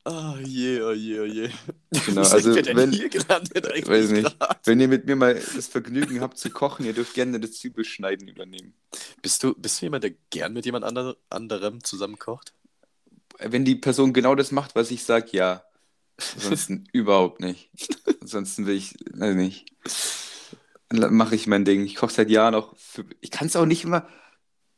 Ah, 0.09 0.35
je, 0.43 0.81
oh 0.81 0.91
je, 0.91 1.21
oh 1.21 1.25
je. 1.25 1.51
genau. 2.05 2.21
Also, 2.31 2.55
wenn, 2.55 2.67
eigentlich 2.67 3.87
weiß 3.87 4.09
nicht. 4.09 4.39
grad? 4.39 4.59
wenn 4.65 4.79
ihr 4.79 4.87
mit 4.87 5.05
mir 5.05 5.15
mal 5.15 5.35
das 5.35 5.67
Vergnügen 5.67 6.21
habt 6.21 6.39
zu 6.39 6.49
kochen, 6.49 6.83
ihr 6.83 6.93
dürft 6.93 7.13
gerne 7.13 7.39
das 7.39 7.51
Zwiebelschneiden 7.53 8.27
übernehmen. 8.27 8.73
Bist 9.21 9.43
du, 9.43 9.53
bist 9.53 9.79
du 9.79 9.85
jemand, 9.85 10.03
der 10.03 10.13
gern 10.31 10.53
mit 10.53 10.65
jemand 10.65 10.83
ander, 10.83 11.15
anderem 11.29 11.83
zusammen 11.83 12.17
kocht? 12.17 12.53
Wenn 13.37 13.65
die 13.65 13.75
Person 13.75 14.11
genau 14.11 14.33
das 14.33 14.51
macht, 14.51 14.73
was 14.73 14.89
ich 14.89 15.03
sage, 15.03 15.29
ja. 15.33 15.63
Ansonsten 16.35 16.85
überhaupt 16.91 17.39
nicht. 17.39 17.69
Ansonsten 18.19 18.65
will 18.65 18.77
ich, 18.77 18.95
weiß 19.13 19.35
nicht. 19.35 19.71
Dann 20.89 21.13
mache 21.13 21.35
ich 21.35 21.45
mein 21.45 21.65
Ding. 21.65 21.85
Ich 21.85 21.95
koche 21.95 22.13
seit 22.13 22.31
Jahren 22.31 22.55
auch. 22.55 22.75
Für, 22.77 23.05
ich 23.21 23.29
kann 23.29 23.45
es 23.45 23.55
auch 23.55 23.67
nicht 23.67 23.83
immer. 23.83 24.07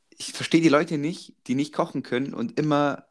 Ich 0.10 0.34
verstehe 0.34 0.62
die 0.62 0.68
Leute 0.68 0.98
nicht, 0.98 1.36
die 1.48 1.56
nicht 1.56 1.74
kochen 1.74 2.04
können 2.04 2.34
und 2.34 2.60
immer. 2.60 3.06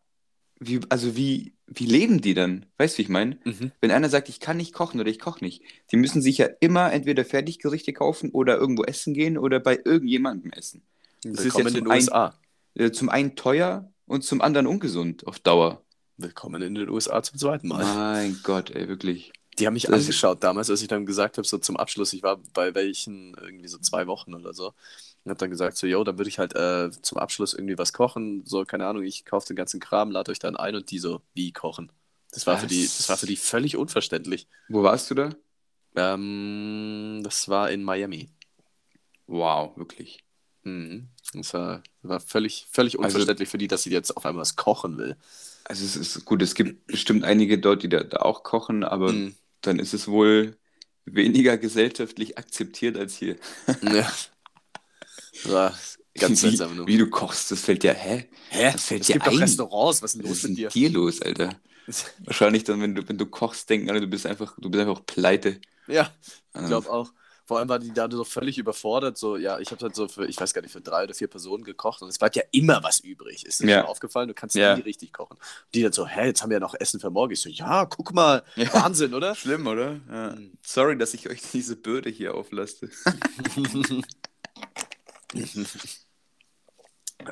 Wie, 0.63 0.79
also 0.91 1.17
wie, 1.17 1.55
wie 1.67 1.87
leben 1.87 2.21
die 2.21 2.35
dann? 2.35 2.67
Weißt 2.77 2.95
du, 2.95 2.99
wie 2.99 3.03
ich 3.03 3.09
meine? 3.09 3.39
Mhm. 3.45 3.73
Wenn 3.81 3.91
einer 3.91 4.11
sagt, 4.11 4.29
ich 4.29 4.41
kann 4.41 4.59
nicht 4.59 4.75
kochen 4.75 5.01
oder 5.01 5.09
ich 5.09 5.19
koche 5.19 5.43
nicht, 5.43 5.63
die 5.91 5.97
müssen 5.97 6.21
sich 6.21 6.37
ja 6.39 6.49
immer 6.61 6.93
entweder 6.93 7.25
Fertiggerichte 7.25 7.95
kaufen 7.95 8.31
oder 8.31 8.59
irgendwo 8.59 8.85
essen 8.85 9.15
gehen 9.15 9.39
oder 9.39 9.59
bei 9.59 9.81
irgendjemandem 9.83 10.53
essen. 10.53 10.83
Das 11.23 11.33
ist 11.45 11.45
Willkommen 11.45 11.65
ja 11.65 11.69
in 11.69 11.75
den 11.75 11.83
zum 11.85 11.91
einen- 11.93 12.03
USA. 12.03 12.35
Äh, 12.75 12.91
Zum 12.93 13.09
einen 13.09 13.37
teuer 13.37 13.91
und 14.07 14.23
zum 14.23 14.41
anderen 14.43 14.67
ungesund 14.67 15.27
auf 15.27 15.39
Dauer. 15.41 15.83
Willkommen 16.19 16.61
in 16.63 16.75
den 16.75 16.89
USA 16.91 17.23
zum 17.23 17.39
zweiten 17.39 17.67
Mal. 17.69 17.83
Mein 17.95 18.39
Gott, 18.43 18.71
ey, 18.71 18.87
wirklich. 18.87 19.33
Die 19.59 19.67
haben 19.67 19.75
mich 19.75 19.85
Das- 19.85 19.95
angeschaut 20.03 20.45
damals, 20.45 20.69
als 20.71 20.83
ich 20.83 20.89
dann 20.89 21.07
gesagt 21.07 21.39
habe, 21.39 21.49
so 21.49 21.57
zum 21.59 21.77
Abschluss, 21.79 22.13
ich 22.13 22.23
war 22.23 22.39
bei 22.53 22.75
welchen 22.75 23.35
irgendwie 23.41 23.67
so 23.69 23.79
zwei 23.79 24.07
Wochen 24.07 24.35
oder 24.35 24.53
so. 24.53 24.73
Und 25.25 25.31
habe 25.31 25.39
dann 25.39 25.51
gesagt, 25.51 25.77
so, 25.77 25.87
yo, 25.87 26.03
dann 26.03 26.19
würde 26.19 26.29
ich 26.31 26.39
halt 26.39 26.55
äh, 26.57 26.91
zum 27.03 27.19
Abschluss 27.19 27.53
irgendwie 27.53 27.77
was 27.77 27.93
kochen. 27.93 28.43
So, 28.47 28.65
keine 28.65 28.87
Ahnung, 28.87 29.03
ich 29.03 29.25
kaufe 29.27 29.47
den 29.47 29.57
ganzen 29.57 29.79
Kram, 29.79 30.11
lade 30.11 30.31
euch 30.31 30.39
dann 30.39 30.57
ein 30.57 30.75
und 30.75 30.91
die 30.91 30.99
so, 30.99 31.21
wie 31.35 31.53
kochen? 31.53 31.93
Das 32.33 32.47
war, 32.47 32.57
für 32.59 32.67
die, 32.67 32.83
das 32.83 33.09
war 33.09 33.17
für 33.19 33.27
die 33.27 33.37
völlig 33.37 33.77
unverständlich. 33.77 34.47
Wo 34.69 34.83
warst 34.83 35.11
du 35.11 35.15
da? 35.15 35.35
Ähm, 35.97 37.21
das 37.25 37.49
war 37.49 37.71
in 37.71 37.83
Miami. 37.83 38.29
Wow, 39.27 39.77
wirklich. 39.77 40.25
Mhm. 40.63 41.09
Das 41.35 41.55
war, 41.55 41.83
war 42.03 42.21
völlig, 42.21 42.67
völlig 42.71 42.95
Also- 42.99 43.05
unverständlich 43.07 43.49
für 43.49 43.59
die, 43.59 43.69
dass 43.69 43.83
sie 43.83 43.91
jetzt 43.91 44.17
auf 44.17 44.25
einmal 44.27 44.43
was 44.43 44.57
kochen 44.57 44.97
will. 44.99 45.17
Also 45.65 45.85
es 45.85 45.97
ist 45.97 46.25
gut, 46.25 46.43
es 46.43 46.55
gibt 46.55 46.87
bestimmt 46.87 47.25
einige 47.25 47.59
dort, 47.59 47.83
die 47.83 47.89
da, 47.89 48.03
da 48.03 48.19
auch 48.19 48.43
kochen, 48.43 48.85
aber 48.85 49.13
Mhm. 49.13 49.35
dann 49.61 49.79
ist 49.79 49.93
es 49.95 50.09
wohl 50.09 50.57
weniger 51.05 51.59
gesellschaftlich 51.59 52.39
akzeptiert 52.39 52.97
als 52.97 53.17
hier. 53.17 53.37
Ja. 53.83 54.11
Ja, 55.45 55.75
ganz 56.19 56.41
seltsame 56.41 56.87
wie, 56.87 56.93
wie 56.95 56.99
du 56.99 57.09
kochst, 57.09 57.51
das 57.51 57.61
fällt 57.61 57.83
dir, 57.83 57.95
hä? 57.95 58.29
Hä? 58.51 58.73
Das 58.73 58.85
fällt 58.85 59.01
es 59.03 59.07
dir 59.07 59.15
gibt 59.15 59.27
doch 59.27 59.33
ein. 59.33 59.39
Restaurants, 59.41 60.03
was 60.03 60.15
ist 60.15 60.23
denn 60.23 60.31
Was 60.31 60.31
los 60.31 60.45
ist 60.45 60.49
mit 60.51 60.59
dir? 60.59 60.69
dir 60.69 60.91
los, 60.91 61.23
Alter? 61.23 61.57
Wahrscheinlich 62.25 62.65
dann, 62.65 62.81
wenn 62.81 62.95
du, 62.95 63.09
wenn 63.09 63.19
du 63.19 63.27
kochst, 63.27 63.69
denken 63.71 63.91
alle, 63.91 64.01
du 64.01 64.07
bist 64.07 64.27
einfach, 64.27 64.55
du 64.59 64.71
bist 64.71 64.81
einfach 64.81 65.05
pleite. 65.07 65.61
Ja, 65.87 66.11
ich 66.25 66.33
Also, 66.53 66.69
glaube 66.69 66.91
auch. 66.91 67.13
Vor 67.47 67.59
allem 67.59 67.69
war 67.69 67.81
die 67.81 67.93
da 67.93 68.09
so 68.09 68.23
völlig 68.23 68.59
überfordert. 68.59 69.19
So, 69.19 69.37
ja, 69.37 69.59
ich 69.59 69.73
habe 69.73 69.83
halt 69.83 69.97
so 69.97 70.07
für, 70.07 70.25
ich 70.25 70.41
weiß 70.41 70.55
gar 70.55 70.63
nicht, 70.63 70.71
für 70.71 70.81
drei 70.81 71.03
oder 71.03 71.15
vier 71.15 71.27
Personen 71.27 71.65
gekocht 71.65 72.01
und 72.01 72.09
es 72.09 72.17
bleibt 72.17 72.37
ja 72.37 72.45
immer 72.53 72.81
was 72.85 73.01
übrig. 73.01 73.45
Ist 73.45 73.59
dir 73.59 73.67
Ja. 73.67 73.81
schon 73.81 73.89
aufgefallen? 73.91 74.29
Du 74.29 74.35
kannst 74.35 74.55
Ja. 74.55 74.77
nie 74.77 74.83
richtig 74.83 75.13
kochen. 75.13 75.37
Und 75.37 75.75
die 75.75 75.83
dann 75.83 75.93
so, 75.93 76.07
hä, 76.07 76.27
jetzt 76.27 76.43
haben 76.43 76.51
wir 76.51 76.57
ja 76.57 76.61
noch 76.61 76.77
Essen 76.79 77.01
für 77.01 77.11
morgen. 77.11 77.33
Ich 77.33 77.41
so, 77.41 77.49
ja, 77.49 77.87
guck 77.87 78.13
mal, 78.15 78.45
Ja. 78.55 78.73
Wahnsinn, 78.73 79.15
oder? 79.15 79.35
Schlimm, 79.35 79.67
oder? 79.67 80.01
Ja. 80.09 80.37
Mhm. 80.37 80.53
Sorry, 80.65 80.97
dass 80.97 81.13
ich 81.13 81.29
euch 81.29 81.41
diese 81.53 81.75
Bürde 81.75 82.09
hier 82.09 82.35
auflaste. 82.37 82.89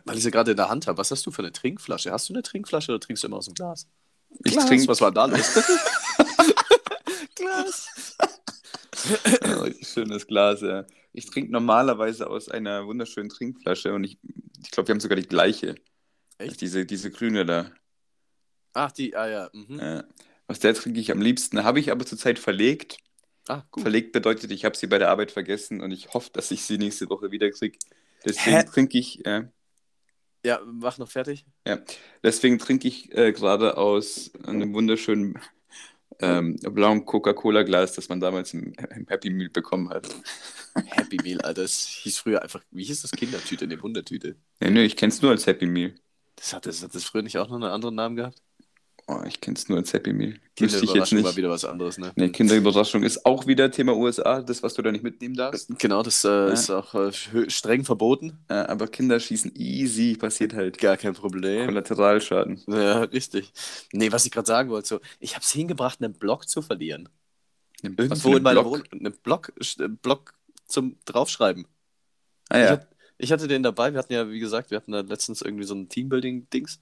Weil 0.04 0.16
ich 0.16 0.22
sie 0.22 0.30
gerade 0.30 0.52
in 0.52 0.56
der 0.56 0.68
Hand 0.68 0.87
habe. 0.87 0.98
Was 0.98 1.11
hast 1.11 1.24
du 1.26 1.30
für 1.30 1.42
eine 1.42 1.52
Trinkflasche? 1.52 2.12
Hast 2.12 2.28
du 2.28 2.34
eine 2.34 2.42
Trinkflasche 2.42 2.92
oder 2.92 3.00
trinkst 3.00 3.22
du 3.22 3.28
immer 3.28 3.38
aus 3.38 3.46
dem 3.46 3.54
Glas? 3.54 3.88
Ich 4.44 4.52
Glas, 4.52 4.66
trinke 4.66 4.88
Was 4.88 5.00
war 5.00 5.11
da 5.11 5.24
los? 5.24 5.40
Glas. 7.34 7.88
Oh, 9.56 9.66
schönes 9.80 10.26
Glas, 10.26 10.61
ja. 10.61 10.84
Ich 11.12 11.30
trinke 11.30 11.52
normalerweise 11.52 12.28
aus 12.28 12.48
einer 12.48 12.87
wunderschönen 12.87 13.30
Trinkflasche 13.30 13.94
und 13.94 14.04
ich, 14.04 14.18
ich 14.62 14.70
glaube, 14.70 14.88
wir 14.88 14.92
haben 14.92 15.00
sogar 15.00 15.16
die 15.16 15.26
gleiche. 15.26 15.76
Echt? 16.37 16.61
Diese, 16.61 16.84
diese 16.84 17.11
grüne 17.11 17.46
da. 17.46 17.70
Ach, 18.74 18.92
die, 18.92 19.16
ah 19.16 19.28
ja. 19.28 19.50
Mhm. 19.52 19.78
Ja. 19.78 20.04
Aus 20.46 20.58
der 20.58 20.74
trinke 20.74 21.00
ich 21.00 21.11
am 21.11 21.22
liebsten. 21.22 21.64
Habe 21.64 21.80
ich 21.80 21.90
aber 21.90 22.04
zurzeit 22.06 22.38
verlegt. 22.38 22.98
Ah, 23.48 23.64
gut. 23.70 23.82
Verlegt 23.82 24.12
bedeutet, 24.12 24.50
ich 24.50 24.64
habe 24.64 24.76
sie 24.76 24.87
bei 24.87 24.98
der 24.98 25.11
Arbeit 25.11 25.30
vergessen 25.32 25.80
und 25.80 25.90
ich 25.90 26.12
hoffe, 26.14 26.30
dass 26.32 26.50
ich 26.50 26.62
sie 26.62 26.78
nächste 26.78 27.08
Woche 27.08 27.30
wieder 27.30 27.50
kriege. 27.50 27.78
Deswegen 28.24 28.56
Hä? 28.56 28.64
trinke 28.64 28.98
ich, 28.98 29.24
äh, 29.26 29.44
Ja, 30.44 30.61
mach 30.64 30.98
noch 30.98 31.11
fertig. 31.11 31.46
deswegen 32.22 32.58
trinke 32.58 32.88
ich 32.88 33.12
äh, 33.16 33.32
gerade 33.32 33.76
aus 33.76 34.30
einem 34.44 34.74
wunderschönen 34.74 35.38
ähm, 36.20 36.56
blauen 36.56 37.04
Coca-Cola-Glas, 37.04 37.94
das 37.94 38.08
man 38.08 38.20
damals 38.20 38.52
im, 38.54 38.72
im 38.94 39.06
Happy 39.06 39.30
Meal 39.30 39.50
bekommen 39.50 39.88
hat. 39.90 40.08
Happy 40.87 41.16
Meal, 41.22 41.40
Alter. 41.40 41.62
Das 41.62 41.87
hieß 41.87 42.18
früher 42.18 42.42
einfach, 42.42 42.62
wie 42.70 42.84
hieß 42.84 43.02
das 43.02 43.12
Kindertüte? 43.12 43.66
Ne, 43.66 43.80
Wundertüte. 43.82 44.37
Nee, 44.61 44.70
nee, 44.70 44.84
ich 44.84 44.96
kenne 44.96 45.12
es 45.12 45.22
nur 45.22 45.30
als 45.30 45.46
Happy 45.46 45.66
Meal. 45.66 45.94
Das 46.37 46.52
hat, 46.52 46.66
das 46.66 46.82
hat 46.82 46.94
das 46.94 47.04
früher 47.04 47.22
nicht 47.22 47.38
auch 47.38 47.48
noch 47.48 47.56
einen 47.56 47.64
anderen 47.64 47.94
Namen 47.94 48.16
gehabt? 48.16 48.42
Oh, 49.10 49.22
ich 49.26 49.40
kenne 49.40 49.56
es 49.56 49.66
nur 49.70 49.78
als 49.78 49.94
Happy 49.94 50.12
Meal. 50.12 50.34
Wüsste 50.58 50.84
ich 50.84 50.92
jetzt 50.92 51.24
war 51.24 51.34
wieder 51.34 51.48
was 51.48 51.64
anderes, 51.64 51.96
ne? 51.96 52.12
Nee, 52.16 52.28
Kinderüberraschung 52.28 53.02
ist 53.02 53.24
auch 53.24 53.46
wieder 53.46 53.70
Thema 53.70 53.96
USA, 53.96 54.42
das, 54.42 54.62
was 54.62 54.74
du 54.74 54.82
da 54.82 54.92
nicht 54.92 55.02
mitnehmen 55.02 55.34
darfst. 55.34 55.70
Genau, 55.78 56.02
das 56.02 56.26
äh, 56.26 56.52
ist 56.52 56.68
auch 56.70 56.94
äh, 56.94 57.10
streng 57.48 57.86
verboten. 57.86 58.38
Äh, 58.48 58.54
aber 58.54 58.86
Kinder 58.86 59.18
schießen 59.18 59.52
easy, 59.56 60.14
passiert 60.18 60.52
halt. 60.52 60.76
Gar 60.76 60.98
kein 60.98 61.14
Problem. 61.14 61.68
Kollateralschaden. 61.68 62.60
Ja, 62.66 63.04
richtig. 63.04 63.50
Nee, 63.94 64.12
was 64.12 64.26
ich 64.26 64.30
gerade 64.30 64.46
sagen 64.46 64.68
wollte, 64.68 64.88
so, 64.88 65.00
ich 65.20 65.34
habe 65.34 65.42
es 65.42 65.52
hingebracht, 65.52 66.02
einen 66.02 66.12
Block 66.12 66.46
zu 66.46 66.60
verlieren. 66.60 67.08
Für 67.80 67.88
Irgendwo 67.96 68.36
in 68.36 68.42
meiner? 68.42 68.62
Wohnung. 68.66 68.84
Einen 68.92 69.14
Block, 69.22 69.54
äh, 69.78 69.88
Block 69.88 70.34
zum 70.66 70.98
Draufschreiben. 71.06 71.66
Ah 72.50 72.58
Ich, 72.58 72.64
ja. 72.64 72.70
hat, 72.72 72.88
ich 73.16 73.32
hatte 73.32 73.48
den 73.48 73.62
dabei. 73.62 73.90
Wir 73.94 74.00
hatten 74.00 74.12
ja, 74.12 74.28
wie 74.28 74.38
gesagt, 74.38 74.70
wir 74.70 74.76
hatten 74.76 74.92
da 74.92 75.00
letztens 75.00 75.40
irgendwie 75.40 75.64
so 75.64 75.74
ein 75.74 75.88
Teambuilding-Dings. 75.88 76.80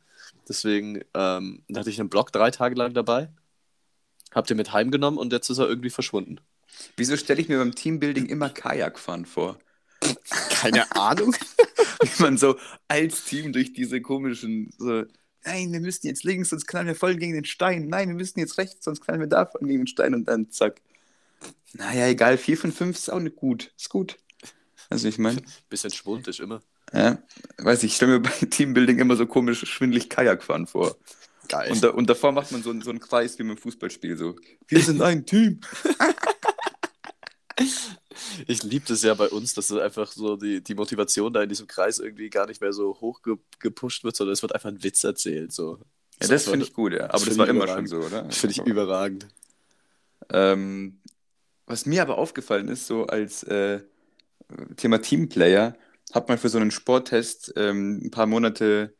Deswegen 0.49 1.03
ähm, 1.15 1.65
da 1.69 1.81
hatte 1.81 1.91
ich 1.91 2.01
einen 2.01 2.09
Block 2.09 2.33
drei 2.33 2.51
Tage 2.51 2.75
lang 2.75 2.95
dabei. 2.95 3.31
Hab 4.33 4.47
den 4.47 4.57
mit 4.57 4.73
heimgenommen 4.73 5.19
und 5.19 5.33
jetzt 5.33 5.49
ist 5.51 5.59
er 5.59 5.69
irgendwie 5.69 5.91
verschwunden. 5.91 6.41
Wieso 6.97 7.17
stelle 7.17 7.41
ich 7.41 7.49
mir 7.49 7.59
beim 7.59 7.75
Teambuilding 7.75 8.27
immer 8.27 8.51
Kajakfahren 8.51 9.25
vor? 9.25 9.59
Keine 10.51 10.91
Ahnung. 10.97 11.35
Wie 12.03 12.23
man 12.23 12.37
so 12.37 12.57
als 12.89 13.25
Team 13.25 13.53
durch 13.53 13.73
diese 13.73 14.01
komischen, 14.01 14.73
so, 14.79 15.05
nein, 15.45 15.73
wir 15.73 15.81
müssen 15.81 16.07
jetzt 16.07 16.25
links, 16.25 16.51
sonst 16.51 16.67
knallen 16.67 16.87
wir 16.87 16.95
voll 16.95 17.17
gegen 17.17 17.35
den 17.35 17.45
Stein. 17.45 17.89
Nein, 17.89 18.09
wir 18.09 18.15
müssen 18.15 18.39
jetzt 18.41 18.59
rechts, 18.59 18.85
sonst 18.85 19.01
knallen 19.01 19.21
wir 19.21 19.29
da 19.29 19.47
voll 19.47 19.67
gegen 19.67 19.81
den 19.81 19.87
Stein 19.87 20.15
und 20.15 20.27
dann 20.27 20.51
zack. 20.51 20.81
Naja, 21.73 22.07
egal, 22.09 22.39
4 22.39 22.59
von 22.59 22.73
5 22.73 22.97
ist 22.97 23.11
auch 23.11 23.21
nicht 23.21 23.37
gut. 23.37 23.73
Ist 23.77 23.89
gut. 23.89 24.17
Also 24.89 25.09
ich 25.09 25.19
meine, 25.19 25.43
Bisschen 25.69 25.91
Schwund 25.91 26.29
ist 26.29 26.41
immer. 26.41 26.63
Ja, 26.93 27.19
weiß 27.59 27.83
ich, 27.83 27.91
ich 27.93 27.97
stelle 27.97 28.13
mir 28.13 28.21
bei 28.21 28.31
Teambuilding 28.51 28.99
immer 28.99 29.17
so 29.17 29.27
komisch 29.27 29.61
schwindelig 29.69 30.09
Kajakfahren 30.09 30.67
vor. 30.67 30.97
Geil. 31.49 31.71
Und, 31.71 31.83
da, 31.83 31.91
und 31.91 32.11
davor 32.11 32.33
macht 32.33 32.51
man 32.53 32.63
so, 32.63 32.71
einen- 32.71 32.83
so 32.83 32.91
einen 32.91 32.99
Kreis 33.01 33.39
wie 33.39 33.45
beim 33.45 33.57
Fußballspiel, 33.57 34.17
so. 34.17 34.37
Wir 34.67 34.81
sind 34.83 35.01
ein 35.03 35.25
Team. 35.27 35.61
Ich 38.47 38.63
liebe 38.63 38.85
das 38.87 39.03
ja 39.03 39.15
bei 39.15 39.29
uns, 39.29 39.55
dass 39.55 39.71
es 39.71 39.79
einfach 39.79 40.11
so 40.11 40.37
die, 40.37 40.63
die 40.63 40.75
Motivation 40.75 41.33
da 41.33 41.43
in 41.43 41.49
diesem 41.49 41.67
Kreis 41.67 41.99
irgendwie 41.99 42.31
gar 42.31 42.47
nicht 42.47 42.61
mehr 42.61 42.73
so 42.73 42.99
hoch 43.01 43.23
ge 43.23 43.37
gepusht 43.61 44.05
wird, 44.05 44.17
sondern 44.17 44.33
es 44.35 44.43
wird 44.43 44.55
einfach 44.55 44.69
ein 44.69 44.83
Witz 44.83 45.05
erzählt. 45.05 45.53
So. 45.53 45.79
Ja, 46.21 46.29
das 46.29 46.45
finde 46.45 46.65
ich 46.67 46.73
gut, 46.73 46.93
ja. 46.93 47.05
Aber 47.05 47.13
das, 47.13 47.25
find 47.25 47.39
war 47.39 47.49
immer 47.49 47.67
schon 47.69 47.87
so, 47.87 47.99
oder? 47.99 48.23
Das 48.23 48.39
finde 48.39 48.53
ich 48.53 48.67
überragend. 48.67 49.27
Ähm, 50.31 51.01
was 51.67 51.87
mir 51.87 52.03
aber 52.03 52.19
aufgefallen 52.19 52.69
ist, 52.69 52.87
so 52.87 53.07
als 53.07 53.43
äh, 53.45 53.81
Thema 54.77 54.99
Teamplayer, 55.01 55.77
hat 56.13 56.29
man 56.29 56.39
für 56.39 56.49
so 56.49 56.59
einen 56.59 56.71
Sporttest 56.71 57.53
ähm, 57.57 58.01
ein 58.05 58.11
paar 58.11 58.27
Monate 58.27 58.95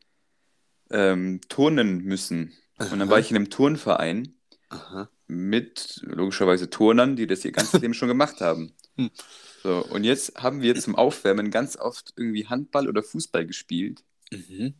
ähm, 0.89 1.41
turnen 1.49 2.03
müssen. 2.03 2.53
Und 2.77 2.99
dann 2.99 3.09
war 3.09 3.19
ich 3.19 3.31
in 3.31 3.37
einem 3.37 3.49
Turnverein 3.49 4.35
Aha. 4.69 5.09
mit 5.27 6.01
logischerweise 6.03 6.69
Turnern, 6.69 7.15
die 7.15 7.27
das 7.27 7.43
ihr 7.43 7.51
ganzes 7.51 7.81
Leben 7.81 7.93
schon 7.93 8.07
gemacht 8.07 8.41
haben. 8.41 8.73
Hm. 8.95 9.09
So, 9.63 9.83
und 9.85 10.03
jetzt 10.03 10.35
haben 10.37 10.61
wir 10.61 10.75
zum 10.75 10.95
Aufwärmen 10.95 11.51
ganz 11.51 11.75
oft 11.75 12.13
irgendwie 12.15 12.47
Handball 12.47 12.87
oder 12.87 13.03
Fußball 13.03 13.45
gespielt. 13.45 14.03
Mhm. 14.31 14.75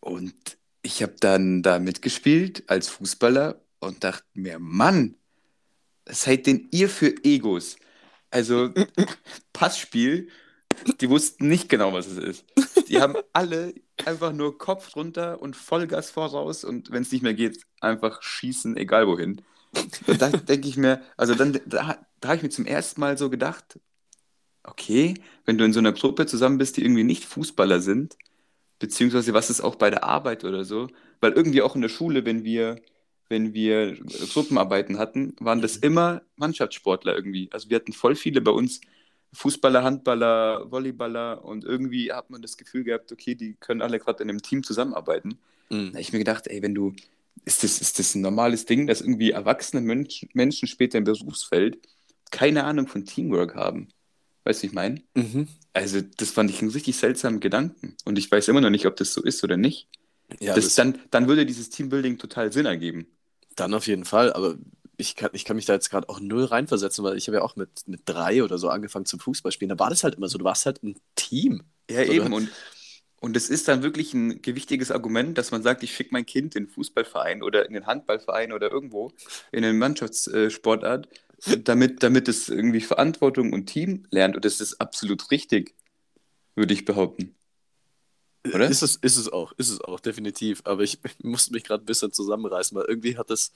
Und 0.00 0.58
ich 0.82 1.02
habe 1.02 1.14
dann 1.18 1.62
da 1.62 1.78
mitgespielt 1.78 2.64
als 2.68 2.88
Fußballer 2.88 3.60
und 3.80 4.04
dachte 4.04 4.26
mir, 4.34 4.58
Mann, 4.58 5.16
was 6.04 6.22
seid 6.22 6.46
denn 6.46 6.68
ihr 6.70 6.88
für 6.88 7.14
Egos? 7.24 7.76
Also 8.30 8.72
Passspiel, 9.52 10.28
die 11.00 11.10
wussten 11.10 11.48
nicht 11.48 11.68
genau, 11.68 11.92
was 11.92 12.06
es 12.06 12.18
ist. 12.18 12.44
Die 12.88 13.00
haben 13.00 13.16
alle 13.32 13.74
einfach 14.04 14.32
nur 14.32 14.58
Kopf 14.58 14.90
drunter 14.90 15.40
und 15.40 15.56
Vollgas 15.56 16.10
voraus 16.10 16.64
und 16.64 16.90
wenn 16.90 17.02
es 17.02 17.12
nicht 17.12 17.22
mehr 17.22 17.34
geht, 17.34 17.64
einfach 17.80 18.22
schießen, 18.22 18.76
egal 18.76 19.06
wohin. 19.06 19.42
Und 20.06 20.22
da 20.22 20.30
denke 20.30 20.68
ich 20.68 20.76
mir, 20.76 21.02
also 21.16 21.34
dann, 21.34 21.60
da, 21.66 21.98
da 22.20 22.28
habe 22.28 22.36
ich 22.36 22.42
mir 22.42 22.50
zum 22.50 22.66
ersten 22.66 23.00
Mal 23.00 23.18
so 23.18 23.30
gedacht, 23.30 23.78
okay, 24.62 25.14
wenn 25.44 25.58
du 25.58 25.64
in 25.64 25.72
so 25.72 25.78
einer 25.78 25.92
Gruppe 25.92 26.26
zusammen 26.26 26.58
bist, 26.58 26.76
die 26.76 26.82
irgendwie 26.82 27.04
nicht 27.04 27.24
Fußballer 27.24 27.80
sind, 27.80 28.16
beziehungsweise 28.78 29.32
was 29.34 29.50
ist 29.50 29.60
auch 29.60 29.76
bei 29.76 29.90
der 29.90 30.04
Arbeit 30.04 30.44
oder 30.44 30.64
so, 30.64 30.88
weil 31.20 31.32
irgendwie 31.32 31.62
auch 31.62 31.74
in 31.74 31.82
der 31.82 31.88
Schule, 31.88 32.24
wenn 32.24 32.44
wir, 32.44 32.80
wenn 33.28 33.54
wir 33.54 33.96
Gruppenarbeiten 34.32 34.98
hatten, 34.98 35.34
waren 35.40 35.62
das 35.62 35.76
immer 35.76 36.22
Mannschaftssportler 36.36 37.14
irgendwie. 37.14 37.48
Also 37.52 37.70
wir 37.70 37.76
hatten 37.76 37.92
voll 37.92 38.16
viele 38.16 38.40
bei 38.40 38.50
uns 38.50 38.80
Fußballer, 39.36 39.84
Handballer, 39.84 40.70
Volleyballer 40.70 41.44
und 41.44 41.64
irgendwie 41.64 42.12
hat 42.12 42.30
man 42.30 42.42
das 42.42 42.56
Gefühl 42.56 42.84
gehabt, 42.84 43.12
okay, 43.12 43.34
die 43.34 43.54
können 43.60 43.82
alle 43.82 43.98
gerade 43.98 44.22
in 44.22 44.30
einem 44.30 44.42
Team 44.42 44.62
zusammenarbeiten. 44.64 45.38
Da 45.70 45.76
Mhm. 45.76 45.88
habe 45.92 46.00
ich 46.00 46.12
mir 46.12 46.18
gedacht, 46.20 46.46
ey, 46.48 46.62
wenn 46.62 46.74
du, 46.74 46.94
ist 47.44 47.62
das, 47.64 47.80
ist 47.80 47.98
das 47.98 48.14
ein 48.14 48.22
normales 48.22 48.66
Ding, 48.66 48.86
dass 48.86 49.00
irgendwie 49.00 49.30
erwachsene 49.32 49.82
Mensch, 49.82 50.26
Menschen 50.34 50.68
später 50.68 50.98
im 50.98 51.04
Berufsfeld 51.04 51.78
keine 52.30 52.64
Ahnung 52.64 52.86
von 52.88 53.04
Teamwork 53.04 53.54
haben? 53.54 53.88
Weißt 54.44 54.60
du, 54.60 54.64
wie 54.64 54.66
ich 54.68 54.72
meine? 54.74 55.02
Mhm. 55.14 55.48
Also, 55.72 56.00
das 56.00 56.30
fand 56.30 56.50
ich 56.50 56.62
einen 56.62 56.70
richtig 56.70 56.96
seltsamen 56.96 57.40
Gedanken. 57.40 57.96
Und 58.04 58.18
ich 58.18 58.30
weiß 58.30 58.48
immer 58.48 58.60
noch 58.62 58.70
nicht, 58.70 58.86
ob 58.86 58.96
das 58.96 59.12
so 59.12 59.22
ist 59.22 59.44
oder 59.44 59.56
nicht. 59.56 59.88
Ja, 60.40 60.54
das, 60.54 60.64
das, 60.66 60.74
dann, 60.76 60.98
dann 61.10 61.28
würde 61.28 61.46
dieses 61.46 61.70
Teambuilding 61.70 62.18
total 62.18 62.52
Sinn 62.52 62.66
ergeben. 62.66 63.06
dann 63.56 63.74
auf 63.74 63.86
jeden 63.86 64.04
Fall, 64.04 64.32
aber 64.32 64.56
ich 64.96 65.16
kann, 65.16 65.30
ich 65.32 65.44
kann 65.44 65.56
mich 65.56 65.66
da 65.66 65.74
jetzt 65.74 65.90
gerade 65.90 66.08
auch 66.08 66.20
null 66.20 66.44
reinversetzen, 66.44 67.04
weil 67.04 67.16
ich 67.16 67.28
habe 67.28 67.38
ja 67.38 67.42
auch 67.42 67.56
mit, 67.56 67.86
mit 67.86 68.02
drei 68.04 68.42
oder 68.42 68.58
so 68.58 68.68
angefangen 68.68 69.06
zum 69.06 69.20
Fußballspielen. 69.20 69.76
Da 69.76 69.82
war 69.82 69.90
das 69.90 70.04
halt 70.04 70.14
immer 70.14 70.28
so, 70.28 70.38
du 70.38 70.44
warst 70.44 70.66
halt 70.66 70.82
ein 70.82 70.96
Team. 71.14 71.62
Ja, 71.90 72.00
Oder? 72.00 72.12
eben. 72.12 72.32
Und, 72.32 72.50
und 73.20 73.36
es 73.36 73.50
ist 73.50 73.68
dann 73.68 73.82
wirklich 73.82 74.14
ein 74.14 74.42
gewichtiges 74.42 74.90
Argument, 74.90 75.36
dass 75.36 75.50
man 75.50 75.62
sagt, 75.62 75.82
ich 75.82 75.94
schicke 75.94 76.10
mein 76.12 76.26
Kind 76.26 76.54
in 76.56 76.64
den 76.64 76.70
Fußballverein 76.70 77.42
oder 77.42 77.66
in 77.66 77.74
den 77.74 77.86
Handballverein 77.86 78.52
oder 78.52 78.70
irgendwo 78.70 79.12
in 79.52 79.64
eine 79.64 79.72
Mannschaftssportart, 79.74 81.08
damit, 81.64 82.02
damit 82.02 82.28
es 82.28 82.48
irgendwie 82.48 82.80
Verantwortung 82.80 83.52
und 83.52 83.66
Team 83.66 84.06
lernt. 84.10 84.36
Und 84.36 84.44
das 84.44 84.60
ist 84.60 84.80
absolut 84.80 85.30
richtig, 85.30 85.74
würde 86.54 86.74
ich 86.74 86.84
behaupten. 86.84 87.34
Oder? 88.54 88.68
Ist 88.68 88.82
es, 88.82 88.96
ist 88.96 89.16
es 89.16 89.32
auch, 89.32 89.52
ist 89.56 89.70
es 89.70 89.80
auch, 89.80 90.00
definitiv. 90.00 90.62
Aber 90.64 90.82
ich, 90.82 90.98
musste 91.22 91.52
mich 91.52 91.64
gerade 91.64 91.82
ein 91.82 91.86
bisschen 91.86 92.12
zusammenreißen, 92.12 92.76
weil 92.76 92.86
irgendwie 92.86 93.16
hat 93.16 93.30
das, 93.30 93.52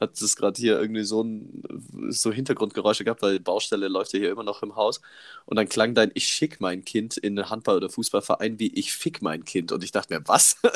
hat 0.00 0.20
das 0.20 0.36
gerade 0.36 0.60
hier 0.60 0.80
irgendwie 0.80 1.04
so 1.04 1.22
ein 1.22 1.62
so 2.10 2.32
Hintergrundgeräusche 2.32 3.04
gehabt, 3.04 3.22
weil 3.22 3.40
Baustelle 3.40 3.88
läuft 3.88 4.12
ja 4.14 4.20
hier 4.20 4.30
immer 4.32 4.44
noch 4.44 4.62
im 4.62 4.76
Haus. 4.76 5.00
Und 5.46 5.56
dann 5.56 5.68
klang 5.68 5.94
dein 5.94 6.10
Ich 6.14 6.26
schick 6.28 6.60
mein 6.60 6.84
Kind 6.84 7.16
in 7.18 7.38
einen 7.38 7.50
Handball- 7.50 7.76
oder 7.76 7.90
Fußballverein 7.90 8.58
wie 8.58 8.72
Ich 8.74 8.92
fick 8.92 9.22
mein 9.22 9.44
Kind. 9.44 9.72
Und 9.72 9.84
ich 9.84 9.92
dachte 9.92 10.14
mir, 10.14 10.22
was? 10.26 10.56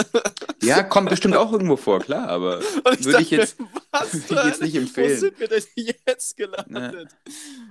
Ja, 0.63 0.83
kommt 0.83 1.11
bestimmt 1.11 1.37
auch 1.37 1.53
irgendwo 1.53 1.77
vor, 1.77 2.01
klar, 2.01 2.29
aber 2.29 2.61
Und 2.85 3.05
würde 3.05 3.23
ich 3.23 3.31
jetzt, 3.31 3.59
mir, 3.61 3.69
was 3.93 4.13
würde 4.29 4.41
ich 4.43 4.45
jetzt 4.45 4.63
nicht 4.63 4.77
Wo 4.77 4.81
empfehlen. 4.83 5.19
sind 5.19 5.39
wir 5.39 5.49
denn 5.49 5.63
jetzt 6.07 6.37
gelandet? 6.37 7.17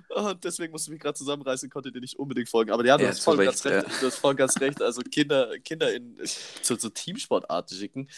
Oh, 0.10 0.34
deswegen 0.34 0.72
musste 0.72 0.90
ich 0.90 0.94
mich 0.94 1.02
gerade 1.02 1.18
zusammenreißen, 1.18 1.70
konnte 1.70 1.92
dir 1.92 2.02
nicht 2.02 2.20
unbedingt 2.20 2.50
folgen. 2.50 2.72
Aber 2.72 2.86
ja, 2.86 2.98
du 2.98 3.04
Ja, 3.04 3.10
hast 3.10 3.24
voll 3.24 3.38
Recht, 3.38 3.48
ganz 3.48 3.66
recht. 3.66 3.86
Du 4.02 4.08
hast 4.08 4.18
voll 4.18 4.36
ganz 4.36 4.60
recht. 4.62 4.82
Also 4.82 5.02
Kinder, 5.02 5.58
Kinder 5.60 5.94
in 5.94 6.18
zu, 6.62 6.78
zu 6.78 6.90
Teamsportarten 6.90 7.78
schicken. 7.78 8.10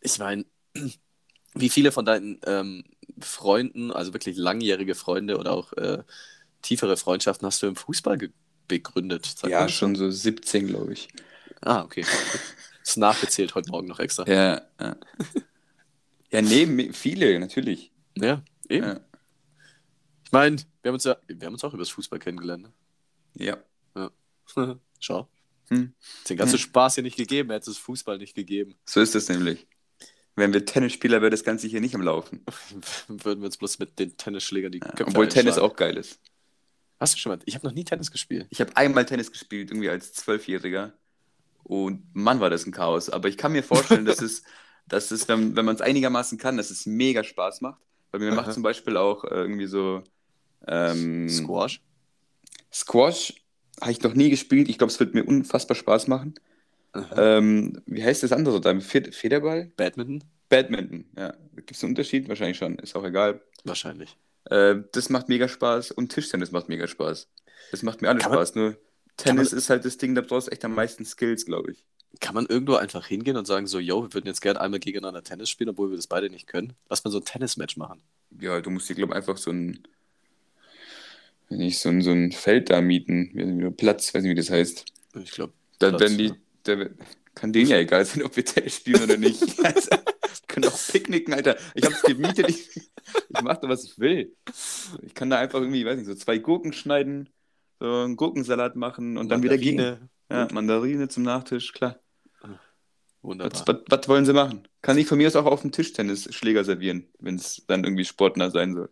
Ich 0.00 0.18
meine, 0.18 0.44
wie 1.60 1.68
viele 1.68 1.92
von 1.92 2.04
deinen 2.04 2.40
ähm, 2.46 2.84
Freunden, 3.20 3.90
also 3.92 4.12
wirklich 4.12 4.36
langjährige 4.36 4.94
Freunde 4.94 5.38
oder 5.38 5.52
auch 5.52 5.72
äh, 5.74 6.02
tiefere 6.62 6.96
Freundschaften 6.96 7.46
hast 7.46 7.62
du 7.62 7.66
im 7.66 7.76
Fußball 7.76 8.18
begründet? 8.68 9.34
Ja, 9.46 9.62
das 9.62 9.72
schon 9.72 9.94
so 9.96 10.10
17, 10.10 10.66
glaube 10.66 10.92
ich. 10.92 11.08
Ah, 11.60 11.82
okay. 11.82 12.04
Ist 12.82 12.96
nachgezählt 12.96 13.54
heute 13.54 13.70
Morgen 13.70 13.88
noch 13.88 13.98
extra. 13.98 14.26
Ja, 14.28 14.62
ja. 14.80 14.96
Ja, 16.30 16.42
nee, 16.42 16.66
me- 16.66 16.92
viele, 16.92 17.38
natürlich. 17.40 17.90
Ja, 18.16 18.42
eben. 18.68 18.86
Ja. 18.86 19.00
Ich 20.24 20.32
meine, 20.32 20.56
wir 20.82 20.88
haben 20.90 20.94
uns 20.94 21.04
ja, 21.04 21.16
wir 21.26 21.46
haben 21.46 21.54
uns 21.54 21.64
auch 21.64 21.72
über 21.72 21.82
das 21.82 21.88
Fußball 21.90 22.18
kennengelernt. 22.18 22.64
ne? 22.64 22.72
ja. 23.34 23.56
Schau. 25.00 25.28
Hm. 25.68 25.92
Den 26.28 26.36
ganzen 26.36 26.54
Hm. 26.54 26.58
Spaß 26.60 26.94
hier 26.96 27.02
nicht 27.04 27.16
gegeben, 27.16 27.50
hätte 27.50 27.70
es 27.70 27.78
Fußball 27.78 28.18
nicht 28.18 28.34
gegeben. 28.34 28.74
So 28.86 29.00
ist 29.00 29.14
es 29.14 29.28
nämlich. 29.28 29.66
Wären 30.38 30.52
wir 30.52 30.64
Tennisspieler, 30.64 31.20
wäre 31.20 31.30
das 31.30 31.42
Ganze 31.42 31.66
hier 31.66 31.80
nicht 31.80 31.94
am 31.96 32.02
Laufen. 32.02 32.44
Würden 33.08 33.40
wir 33.40 33.46
uns 33.46 33.56
bloß 33.56 33.80
mit 33.80 33.98
den 33.98 34.16
Tennisschlägern 34.16 34.70
die 34.70 34.78
Ja, 34.78 34.88
Köpfe 34.92 35.10
obwohl 35.10 35.28
Tennis 35.28 35.58
auch 35.58 35.74
geil 35.74 35.96
ist. 35.96 36.20
Hast 37.00 37.14
du 37.14 37.18
schon 37.18 37.30
mal? 37.32 37.38
Ich 37.44 37.54
habe 37.56 37.66
noch 37.66 37.74
nie 37.74 37.84
Tennis 37.84 38.10
gespielt. 38.10 38.46
Ich 38.50 38.60
habe 38.60 38.76
einmal 38.76 39.04
Tennis 39.04 39.32
gespielt, 39.32 39.70
irgendwie 39.70 39.88
als 39.90 40.12
Zwölfjähriger. 40.12 40.92
Und 41.64 42.04
Mann, 42.14 42.40
war 42.40 42.50
das 42.50 42.66
ein 42.66 42.72
Chaos. 42.72 43.10
Aber 43.10 43.28
ich 43.28 43.36
kann 43.36 43.52
mir 43.52 43.64
vorstellen, 43.64 44.04
dass 44.04 44.22
es, 44.22 44.42
dass 44.86 45.10
es 45.10 45.28
wenn, 45.28 45.56
wenn 45.56 45.64
man 45.64 45.74
es 45.74 45.80
einigermaßen 45.80 46.38
kann, 46.38 46.56
dass 46.56 46.70
es 46.70 46.86
mega 46.86 47.24
Spaß 47.24 47.60
macht. 47.60 47.80
Weil 48.12 48.20
mir 48.20 48.28
Aha. 48.28 48.36
macht 48.36 48.52
zum 48.52 48.62
Beispiel 48.62 48.96
auch 48.96 49.24
äh, 49.24 49.34
irgendwie 49.34 49.66
so 49.66 50.04
ähm, 50.66 51.28
Squash? 51.28 51.82
Squash 52.72 53.34
habe 53.80 53.90
ich 53.90 54.02
noch 54.02 54.14
nie 54.14 54.30
gespielt. 54.30 54.68
Ich 54.68 54.78
glaube, 54.78 54.92
es 54.92 55.00
wird 55.00 55.14
mir 55.14 55.24
unfassbar 55.24 55.76
Spaß 55.76 56.06
machen. 56.06 56.34
Ähm, 57.16 57.80
wie 57.86 58.02
heißt 58.02 58.22
das 58.22 58.32
andere 58.32 58.60
da? 58.60 58.78
Fed 58.80 59.14
Federball? 59.14 59.70
Badminton? 59.76 60.24
Badminton, 60.48 61.04
ja. 61.16 61.34
Gibt 61.56 61.72
es 61.72 61.82
einen 61.84 61.92
Unterschied? 61.92 62.28
Wahrscheinlich 62.28 62.56
schon, 62.56 62.78
ist 62.78 62.96
auch 62.96 63.04
egal. 63.04 63.40
Wahrscheinlich. 63.64 64.16
Äh, 64.46 64.76
das 64.92 65.10
macht 65.10 65.28
mega 65.28 65.46
Spaß 65.48 65.90
und 65.92 66.10
Tischtennis 66.12 66.50
macht 66.52 66.68
mega 66.68 66.86
Spaß. 66.86 67.28
Das 67.70 67.82
macht 67.82 68.00
mir 68.00 68.08
alles 68.08 68.22
Kann 68.22 68.32
man- 68.32 68.38
Spaß. 68.38 68.54
Nur 68.54 68.70
kann 68.72 68.78
man- 69.36 69.44
Tennis 69.46 69.52
ist 69.52 69.68
halt 69.68 69.84
das 69.84 69.98
Ding, 69.98 70.14
da 70.14 70.22
brauchst 70.22 70.46
du 70.48 70.52
echt 70.52 70.64
am 70.64 70.74
meisten 70.74 71.04
Skills, 71.04 71.44
glaube 71.44 71.72
ich. 71.72 71.84
Kann 72.20 72.34
man 72.34 72.46
irgendwo 72.46 72.76
einfach 72.76 73.06
hingehen 73.06 73.36
und 73.36 73.46
sagen, 73.46 73.66
so, 73.66 73.78
yo, 73.78 74.02
wir 74.02 74.14
würden 74.14 74.26
jetzt 74.26 74.40
gerne 74.40 74.60
einmal 74.60 74.80
gegeneinander 74.80 75.22
Tennis 75.22 75.50
spielen, 75.50 75.68
obwohl 75.70 75.90
wir 75.90 75.96
das 75.96 76.06
beide 76.06 76.30
nicht 76.30 76.46
können? 76.46 76.72
Lass 76.88 77.04
mal 77.04 77.10
so 77.10 77.18
ein 77.18 77.24
Tennismatch 77.24 77.76
machen. 77.76 78.00
Ja, 78.40 78.60
du 78.62 78.70
musst 78.70 78.88
dir, 78.88 78.94
glaube 78.94 79.12
ich, 79.12 79.16
einfach 79.16 79.36
so 79.36 79.50
ein, 79.50 79.80
wenn 81.50 81.60
ich 81.60 81.78
so 81.78 81.90
ein, 81.90 82.00
so 82.02 82.10
ein 82.12 82.32
Feld 82.32 82.70
da 82.70 82.80
mieten, 82.80 83.74
Platz, 83.76 84.14
weiß 84.14 84.22
nicht, 84.22 84.30
wie 84.30 84.34
das 84.36 84.50
heißt. 84.50 84.86
Ich 85.22 85.30
glaube, 85.32 85.52
Da 85.78 85.90
Platz, 85.90 86.00
werden 86.00 86.18
die, 86.18 86.26
ja. 86.28 86.36
Da, 86.68 86.86
kann 87.34 87.52
denen 87.52 87.70
ja 87.70 87.76
egal 87.78 88.04
sein, 88.04 88.22
ob 88.22 88.36
wir 88.36 88.44
Tennis 88.44 88.76
spielen 88.76 89.02
oder 89.02 89.16
nicht. 89.16 89.42
Also, 89.64 89.90
können 90.46 90.68
auch 90.68 90.78
picknicken, 90.90 91.34
Alter. 91.34 91.56
Ich 91.74 91.84
habe 91.84 91.94
es 91.94 92.02
gemietet, 92.02 92.48
ich, 92.48 92.68
ich 92.76 93.42
mache 93.42 93.60
da, 93.62 93.68
was 93.68 93.84
ich 93.84 93.98
will. 93.98 94.34
Ich 95.02 95.14
kann 95.14 95.30
da 95.30 95.38
einfach 95.38 95.60
irgendwie, 95.60 95.84
weiß 95.84 95.98
nicht, 95.98 96.06
so 96.06 96.14
zwei 96.14 96.38
Gurken 96.38 96.72
schneiden, 96.72 97.28
so 97.80 97.86
einen 97.86 98.16
Gurkensalat 98.16 98.76
machen 98.76 99.18
und 99.18 99.28
dann 99.28 99.42
wieder 99.42 99.58
gehen. 99.58 99.76
Mandarine. 99.76 100.08
Ja, 100.30 100.48
Mandarine 100.52 101.08
zum 101.08 101.22
Nachtisch, 101.22 101.72
klar. 101.72 101.98
Was, 102.40 102.50
Wunderbar. 103.22 103.66
was, 103.66 103.76
was 103.88 104.08
wollen 104.08 104.26
sie 104.26 104.32
machen? 104.32 104.68
Kann 104.80 104.96
ich 104.98 105.06
von 105.06 105.18
mir 105.18 105.28
aus 105.28 105.36
auch 105.36 105.46
auf 105.46 105.62
dem 105.62 105.72
Tischtennis 105.72 106.32
Schläger 106.34 106.64
servieren, 106.64 107.08
wenn 107.18 107.36
es 107.36 107.64
dann 107.66 107.84
irgendwie 107.84 108.04
sportnah 108.04 108.50
sein 108.50 108.74
soll. 108.74 108.90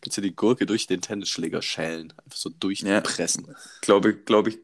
Kannst 0.00 0.16
du 0.18 0.20
die 0.20 0.34
Gurke 0.34 0.66
durch 0.66 0.86
den 0.86 1.00
Tennisschläger 1.00 1.62
schälen. 1.62 2.12
Einfach 2.24 2.38
so 2.38 2.50
durchpressen. 2.50 3.54
Glaube, 3.80 4.14
glaube 4.16 4.50
ich, 4.50 4.58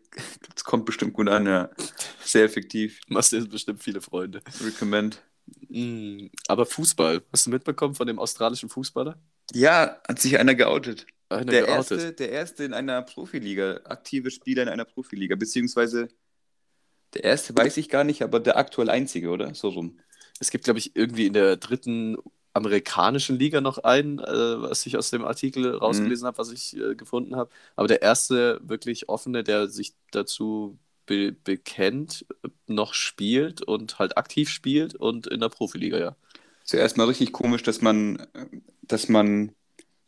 das 0.55 0.65
kommt 0.65 0.85
bestimmt 0.87 1.15
gut 1.15 1.29
an, 1.29 1.47
ja. 1.47 1.71
Sehr 2.25 2.45
effektiv. 2.45 3.01
Machst 3.09 3.33
du 3.33 3.47
bestimmt 3.49 3.83
viele 3.83 4.01
Freunde. 4.01 4.43
Recommend. 4.65 5.23
Mm, 5.69 6.27
Aber 6.49 6.67
Fußball, 6.67 7.23
hast 7.33 7.47
du 7.47 7.51
mitbekommen 7.51 7.95
von 7.95 8.07
dem 8.07 8.19
australischen 8.19 8.69
Fußballer? 8.69 9.19
Ja, 9.53 10.01
hat 10.07 10.21
sich 10.21 10.39
einer 10.39 10.55
geoutet. 10.55 11.07
Einer 11.29 11.47
Der 11.47 11.63
geoutet. 11.67 11.91
erste, 11.99 12.13
der 12.13 12.31
erste 12.31 12.65
in 12.65 12.75
einer 12.75 13.03
Profiliga, 13.03 13.81
aktive 13.85 14.31
Spieler 14.31 14.63
in 14.63 14.69
einer 14.69 14.85
Profiliga, 14.85 15.35
beziehungsweise 15.35 16.09
der 17.15 17.25
erste 17.25 17.57
weiß 17.57 17.77
ich 17.77 17.89
gar 17.89 18.05
nicht, 18.05 18.23
aber 18.23 18.41
der 18.41 18.57
aktuell 18.57 18.89
einzige, 18.89 19.31
oder? 19.31 19.55
So 19.55 19.69
rum. 19.69 19.99
Es 20.41 20.51
gibt, 20.51 20.65
glaube 20.65 20.79
ich, 20.79 20.97
irgendwie 20.97 21.27
in 21.27 21.33
der 21.35 21.57
dritten 21.57 22.17
amerikanischen 22.55 23.39
Liga 23.39 23.61
noch 23.61 23.79
einen, 23.79 24.19
äh, 24.19 24.63
was 24.63 24.85
ich 24.87 24.97
aus 24.97 25.11
dem 25.11 25.25
Artikel 25.25 25.75
rausgelesen 25.75 26.27
habe, 26.27 26.39
was 26.39 26.53
ich 26.53 26.77
äh, 26.77 26.95
gefunden 26.95 27.37
habe. 27.37 27.51
Aber 27.77 27.89
der 27.89 28.03
erste 28.03 28.61
wirklich 28.63 29.09
offene, 29.09 29.43
der 29.45 29.69
sich 29.69 29.95
dazu 30.11 30.79
be 31.07 31.33
bekennt, 31.33 32.27
äh, 32.45 32.49
noch 32.67 32.95
spielt 32.95 33.63
und 33.63 33.99
halt 33.99 34.17
aktiv 34.19 34.49
spielt 34.51 34.95
und 34.95 35.27
in 35.27 35.41
der 35.41 35.49
Profiliga, 35.49 35.99
ja. 35.99 36.17
Zuerst 36.65 36.97
mal 36.97 37.07
richtig 37.07 37.33
komisch, 37.33 37.63
dass 37.63 37.81
man, 37.81 38.17
äh, 38.35 38.47
dass 38.83 39.09
man 39.09 39.53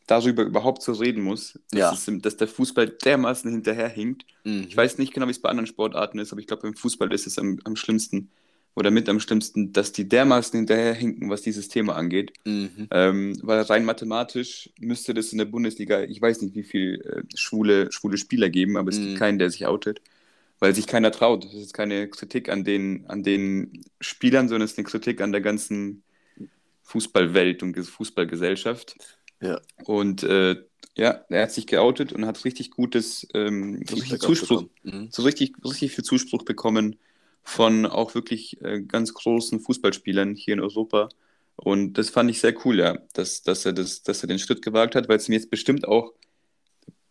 darüber 0.07 0.43
überhaupt 0.43 0.83
so 0.83 0.93
reden 0.93 1.23
muss, 1.23 1.59
dass, 1.71 1.79
Ja. 1.79 1.93
es, 1.93 2.21
dass 2.21 2.37
der 2.37 2.47
Fußball 2.47 2.87
dermaßen 2.89 3.51
hinterherhinkt. 3.51 4.25
Mhm. 4.43 4.65
Ich 4.69 4.77
weiß 4.77 4.97
nicht 4.99 5.13
genau, 5.13 5.27
wie 5.27 5.31
es 5.31 5.41
bei 5.41 5.49
anderen 5.49 5.67
Sportarten 5.67 6.19
ist, 6.19 6.31
aber 6.31 6.41
ich 6.41 6.47
glaube, 6.47 6.61
beim 6.63 6.75
Fußball 6.75 7.11
ist 7.11 7.25
es 7.27 7.39
am, 7.39 7.59
am 7.63 7.75
schlimmsten 7.75 8.29
oder 8.75 8.91
mit 8.91 9.07
am 9.09 9.19
schlimmsten, 9.21 9.71
dass 9.73 9.93
die 9.93 10.07
dermaßen 10.07 10.57
hinterherhinken, 10.59 11.29
was 11.29 11.41
dieses 11.41 11.69
Thema 11.69 11.95
angeht. 11.95 12.33
Mhm. 12.45 12.87
Ähm, 12.91 13.37
weil 13.41 13.61
rein 13.61 13.85
mathematisch 13.85 14.69
müsste 14.79 15.13
das 15.13 15.31
in 15.31 15.37
der 15.37 15.45
Bundesliga, 15.45 16.03
ich 16.03 16.21
weiß 16.21 16.41
nicht, 16.41 16.55
wie 16.55 16.63
viel 16.63 17.01
äh, 17.01 17.37
schwule, 17.37 17.91
schwule 17.91 18.17
Spieler 18.17 18.49
geben, 18.49 18.75
aber 18.77 18.89
es 18.89 18.99
Mhm. 18.99 19.05
gibt 19.05 19.19
keinen, 19.19 19.39
der 19.39 19.49
sich 19.49 19.65
outet, 19.65 20.01
weil 20.59 20.75
sich 20.75 20.87
keiner 20.87 21.11
traut. 21.11 21.45
Das 21.45 21.53
ist 21.53 21.73
keine 21.73 22.09
Kritik 22.09 22.49
an 22.49 22.63
den, 22.65 23.05
an 23.07 23.23
den 23.23 23.81
Spielern, 24.01 24.49
sondern 24.49 24.65
es 24.65 24.73
ist 24.73 24.77
eine 24.77 24.85
Kritik 24.87 25.21
an 25.21 25.31
der 25.31 25.41
ganzen 25.41 26.03
Fußballwelt 26.83 27.63
und 27.63 27.77
Ges- 27.77 27.89
Fußballgesellschaft. 27.89 28.97
Ja. 29.41 29.59
Und 29.85 30.23
äh, 30.23 30.57
ja, 30.97 31.25
er 31.29 31.43
hat 31.43 31.51
sich 31.51 31.67
geoutet 31.67 32.13
und 32.13 32.25
hat 32.25 32.43
richtig 32.45 32.71
gutes, 32.71 33.27
ähm, 33.33 33.83
richtig 33.89 34.19
Zuspruch. 34.19 34.65
Mhm. 34.83 35.07
so 35.11 35.23
richtig, 35.23 35.53
richtig 35.63 35.93
viel 35.93 36.03
Zuspruch 36.03 36.43
bekommen 36.43 36.97
von 37.45 37.85
auch 37.85 38.15
wirklich 38.15 38.59
äh, 38.61 38.81
ganz 38.81 39.13
großen 39.13 39.59
Fußballspielern 39.61 40.35
hier 40.35 40.55
in 40.55 40.59
Europa. 40.59 41.09
Und 41.55 41.93
das 41.93 42.09
fand 42.09 42.29
ich 42.29 42.41
sehr 42.41 42.53
cool, 42.65 42.79
ja, 42.79 42.97
dass, 43.13 43.43
dass, 43.43 43.65
er, 43.65 43.71
das, 43.71 44.03
dass 44.03 44.21
er 44.23 44.27
den 44.27 44.39
Schritt 44.39 44.61
gewagt 44.61 44.95
hat, 44.95 45.07
weil 45.07 45.17
es 45.17 45.29
mir 45.29 45.35
jetzt 45.35 45.51
bestimmt 45.51 45.87
auch 45.87 46.11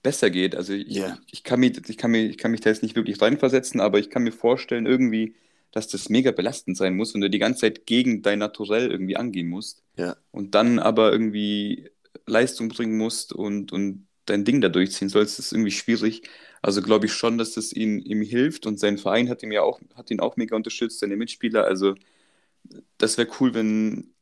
besser 0.03 0.29
geht. 0.31 0.55
Also 0.55 0.75
ich, 0.75 0.89
Ja. 0.89 1.19
ich, 1.31 1.45
kann 1.45 1.61
mich, 1.61 1.81
ich, 1.89 1.97
kann 1.97 2.11
mich, 2.11 2.31
ich 2.31 2.37
kann 2.37 2.51
mich 2.51 2.61
da 2.61 2.69
jetzt 2.69 2.83
nicht 2.83 2.97
wirklich 2.97 3.23
reinversetzen, 3.23 3.81
aber 3.81 3.99
ich 4.01 4.11
kann 4.11 4.25
mir 4.25 4.33
vorstellen, 4.33 4.87
irgendwie, 4.87 5.35
dass 5.73 5.89
das 5.89 6.09
mega 6.11 6.31
belastend 6.33 6.77
sein 6.77 6.95
muss, 6.97 7.15
wenn 7.15 7.21
du 7.23 7.31
die 7.31 7.39
ganze 7.39 7.63
Zeit 7.63 7.87
gegen 7.87 8.21
dein 8.21 8.41
Naturell 8.41 8.91
irgendwie 8.91 9.17
angehen 9.17 9.49
musst. 9.49 9.83
Ja. 9.97 10.17
Und 10.31 10.55
dann 10.55 10.79
aber 10.79 11.11
irgendwie 11.13 11.91
Leistung 12.27 12.69
bringen 12.69 12.99
musst 12.99 13.33
und, 13.33 13.73
und 13.73 14.07
dein 14.27 14.45
Ding 14.45 14.61
da 14.61 14.69
durchziehen 14.69 15.09
sollst, 15.09 15.39
ist 15.39 15.53
irgendwie 15.53 15.71
schwierig. 15.73 16.23
Also 16.63 16.83
glaube 16.83 17.07
ich 17.07 17.13
schon, 17.13 17.39
dass 17.39 17.53
das 17.55 17.73
ihn, 17.73 18.01
ihm 18.01 18.23
hilft 18.23 18.67
und 18.67 18.81
sein 18.81 18.99
Verein 18.99 19.29
hat 19.29 19.43
ihm 19.43 19.53
ja 19.53 19.63
auch, 19.63 19.81
hat 19.95 20.11
ihn 20.11 20.21
auch 20.21 20.37
mega 20.37 20.57
unterstützt, 20.57 21.01
seine 21.01 21.17
Mitspieler. 21.17 21.65
Also 21.65 21.95
das 22.99 23.19
wäre 23.19 23.29
cool, 23.41 23.55
wenn, 23.55 24.15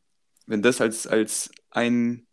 wenn 0.46 0.62
das 0.62 0.80
als, 0.80 1.06
als 1.06 1.50
ein, 1.70 2.26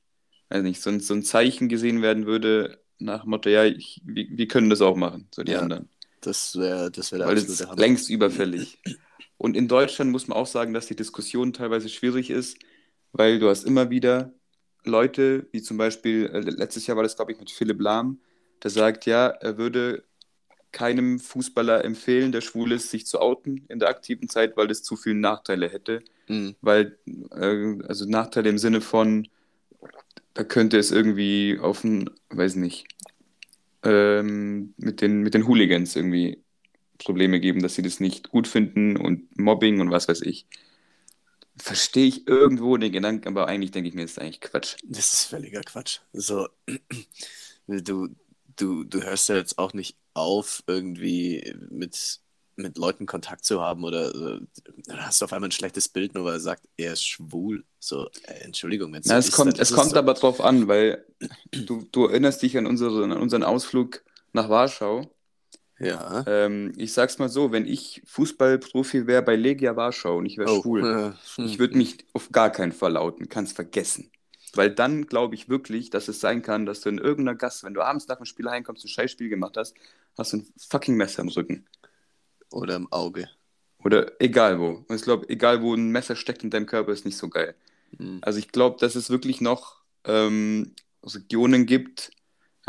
weiß 0.50 0.64
nicht, 0.64 0.82
so 0.82 0.90
ein, 0.92 1.00
so 1.00 1.14
ein 1.14 1.24
Zeichen 1.24 1.70
gesehen 1.70 2.02
werden 2.02 2.26
würde, 2.26 2.84
nach 3.00 3.24
dem 3.24 3.32
Motto, 3.32 3.50
ja, 3.50 3.66
ich, 3.66 4.02
wir, 4.06 4.28
wir 4.30 4.48
können 4.48 4.70
das 4.72 4.82
auch 4.82 4.96
machen, 4.98 5.30
so 5.34 5.44
die 5.44 5.56
Ja, 5.56 5.58
anderen. 5.58 5.90
Das 6.22 6.56
wäre 6.58 6.92
das 6.92 7.12
wär 7.12 7.20
der 7.20 7.28
Weil 7.28 7.38
ist 7.38 7.68
längst 7.76 8.10
überfällig. 8.10 8.80
Und 9.38 9.56
in 9.56 9.68
Deutschland 9.68 10.12
muss 10.12 10.28
man 10.28 10.38
auch 10.38 10.48
sagen, 10.48 10.74
dass 10.74 10.88
die 10.88 10.96
Diskussion 10.96 11.54
teilweise 11.54 11.90
schwierig 11.90 12.30
ist, 12.30 12.58
weil 13.12 13.40
du 13.40 13.50
hast 13.50 13.64
immer 13.66 13.90
wieder 13.90 14.34
Leute, 14.86 15.48
wie 15.52 15.62
zum 15.62 15.78
Beispiel, 15.78 16.28
äh, 16.28 16.40
letztes 16.40 16.88
Jahr 16.88 16.98
war 16.98 17.04
das, 17.04 17.16
glaube 17.16 17.32
ich, 17.32 17.40
mit 17.40 17.52
Philipp 17.52 17.82
Lahm, 17.82 18.20
der 18.64 18.72
sagt, 18.72 19.06
ja, 19.06 19.28
er 19.28 19.58
würde 19.58 20.04
keinem 20.72 21.20
Fußballer 21.20 21.84
empfehlen, 21.84 22.32
der 22.32 22.42
schwul 22.42 22.72
ist, 22.72 22.92
sich 22.92 23.06
zu 23.06 23.20
outen 23.20 23.66
in 23.70 23.80
der 23.80 23.90
aktiven 23.90 24.30
Zeit, 24.30 24.56
weil 24.56 24.68
das 24.68 24.84
zu 24.84 24.96
viele 24.96 25.16
Nachteile 25.16 25.70
hätte. 25.70 26.04
Mhm. 26.28 26.56
Weil, 26.62 26.98
äh, 27.32 27.78
also 27.88 28.06
Nachteile 28.08 28.50
im 28.50 28.58
Sinne 28.58 28.82
von, 28.82 29.28
da 30.34 30.44
könnte 30.44 30.78
es 30.78 30.92
irgendwie 30.92 31.58
auf 31.60 31.84
ein, 31.84 32.10
weiß 32.30 32.56
nicht, 32.56 32.88
ähm, 33.84 34.74
mit 34.78 35.02
den, 35.02 35.22
mit 35.22 35.34
den 35.34 35.48
Hooligans 35.48 35.96
irgendwie 35.96 36.44
Probleme 36.98 37.40
geben, 37.40 37.62
dass 37.62 37.76
sie 37.76 37.82
das 37.82 38.00
nicht 38.00 38.30
gut 38.30 38.48
finden 38.48 38.98
und 38.98 39.38
Mobbing 39.40 39.80
und 39.80 39.90
was 39.90 40.08
weiß 40.08 40.22
ich. 40.22 40.46
Verstehe 41.60 42.08
ich 42.08 42.28
irgendwo 42.28 42.78
den 42.78 42.92
Gedanken, 42.92 43.28
aber 43.28 43.48
eigentlich 43.48 43.72
denke 43.72 43.90
ich 43.90 43.96
mir, 43.96 44.04
das 44.04 44.12
ist 44.12 44.20
eigentlich 44.20 44.42
Quatsch. 44.42 44.78
Das 44.84 45.14
ist 45.14 45.24
völliger 45.26 45.62
Quatsch. 45.62 46.00
So, 46.14 46.48
du, 47.68 48.10
du, 48.56 48.84
du 48.84 49.02
hörst 49.04 49.30
ja 49.30 49.36
jetzt 49.36 49.58
auch 49.58 49.74
nicht 49.74 49.98
auf, 50.14 50.64
irgendwie 50.68 51.56
mit 51.70 52.22
mit 52.60 52.78
Leuten 52.78 53.06
Kontakt 53.06 53.46
zu 53.46 53.62
haben 53.62 53.84
oder 53.84 54.10
äh, 54.14 54.40
dann 54.86 55.06
hast 55.06 55.22
du 55.22 55.26
auf 55.26 55.34
einmal 55.34 55.50
ein 55.50 55.54
schlechtes 55.54 55.88
Bild, 55.88 56.14
nur 56.14 56.26
weil 56.26 56.34
er 56.34 56.40
sagt, 56.40 56.68
er 56.78 56.94
ist 56.94 57.06
schwul. 57.06 57.64
So, 57.80 58.10
äh, 58.24 58.34
Entschuldigung, 58.42 58.94
wenn 58.94 59.02
es 59.02 59.28
ist, 59.28 59.32
kommt, 59.32 59.58
es 59.58 59.74
kommt 59.74 59.92
so. 59.92 59.96
aber 59.96 60.14
drauf 60.14 60.42
an, 60.42 60.68
weil 60.68 61.06
du, 61.52 61.88
du 61.92 62.06
erinnerst 62.06 62.42
dich 62.42 62.58
an 62.58 62.68
unseren, 62.68 63.12
an 63.12 63.18
unseren 63.18 63.44
Ausflug 63.44 64.04
nach 64.34 64.50
Warschau. 64.50 65.10
Ja. 65.80 66.24
Ähm, 66.28 66.74
ich 66.76 66.94
sag's 66.94 67.20
mal 67.20 67.30
so, 67.30 67.52
wenn 67.52 67.66
ich 67.66 68.02
Fußballprofi 68.06 69.08
wäre 69.08 69.22
bei 69.22 69.36
Legia 69.36 69.76
Warschau 69.76 70.18
und 70.18 70.26
ich 70.26 70.38
wäre 70.38 70.52
Oh, 70.52 70.62
schwul, 70.62 71.16
äh, 71.38 71.42
ich 71.46 71.60
würde 71.60 71.78
mich 71.78 72.06
auf 72.14 72.32
gar 72.32 72.52
keinen 72.52 72.74
Fall 72.74 72.94
lauten, 72.94 73.30
kann's 73.30 73.54
vergessen. 73.54 74.12
Weil 74.54 74.72
dann 74.72 75.06
glaube 75.06 75.36
ich 75.36 75.48
wirklich, 75.48 75.90
dass 75.90 76.08
es 76.08 76.20
sein 76.20 76.42
kann, 76.42 76.66
dass 76.66 76.82
du 76.82 76.90
in 76.90 76.98
irgendeiner 76.98 77.38
Gast, 77.38 77.64
wenn 77.64 77.74
du 77.74 77.82
abends 77.82 78.08
nach 78.08 78.18
dem 78.18 78.26
Spiel 78.26 78.50
heimkommst, 78.50 78.84
ein 78.84 78.90
Scheißspiel 78.90 79.30
gemacht 79.30 79.58
hast, 79.58 79.76
hast 80.18 80.34
du 80.34 80.38
ein 80.38 80.48
fucking 80.58 80.96
Messer 80.96 81.22
im 81.22 81.30
Rücken. 81.30 81.66
Oder 82.52 82.76
im 82.76 82.92
Auge. 82.92 83.30
Oder 83.84 84.12
egal 84.20 84.60
wo. 84.60 84.84
Und 84.88 84.96
ich 84.96 85.04
glaube, 85.04 85.30
egal 85.30 85.62
wo 85.62 85.74
ein 85.74 85.92
Messer 85.92 86.16
steckt 86.16 86.44
in 86.44 86.50
deinem 86.50 86.66
Körper, 86.66 86.92
ist 86.92 87.06
nicht 87.06 87.18
so 87.18 87.30
geil. 87.30 87.56
Mhm. 87.98 88.20
Also 88.22 88.40
ich 88.40 88.52
glaube, 88.52 88.78
dass 88.80 88.96
es 88.96 89.10
wirklich 89.10 89.40
noch 89.40 89.78
ähm, 90.04 90.74
Regionen 91.04 91.66
gibt, 91.66 92.12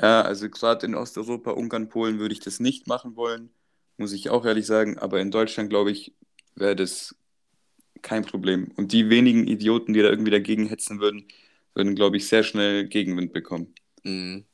ja, 0.00 0.22
also 0.22 0.48
gerade 0.48 0.86
in 0.86 0.94
Osteuropa, 0.94 1.50
Ungarn, 1.50 1.88
Polen 1.88 2.18
würde 2.18 2.32
ich 2.32 2.40
das 2.40 2.60
nicht 2.60 2.86
machen 2.86 3.16
wollen, 3.16 3.50
muss 3.96 4.12
ich 4.12 4.30
auch 4.30 4.44
ehrlich 4.44 4.66
sagen, 4.66 4.98
aber 4.98 5.20
in 5.20 5.30
Deutschland, 5.30 5.70
glaube 5.70 5.90
ich, 5.90 6.14
wäre 6.54 6.76
das 6.76 7.14
kein 8.02 8.24
Problem. 8.24 8.72
Und 8.76 8.92
die 8.92 9.10
wenigen 9.10 9.46
Idioten, 9.46 9.92
die 9.92 10.00
da 10.00 10.08
irgendwie 10.08 10.30
dagegen 10.30 10.66
hetzen 10.66 11.00
würden, 11.00 11.28
würden, 11.74 11.94
glaube 11.94 12.16
ich, 12.16 12.28
sehr 12.28 12.42
schnell 12.42 12.88
Gegenwind 12.88 13.32
bekommen. 13.32 13.74
Mhm. 14.02 14.44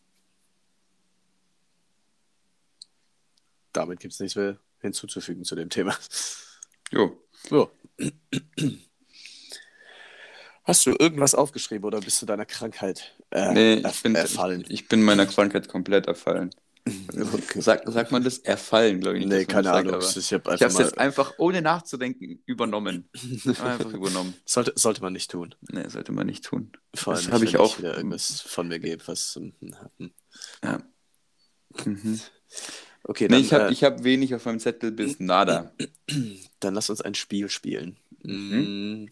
Damit 3.72 4.00
gibt 4.00 4.14
es 4.14 4.20
nichts 4.20 4.36
mehr 4.36 4.58
hinzuzufügen 4.80 5.44
zu 5.44 5.54
dem 5.54 5.70
Thema. 5.70 5.96
Jo. 6.92 7.20
So. 7.48 7.70
Hast 10.66 10.84
du 10.84 10.90
irgendwas 10.98 11.34
aufgeschrieben 11.34 11.84
oder 11.84 12.00
bist 12.00 12.20
du 12.20 12.26
deiner 12.26 12.44
Krankheit 12.44 13.14
äh, 13.30 13.52
Nee, 13.52 13.74
ich 13.88 14.02
bin, 14.02 14.14
erfallen? 14.16 14.64
ich 14.68 14.88
bin 14.88 15.02
meiner 15.02 15.24
Krankheit 15.26 15.68
komplett 15.68 16.06
erfallen. 16.06 16.50
Okay. 16.88 17.60
Sag, 17.60 17.82
sagt 17.86 18.12
man 18.12 18.22
das? 18.22 18.38
Erfallen, 18.38 19.00
glaube 19.00 19.18
ich 19.18 19.26
nicht. 19.26 19.36
Nee, 19.36 19.44
keine 19.44 19.64
sagt, 19.64 19.76
Ahnung. 19.88 19.94
aber 19.94 20.04
Ich 20.16 20.32
habe 20.32 20.50
habe 20.52 20.64
es 20.66 20.78
jetzt 20.78 20.98
einfach 20.98 21.34
ohne 21.38 21.60
nachzudenken 21.60 22.40
übernommen. 22.46 23.08
Einfach 23.44 23.92
übernommen. 23.92 24.34
Sollte, 24.44 24.72
sollte 24.76 25.02
man 25.02 25.12
nicht 25.12 25.28
tun. 25.32 25.52
Nee, 25.62 25.88
sollte 25.88 26.12
man 26.12 26.26
nicht 26.28 26.44
tun. 26.44 26.70
Vor 26.94 27.14
allem, 27.14 27.26
hab 27.32 27.40
nicht, 27.40 27.54
ich 27.54 27.56
auch- 27.58 27.78
wieder 27.78 27.96
irgendwas 27.96 28.40
von 28.40 28.68
mir 28.68 28.78
gebe, 28.78 29.02
was. 29.08 29.36
Ja. 30.62 30.78
Mhm. 31.84 32.20
Okay, 33.02 33.24
Nee, 33.24 33.28
dann, 33.30 33.40
ich 33.42 33.52
habe 33.52 33.64
äh, 33.68 33.72
ich 33.72 33.82
hab 33.84 34.04
wenig 34.04 34.34
auf 34.36 34.44
meinem 34.44 34.60
Zettel 34.60 34.92
bis 34.92 35.18
nada. 35.18 35.72
dann 36.60 36.74
lass 36.74 36.88
uns 36.88 37.00
ein 37.00 37.14
Spiel 37.14 37.48
spielen. 37.48 37.96
Mhm. 38.22 39.02
Mm, 39.04 39.08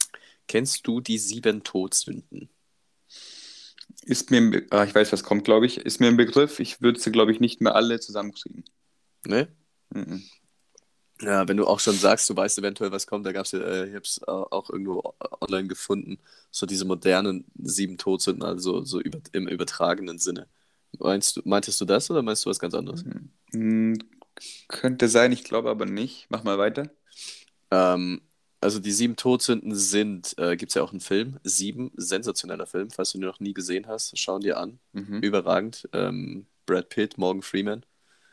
Kennst 0.48 0.86
du 0.86 1.00
die 1.00 1.18
sieben 1.18 1.62
Todsünden? 1.62 2.50
Ist 4.02 4.30
mir, 4.30 4.38
im 4.38 4.66
ah, 4.70 4.84
ich 4.84 4.94
weiß, 4.94 5.12
was 5.12 5.22
kommt, 5.22 5.44
glaube 5.44 5.66
ich. 5.66 5.78
Ist 5.78 6.00
mir 6.00 6.08
ein 6.08 6.16
Begriff. 6.16 6.60
Ich 6.60 6.82
würde 6.82 7.00
sie, 7.00 7.12
glaube 7.12 7.32
ich, 7.32 7.40
nicht 7.40 7.60
mehr 7.60 7.74
alle 7.74 8.00
zusammenkriegen. 8.00 8.64
Ne? 9.26 9.48
Mhm. 9.90 10.22
Ja, 11.20 11.48
wenn 11.48 11.56
du 11.56 11.66
auch 11.66 11.80
schon 11.80 11.96
sagst, 11.96 12.28
du 12.28 12.36
weißt 12.36 12.58
eventuell, 12.58 12.90
was 12.90 13.06
kommt, 13.06 13.24
da 13.24 13.32
gab 13.32 13.46
es 13.46 13.52
ja, 13.52 13.60
äh, 13.60 13.88
ich 13.88 13.94
habe 13.94 14.04
es 14.04 14.22
auch 14.26 14.68
irgendwo 14.68 15.14
online 15.40 15.68
gefunden, 15.68 16.18
so 16.50 16.66
diese 16.66 16.84
modernen 16.84 17.44
sieben 17.56 17.98
Todsünden, 17.98 18.42
also 18.42 18.84
so 18.84 19.00
über, 19.00 19.20
im 19.32 19.46
übertragenen 19.46 20.18
Sinne. 20.18 20.48
Meinst 20.98 21.36
du, 21.36 21.42
meintest 21.44 21.80
du 21.80 21.84
das 21.84 22.10
oder 22.10 22.22
meinst 22.22 22.44
du 22.44 22.50
was 22.50 22.58
ganz 22.58 22.74
anderes? 22.74 23.04
Hm, 23.52 23.96
Könnte 24.68 25.08
sein, 25.08 25.32
ich 25.32 25.44
glaube 25.44 25.70
aber 25.70 25.86
nicht. 25.86 26.26
Mach 26.28 26.42
mal 26.44 26.58
weiter. 26.58 26.90
Ähm, 27.70 28.20
also 28.64 28.80
die 28.80 28.90
sieben 28.92 29.14
Todsünden 29.16 29.74
sind, 29.74 30.34
äh, 30.38 30.56
gibt 30.56 30.70
es 30.70 30.74
ja 30.74 30.82
auch 30.82 30.90
einen 30.90 31.00
Film, 31.00 31.38
sieben, 31.44 31.92
sensationeller 31.96 32.66
Film, 32.66 32.90
falls 32.90 33.12
du 33.12 33.18
ihn 33.18 33.24
noch 33.24 33.38
nie 33.40 33.54
gesehen 33.54 33.86
hast, 33.86 34.18
schau 34.18 34.36
ihn 34.38 34.42
dir 34.42 34.58
an, 34.58 34.78
Mhm. 34.92 35.20
überragend. 35.20 35.88
Ähm, 35.92 36.46
Brad 36.66 36.88
Pitt, 36.88 37.18
Morgan 37.18 37.42
Freeman, 37.42 37.84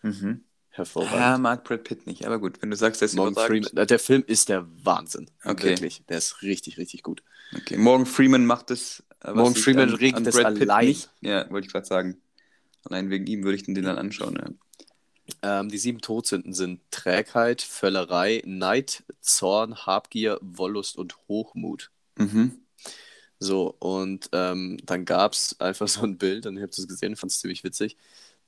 Mhm. 0.03 0.43
hervorragend. 0.69 1.15
Ja, 1.19 1.37
mag 1.37 1.63
Brad 1.63 1.83
Pitt 1.83 2.07
nicht. 2.07 2.25
Aber 2.25 2.39
gut, 2.39 2.61
wenn 2.61 2.69
du 2.71 2.75
sagst, 2.77 3.01
der 3.01 3.07
ist 3.07 3.15
Morgan 3.15 3.33
überragend. 3.33 3.67
Freeman, 3.67 3.83
äh, 3.83 3.85
der 3.87 3.99
Film 3.99 4.23
ist 4.25 4.49
der 4.49 4.65
Wahnsinn. 4.83 5.29
Okay. 5.43 5.69
Wirklich, 5.71 6.03
der 6.09 6.17
ist 6.17 6.41
richtig, 6.41 6.77
richtig 6.77 7.03
gut. 7.03 7.21
Okay. 7.55 7.77
Morgan 7.77 8.05
Freeman 8.05 8.45
macht 8.45 8.71
es. 8.71 9.03
äh, 9.23 9.33
Morgan 9.33 9.53
Freeman 9.55 9.89
an- 9.89 9.95
regt 9.95 10.17
an 10.17 10.25
es 10.25 10.35
Brad 10.35 10.53
Pitt 10.55 10.69
allein. 10.69 10.87
Nicht. 10.87 11.09
Ja, 11.21 11.47
wollte 11.51 11.67
ich 11.67 11.71
gerade 11.73 11.85
sagen. 11.85 12.17
Allein 12.85 13.09
wegen 13.11 13.27
ihm 13.27 13.43
würde 13.43 13.55
ich 13.57 13.63
den 13.63 13.75
dann 13.75 13.97
anschauen. 13.99 14.35
Ja. 14.35 14.49
Ähm, 15.41 15.69
die 15.69 15.77
sieben 15.77 16.01
Todsünden 16.01 16.53
sind 16.53 16.81
Trägheit, 16.91 17.61
Völlerei, 17.61 18.41
Neid, 18.45 19.03
Zorn, 19.21 19.85
Habgier, 19.85 20.39
Wollust 20.41 20.97
und 20.97 21.17
Hochmut. 21.27 21.91
Mhm. 22.17 22.61
So, 23.39 23.75
und 23.79 24.29
ähm, 24.33 24.77
dann 24.85 25.05
gab 25.05 25.33
es 25.33 25.59
einfach 25.59 25.87
so 25.87 26.03
ein 26.03 26.17
Bild, 26.17 26.45
und 26.45 26.57
ich 26.57 26.61
habe 26.61 26.71
das 26.75 26.87
gesehen, 26.87 27.15
fand 27.15 27.31
es 27.31 27.39
ziemlich 27.39 27.63
witzig, 27.63 27.97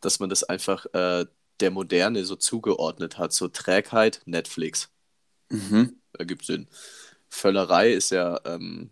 dass 0.02 0.20
man 0.20 0.30
das 0.30 0.44
einfach 0.44 0.86
äh, 0.94 1.26
der 1.60 1.72
Moderne 1.72 2.26
so 2.26 2.36
zugeordnet 2.36 3.18
hat. 3.18 3.34
So 3.34 3.48
Trägheit, 3.48 4.22
Netflix. 4.26 4.90
Mhm. 5.50 5.96
Ergibt 6.18 6.46
Sinn. 6.46 6.68
Völlerei 7.30 7.94
ist 7.94 8.12
ja 8.12 8.40
ähm, 8.46 8.92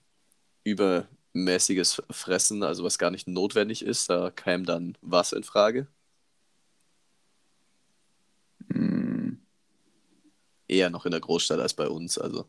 übermäßiges 0.64 2.02
Fressen, 2.10 2.64
also 2.64 2.84
was 2.84 2.98
gar 2.98 3.12
nicht 3.12 3.28
notwendig 3.28 3.84
ist. 3.84 4.10
Da 4.10 4.32
käme 4.32 4.64
dann 4.64 4.98
was 5.02 5.34
in 5.34 5.44
Frage? 5.44 5.88
Hm, 8.74 9.40
Eher 10.68 10.90
noch 10.90 11.06
in 11.06 11.12
der 11.12 11.20
Großstadt 11.20 11.60
als 11.60 11.74
bei 11.74 11.88
uns. 11.88 12.18
Also, 12.18 12.46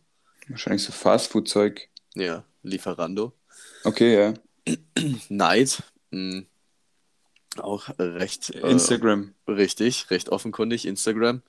Wahrscheinlich 0.49 0.83
so 0.85 0.93
Fastfood-Zeug. 0.93 1.89
ja, 2.15 2.45
Lieferando. 2.63 3.33
Okay, 3.85 4.15
ja. 4.17 4.35
Neid. 5.29 5.83
mh, 6.11 6.45
auch 7.59 7.89
recht 7.99 8.51
äh, 8.51 8.71
Instagram. 8.71 9.35
richtig, 9.49 10.11
recht 10.11 10.29
offenkundig. 10.31 10.87
Instagram. 10.87 11.43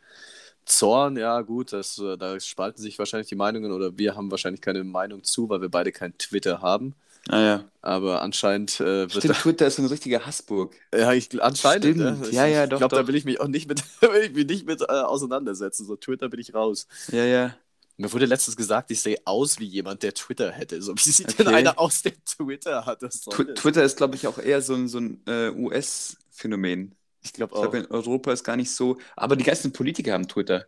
Zorn, 0.65 1.17
ja 1.17 1.41
gut, 1.41 1.73
das, 1.73 1.97
äh, 1.99 2.17
da 2.17 2.39
spalten 2.39 2.81
sich 2.81 2.97
wahrscheinlich 2.97 3.27
die 3.29 3.35
Meinungen 3.35 3.71
oder 3.71 3.97
wir 3.97 4.15
haben 4.15 4.31
wahrscheinlich 4.31 4.61
keine 4.61 4.83
Meinung 4.83 5.23
zu, 5.23 5.49
weil 5.49 5.61
wir 5.61 5.69
beide 5.69 5.91
kein 5.91 6.17
Twitter 6.17 6.61
haben. 6.61 6.95
Ah 7.29 7.39
ja. 7.41 7.71
Aber 7.81 8.21
anscheinend 8.21 8.79
äh, 8.79 9.13
wird 9.13 9.23
Stimmt, 9.23 9.35
Twitter 9.35 9.67
ist 9.67 9.75
so 9.77 9.81
eine 9.81 9.91
richtige 9.91 10.25
Hassburg. 10.25 10.75
ja, 10.93 11.13
ich, 11.13 11.41
anscheinend. 11.41 11.85
Stimmt, 11.85 12.27
Ich, 12.27 12.31
ja, 12.31 12.45
ja, 12.45 12.65
ich 12.65 12.69
doch, 12.69 12.77
glaube, 12.77 12.95
da 12.95 13.01
doch. 13.01 13.07
will 13.07 13.15
ich 13.15 13.25
mich 13.25 13.39
auch 13.39 13.47
nicht 13.47 13.67
mit, 13.67 13.83
will 14.01 14.23
ich 14.23 14.33
mich 14.33 14.45
nicht 14.45 14.65
mit 14.65 14.81
äh, 14.81 14.85
auseinandersetzen. 14.85 15.85
So 15.85 15.95
Twitter 15.95 16.29
bin 16.29 16.39
ich 16.39 16.53
raus. 16.53 16.87
Ja, 17.11 17.23
ja. 17.25 17.55
Mir 17.97 18.11
wurde 18.11 18.25
letztens 18.25 18.57
gesagt, 18.57 18.89
ich 18.91 19.01
sehe 19.01 19.17
aus 19.25 19.59
wie 19.59 19.65
jemand, 19.65 20.01
der 20.03 20.13
Twitter 20.13 20.51
hätte. 20.51 20.81
So, 20.81 20.95
wie 20.95 21.09
sieht 21.11 21.37
denn 21.39 21.47
Okay. 21.47 21.55
einer 21.57 21.79
aus, 21.79 22.01
der 22.01 22.13
Twitter 22.25 22.85
hat? 22.85 22.99
Tw? 23.29 23.53
Twitter 23.53 23.83
ist, 23.83 23.97
glaube 23.97 24.15
ich, 24.15 24.27
auch 24.27 24.39
eher 24.39 24.61
so 24.61 24.73
ein, 24.75 24.87
so 24.87 24.99
ein 24.99 25.21
äh, 25.27 25.49
US-Phänomen. 25.51 26.95
Ich 27.21 27.33
glaube 27.33 27.53
Ich 27.53 27.59
auch. 27.59 27.61
glaube, 27.61 27.77
in 27.79 27.85
Europa 27.91 28.33
ist 28.33 28.43
gar 28.43 28.55
nicht 28.57 28.71
so. 28.71 28.97
Aber 29.15 29.35
die 29.35 29.43
ganzen 29.43 29.71
Politiker 29.73 30.13
haben 30.13 30.27
Twitter. 30.27 30.65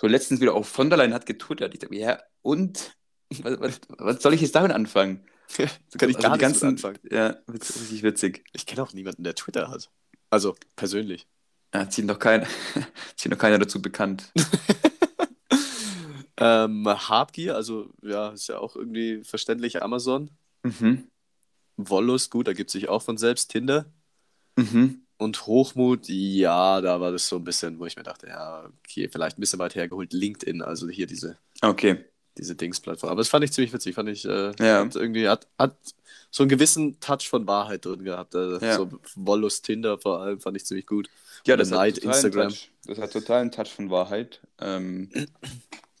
So 0.00 0.06
letztens 0.06 0.40
wieder 0.40 0.54
auch 0.54 0.66
von 0.66 0.90
der 0.90 0.98
Leyen 0.98 1.14
hat 1.14 1.26
getwittert. 1.26 1.74
Ich 1.74 1.80
dachte, 1.80 1.94
ja, 1.96 2.20
und? 2.42 2.96
Was, 3.42 3.60
was, 3.60 3.80
was 3.98 4.22
soll 4.22 4.34
ich 4.34 4.40
jetzt 4.42 4.54
damit 4.54 4.72
anfangen? 4.72 5.26
Da 5.58 5.66
kann 5.98 6.10
ich 6.10 6.16
Also 6.16 6.28
gar 6.28 6.36
nichts 6.36 6.62
mit 6.62 6.70
anfangen. 6.70 6.98
Ja, 7.10 7.36
witz, 7.46 7.76
richtig 7.76 8.02
witzig. 8.02 8.44
Ich 8.52 8.66
kenne 8.66 8.82
auch 8.82 8.92
niemanden, 8.92 9.24
der 9.24 9.34
Twitter 9.34 9.68
hat. 9.68 9.90
Also 10.30 10.56
persönlich. 10.76 11.26
Ja, 11.74 11.88
ziehen 11.88 12.06
doch 12.06 12.18
kein, 12.18 12.46
ziehen 13.16 13.30
doch 13.30 13.38
keiner 13.38 13.58
dazu 13.58 13.80
bekannt. 13.80 14.30
Ähm, 16.42 16.88
Habgier, 16.88 17.54
also 17.54 17.90
ja, 18.02 18.30
ist 18.30 18.48
ja 18.48 18.58
auch 18.58 18.74
irgendwie 18.74 19.22
verständlich 19.22 19.80
Amazon. 19.80 20.28
Mhm. 20.64 21.08
Wollust, 21.76 22.32
gut, 22.32 22.48
ergibt 22.48 22.70
sich 22.70 22.88
auch 22.88 23.02
von 23.02 23.16
selbst. 23.16 23.50
Tinder. 23.50 23.86
Mhm. 24.56 25.02
Und 25.18 25.46
Hochmut, 25.46 26.08
ja, 26.08 26.80
da 26.80 27.00
war 27.00 27.12
das 27.12 27.28
so 27.28 27.36
ein 27.36 27.44
bisschen, 27.44 27.78
wo 27.78 27.86
ich 27.86 27.96
mir 27.96 28.02
dachte, 28.02 28.26
ja, 28.26 28.68
okay, 28.84 29.08
vielleicht 29.08 29.38
ein 29.38 29.40
bisschen 29.40 29.60
weit 29.60 29.76
hergeholt. 29.76 30.12
LinkedIn, 30.12 30.62
also 30.62 30.88
hier 30.88 31.06
diese, 31.06 31.38
Okay. 31.60 32.04
Diese 32.38 32.54
Dings-Plattform. 32.54 33.10
Aber 33.10 33.20
das 33.20 33.28
fand 33.28 33.44
ich 33.44 33.52
ziemlich 33.52 33.72
witzig. 33.72 33.94
Fand 33.94 34.08
ich, 34.08 34.24
äh, 34.24 34.52
Ja. 34.58 34.80
hat 34.84 34.96
irgendwie, 34.96 35.28
hat, 35.28 35.46
hat 35.58 35.76
so 36.30 36.42
einen 36.42 36.50
gewissen 36.50 36.98
Touch 37.00 37.28
von 37.28 37.46
Wahrheit 37.46 37.84
drin 37.84 38.04
gehabt. 38.04 38.34
Äh, 38.34 38.58
Ja. 38.64 38.76
So 38.76 38.88
Wollust, 39.16 39.64
Tinder 39.64 39.98
vor 39.98 40.20
allem, 40.20 40.40
fand 40.40 40.56
ich 40.56 40.64
ziemlich 40.64 40.86
gut. 40.86 41.08
Ja, 41.46 41.56
das 41.56 41.70
Neid, 41.70 41.96
hat 41.96 42.02
total 42.02 42.14
Instagram. 42.14 42.48
Touch. 42.48 42.70
Das 42.86 42.98
hat 42.98 43.12
total 43.12 43.40
einen 43.42 43.50
Touch 43.52 43.68
von 43.68 43.90
Wahrheit. 43.90 44.40
Ähm, 44.60 45.10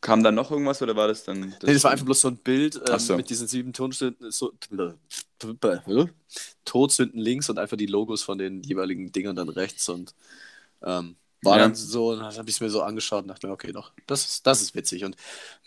kam 0.00 0.22
da 0.22 0.32
noch 0.32 0.50
irgendwas 0.50 0.80
oder 0.82 0.96
war 0.96 1.08
das 1.08 1.24
dann? 1.24 1.40
Nee, 1.62 1.72
das 1.74 1.84
war 1.84 1.90
einfach 1.92 2.04
bloß 2.06 2.20
so 2.22 2.28
ein 2.28 2.36
Bild 2.36 2.80
ähm, 2.88 2.98
so. 2.98 3.16
mit 3.16 3.28
diesen 3.30 3.46
sieben 3.46 3.72
Todsünden, 3.72 4.30
so, 4.30 4.52
Todsünden 6.64 7.20
links 7.20 7.50
und 7.50 7.58
einfach 7.58 7.76
die 7.76 7.86
Logos 7.86 8.22
von 8.22 8.38
den 8.38 8.62
jeweiligen 8.62 9.12
Dingern 9.12 9.36
dann 9.36 9.48
rechts 9.48 9.88
und 9.88 10.14
ähm, 10.82 11.16
war 11.42 11.58
Ja. 11.58 11.64
dann 11.64 11.74
so, 11.74 12.14
dann 12.16 12.24
habe 12.36 12.48
ich 12.48 12.56
es 12.56 12.60
mir 12.60 12.70
so 12.70 12.82
angeschaut 12.82 13.22
und 13.22 13.28
dachte 13.28 13.46
mir, 13.46 13.52
okay, 13.52 13.72
doch, 13.72 13.92
das 14.06 14.24
ist, 14.24 14.46
das 14.46 14.62
ist 14.62 14.74
witzig. 14.74 15.04
Und 15.04 15.16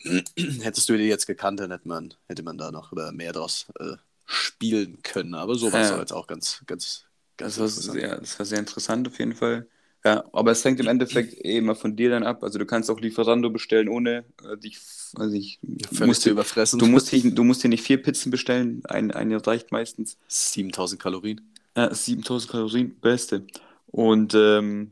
hättest 0.62 0.90
du 0.90 0.98
die 0.98 1.04
jetzt 1.04 1.26
gekannt, 1.28 1.60
dann 1.60 1.72
hätte 1.72 1.88
man, 1.88 2.14
hätte 2.28 2.44
man 2.44 2.58
da 2.58 2.72
noch 2.72 2.92
mehr 3.12 3.34
draus 3.34 3.68
äh, 3.80 3.96
spielen 4.26 5.02
können. 5.04 5.34
Aber 5.36 5.56
so 5.56 5.72
war 5.74 5.82
es 5.82 5.90
Ja. 5.90 6.00
jetzt 6.00 6.14
auch 6.14 6.28
ganz, 6.28 6.62
ganz, 6.66 7.06
ganz 7.38 7.58
Das 7.58 7.60
war, 7.60 7.66
interessant. 7.68 8.00
sehr, 8.02 8.18
das 8.20 8.40
war 8.40 8.46
sehr 8.46 8.60
interessant 8.60 9.08
auf 9.08 9.20
jeden 9.20 9.36
Fall. 9.36 9.68
Ja, 10.04 10.24
aber 10.34 10.52
es 10.52 10.64
hängt 10.64 10.80
im 10.80 10.88
Endeffekt 10.88 11.34
eh 11.46 11.58
immer 11.58 11.76
von 11.76 11.96
dir 11.96 12.10
dann 12.12 12.24
ab. 12.24 12.44
Also 12.44 12.60
du 12.60 12.66
kannst 12.66 12.90
auch 12.92 13.00
Lieferando 13.00 13.50
bestellen, 13.50 13.90
ohne 13.90 14.24
äh, 14.44 14.58
dich, 14.58 14.80
also 15.16 15.36
ich, 15.36 15.60
Völlig 15.92 16.08
musst 16.08 16.22
zu 16.22 16.30
dir, 16.30 16.34
überfressen. 16.34 16.80
du, 16.80 16.86
musst 16.86 17.12
dich, 17.12 17.24
du 17.34 17.44
musst 17.44 17.64
dir 17.64 17.70
nicht 17.70 17.84
vier 17.84 18.02
Pizzen 18.02 18.30
bestellen, 18.32 18.84
ein, 18.86 19.12
eine 19.12 19.46
reicht 19.46 19.72
meistens. 19.72 20.18
7000 20.28 21.02
Kalorien. 21.02 21.42
Ja, 21.76 21.94
7000 21.94 22.52
Kalorien, 22.52 23.00
beste. 23.00 23.46
Und 23.88 24.34
ähm, 24.36 24.92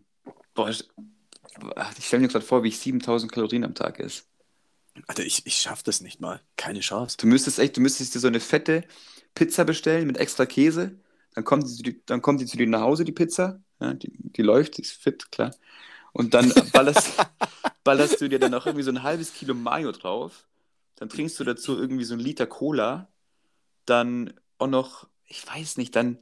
boah, 0.54 0.70
ich, 0.70 0.88
ich 1.98 2.06
stelle 2.08 2.22
mir 2.22 2.28
gerade 2.28 2.46
vor, 2.46 2.64
wie 2.64 2.70
ich 2.70 2.80
7000 2.80 3.32
Kalorien 3.32 3.64
am 3.64 3.76
Tag 3.76 4.00
esse. 4.00 4.24
Alter, 5.08 5.24
ich, 5.24 5.46
ich 5.46 5.56
schaff 5.56 5.84
das 5.84 6.02
nicht 6.02 6.22
mal. 6.22 6.42
Keine 6.58 6.82
Chance. 6.82 7.18
Du 7.20 7.28
müsstest 7.28 7.60
echt, 7.60 7.78
du 7.78 7.82
müsstest 7.82 8.16
dir 8.16 8.20
so 8.20 8.28
eine 8.28 8.40
fette 8.40 8.84
Pizza 9.36 9.66
bestellen 9.66 10.08
mit 10.08 10.18
extra 10.18 10.46
Käse. 10.46 11.00
Dann 11.36 11.44
kommt 11.44 11.64
die, 11.68 11.74
zu 11.76 11.84
dir- 11.84 11.96
dann 12.06 12.22
kommt 12.22 12.42
die 12.42 12.46
zu 12.46 12.58
dir 12.58 12.68
nach 12.68 12.82
Hause, 12.82 13.06
die 13.06 13.12
Pizza. 13.12 13.62
Ja, 13.82 13.94
die, 13.94 14.12
die 14.16 14.42
läuft, 14.44 14.78
die 14.78 14.84
ist 14.84 14.94
fit, 14.94 15.32
klar. 15.32 15.56
Und 16.14 16.34
dann 16.34 16.54
ballerst, 16.74 17.12
ballerst 17.84 18.22
du 18.22 18.30
dir 18.30 18.40
dann 18.40 18.54
auch 18.54 18.66
irgendwie 18.68 18.84
so 18.84 18.92
ein 18.92 19.04
halbes 19.04 19.34
Kilo 19.34 19.56
Mayo 19.56 19.92
drauf. 19.92 20.48
Dann 20.98 21.10
trinkst 21.10 21.40
du 21.40 21.44
dazu 21.44 21.78
irgendwie 21.78 22.06
so 22.06 22.14
einen 22.14 22.24
Liter 22.24 22.48
Cola. 22.48 23.10
Dann 23.86 24.34
auch 24.60 24.68
noch, 24.68 25.08
ich 25.28 25.46
weiß 25.48 25.78
nicht, 25.78 25.96
dann, 25.96 26.20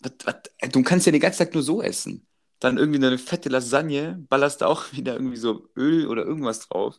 was, 0.00 0.12
was, 0.24 0.36
du 0.72 0.82
kannst 0.82 1.06
ja 1.06 1.12
den 1.12 1.20
ganzen 1.20 1.38
Tag 1.40 1.54
nur 1.54 1.62
so 1.62 1.82
essen. 1.82 2.25
Dann 2.60 2.78
irgendwie 2.78 3.04
eine 3.04 3.18
fette 3.18 3.48
Lasagne, 3.50 4.24
ballerst 4.28 4.62
da 4.62 4.66
auch 4.66 4.84
wieder 4.92 5.14
irgendwie 5.14 5.36
so 5.36 5.68
Öl 5.76 6.06
oder 6.08 6.24
irgendwas 6.24 6.68
drauf. 6.68 6.98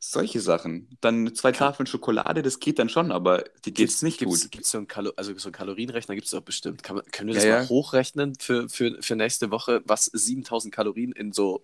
Solche 0.00 0.40
Sachen. 0.40 0.96
Dann 1.00 1.34
zwei 1.34 1.50
Tafeln 1.50 1.86
Schokolade, 1.86 2.42
das 2.42 2.60
geht 2.60 2.78
dann 2.78 2.88
schon, 2.88 3.10
aber 3.10 3.44
die 3.64 3.74
geht's 3.74 4.02
nicht 4.02 4.18
gibt's, 4.18 4.42
gut. 4.42 4.52
Gibt's 4.52 4.70
so, 4.70 4.78
einen 4.78 4.86
Kalo 4.86 5.10
also 5.16 5.36
so 5.36 5.48
einen 5.48 5.52
Kalorienrechner 5.54 6.14
gibt 6.14 6.26
es 6.26 6.30
doch 6.30 6.40
bestimmt. 6.40 6.84
Kann 6.84 6.96
man, 6.96 7.04
können 7.06 7.26
wir 7.28 7.34
das 7.34 7.44
Ja, 7.44 7.48
mal 7.48 7.58
ja. 7.62 7.68
hochrechnen 7.68 8.34
für, 8.38 8.68
für, 8.68 9.02
für 9.02 9.16
nächste 9.16 9.50
Woche, 9.50 9.82
was 9.86 10.04
7000 10.06 10.72
Kalorien 10.72 11.12
in 11.12 11.32
so, 11.32 11.60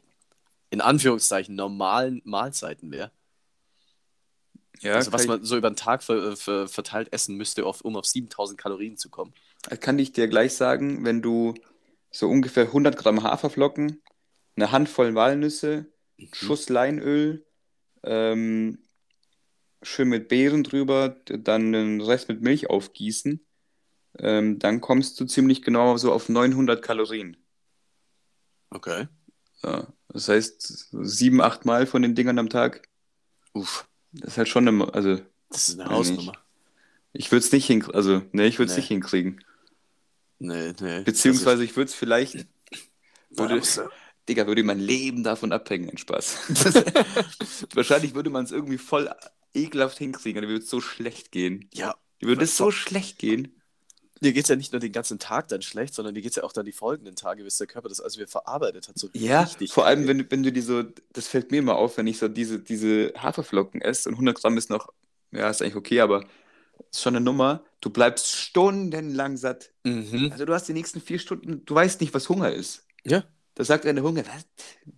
in 0.71 0.81
Anführungszeichen, 0.81 1.55
normalen 1.57 2.23
Mahlzeiten 2.25 2.91
wäre? 2.93 3.13
Ja, 4.81 4.95
also 4.97 5.13
was 5.13 5.27
man 5.27 5.45
so 5.45 5.57
über 5.57 5.71
den 5.71 5.77
Tag 5.77 6.03
ver, 6.03 6.37
ver, 6.37 6.69
verteilt 6.69 7.13
essen 7.13 7.37
müsste, 7.37 7.67
auf, 7.67 7.81
um 7.83 7.97
auf 7.97 8.07
7000 8.07 8.59
Kalorien 8.59 8.97
zu 8.97 9.09
kommen. 9.11 9.35
kann 9.81 9.99
ich 9.99 10.13
dir 10.13 10.29
gleich 10.29 10.55
sagen, 10.55 11.05
wenn 11.05 11.23
du 11.23 11.55
so 12.15 12.29
ungefähr 12.29 12.65
100 12.67 12.97
Gramm 12.97 13.23
Haferflocken, 13.23 14.03
eine 14.57 14.73
Handvoll 14.73 15.15
Walnüsse, 15.15 15.93
Schuss 16.33 16.69
Leinöl, 16.69 17.45
ähm, 18.05 18.79
schön 19.83 20.09
mit 20.09 20.29
Beeren 20.29 20.63
drüber, 20.65 21.09
dann 21.27 21.73
den 21.73 22.01
Rest 22.01 22.29
mit 22.29 22.41
Milch 22.41 22.71
aufgießen, 22.71 23.45
ähm, 24.19 24.59
dann 24.59 24.81
kommst 24.81 25.19
du 25.21 25.25
ziemlich 25.27 25.63
genau 25.63 25.97
so 25.97 26.13
auf 26.13 26.29
900 26.29 26.83
Kalorien. 26.83 27.37
Okay. 28.71 29.09
Ja, 29.63 29.87
das 30.09 30.29
heißt, 30.29 30.89
sieben, 31.03 31.41
acht 31.41 31.65
Mal 31.65 31.87
von 31.87 32.03
den 32.03 32.15
Dingern 32.15 32.39
am 32.39 32.49
Tag, 32.49 32.89
Uff, 33.55 33.89
das 34.13 34.33
ist 34.33 34.39
halt 34.39 34.49
schon 34.49 34.69
eine, 34.69 34.93
also 34.95 35.21
das 35.49 35.69
ist 35.69 35.81
eine. 35.81 35.91
Hausnummer. 35.91 36.33
ich 37.13 37.31
würde 37.31 37.45
es 37.45 37.53
nicht 37.53 37.67
hinkriegen, 37.67 37.95
also 37.95 38.23
ne, 38.33 38.47
ich 38.47 38.59
würde 38.59 38.71
es 38.71 38.77
Nee. 38.77 38.81
nicht 38.83 38.89
hinkriegen. 38.89 39.45
Nee, 40.39 40.73
nee. 40.81 41.05
Beziehungsweise 41.05 41.65
ich 41.65 41.77
würde 41.77 41.89
es 41.91 41.95
vielleicht, 41.95 42.47
würde, 43.31 43.63
Digga, 44.29 44.47
würde 44.47 44.63
mein 44.65 44.81
Leben 44.81 45.25
davon 45.25 45.53
abhängen, 45.53 45.91
ein 45.91 45.99
Spaß. 45.99 46.39
Wahrscheinlich 47.75 48.15
würde 48.15 48.31
man 48.31 48.45
es 48.45 48.53
irgendwie 48.53 48.79
voll 48.79 49.11
ekelhaft 49.55 49.99
hinkriegen, 49.99 50.43
dann 50.43 50.51
würde 50.51 50.65
es 50.65 50.71
so 50.71 50.81
schlecht 50.81 51.33
gehen. 51.33 51.71
ja, 51.73 51.95
Dir 52.23 52.29
würde 52.29 52.45
es 52.45 52.57
so 52.57 52.71
schlecht 52.71 53.19
gehen. 53.19 53.61
dir 54.21 54.33
geht 54.33 54.45
es 54.45 54.49
ja 54.49 54.57
nicht 54.57 54.73
nur 54.73 54.81
den 54.81 54.91
ganzen 54.93 55.19
Tag 55.21 55.49
dann 55.49 55.63
schlecht, 55.63 55.95
sondern 55.95 56.15
dir 56.15 56.23
geht 56.23 56.31
es 56.33 56.37
ja 56.37 56.43
auch 56.45 56.53
dann 56.53 56.65
die 56.67 56.73
folgenden 56.73 57.15
Tage, 57.17 57.45
bis 57.45 57.59
der 57.59 57.67
Körper 57.67 57.89
das 57.89 58.01
also 58.01 58.19
wieder 58.19 58.29
verarbeitet 58.29 58.89
hat. 58.89 58.99
So 58.99 59.09
Ja, 59.17 59.43
richtig 59.43 59.71
vor 59.71 59.87
allem, 59.87 60.07
wenn, 60.09 60.19
du- 60.19 60.31
wenn 60.31 60.43
du 60.43 60.53
die 60.53 60.61
so, 60.61 60.83
das 61.13 61.29
fällt 61.29 61.51
mir 61.53 61.59
immer 61.59 61.77
auf, 61.77 61.97
wenn 61.99 62.07
ich 62.09 62.19
so 62.19 62.27
diese, 62.29 62.59
diese 62.61 63.13
Haferflocken 63.17 63.81
esse 63.81 64.09
und 64.09 64.17
100 64.17 64.41
Gramm 64.41 64.57
ist 64.59 64.71
noch, 64.71 64.93
ja, 65.31 65.49
ist 65.51 65.63
eigentlich 65.63 65.77
okay, 65.77 66.01
aber 66.01 66.27
ist 66.91 67.03
schon 67.03 67.17
eine 67.17 67.25
Nummer. 67.25 67.65
Du 67.81 67.91
bleibst 67.91 68.31
stundenlang 68.31 69.37
satt. 69.37 69.71
Mhm. 69.85 70.31
Also 70.33 70.45
du 70.45 70.55
hast 70.55 70.69
die 70.69 70.73
nächsten 70.73 71.01
vier 71.01 71.19
Stunden, 71.19 71.65
du 71.65 71.75
weißt 71.75 72.01
nicht, 72.01 72.15
was 72.15 72.29
Hunger 72.29 72.53
ist. 72.53 72.87
Ja. 73.05 73.25
Da 73.57 73.63
sagt 73.65 73.87
einer 73.87 74.03
Hunger, 74.03 74.25
was? 74.27 74.45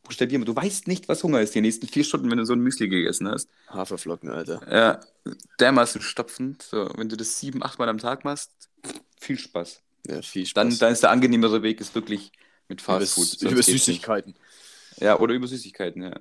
Buchstabier 0.02 0.38
mal, 0.38 0.46
du 0.46 0.56
weißt 0.56 0.88
nicht, 0.88 1.08
was 1.08 1.22
Hunger 1.22 1.42
ist 1.42 1.54
die 1.54 1.60
nächsten 1.60 1.88
vier 1.88 2.04
Stunden, 2.04 2.30
wenn 2.30 2.38
du 2.38 2.46
so 2.46 2.54
ein 2.54 2.60
Müsli 2.60 2.88
gegessen 2.88 3.28
hast. 3.28 3.50
Haferflocken, 3.68 4.30
Alter. 4.30 4.60
Ja, 4.72 5.00
dermaßen 5.60 6.00
stopfend. 6.00 6.62
So, 6.62 6.88
wenn 6.96 7.08
du 7.10 7.16
das 7.16 7.38
sieben, 7.38 7.62
acht 7.62 7.78
Mal 7.78 7.88
am 7.90 7.98
Tag 7.98 8.24
machst, 8.24 8.70
viel 9.20 9.38
Spaß. 9.38 9.82
Ja, 10.06 10.22
viel 10.22 10.46
Spaß. 10.46 10.54
Dann, 10.54 10.78
dann 10.78 10.92
ist 10.92 11.02
der 11.02 11.10
angenehmere 11.10 11.62
Weg 11.62 11.80
ist 11.80 11.94
wirklich 11.94 12.32
mit 12.68 12.80
über, 12.80 13.00
Fast 13.00 13.12
Food. 13.14 13.26
sonst 13.26 13.42
über 13.42 13.54
geht's 13.56 13.68
nicht. 13.68 13.84
Süßigkeiten. 13.84 14.34
Ja, 14.98 15.18
oder 15.18 15.34
über 15.34 15.46
Süßigkeiten, 15.48 16.02
ja. 16.04 16.20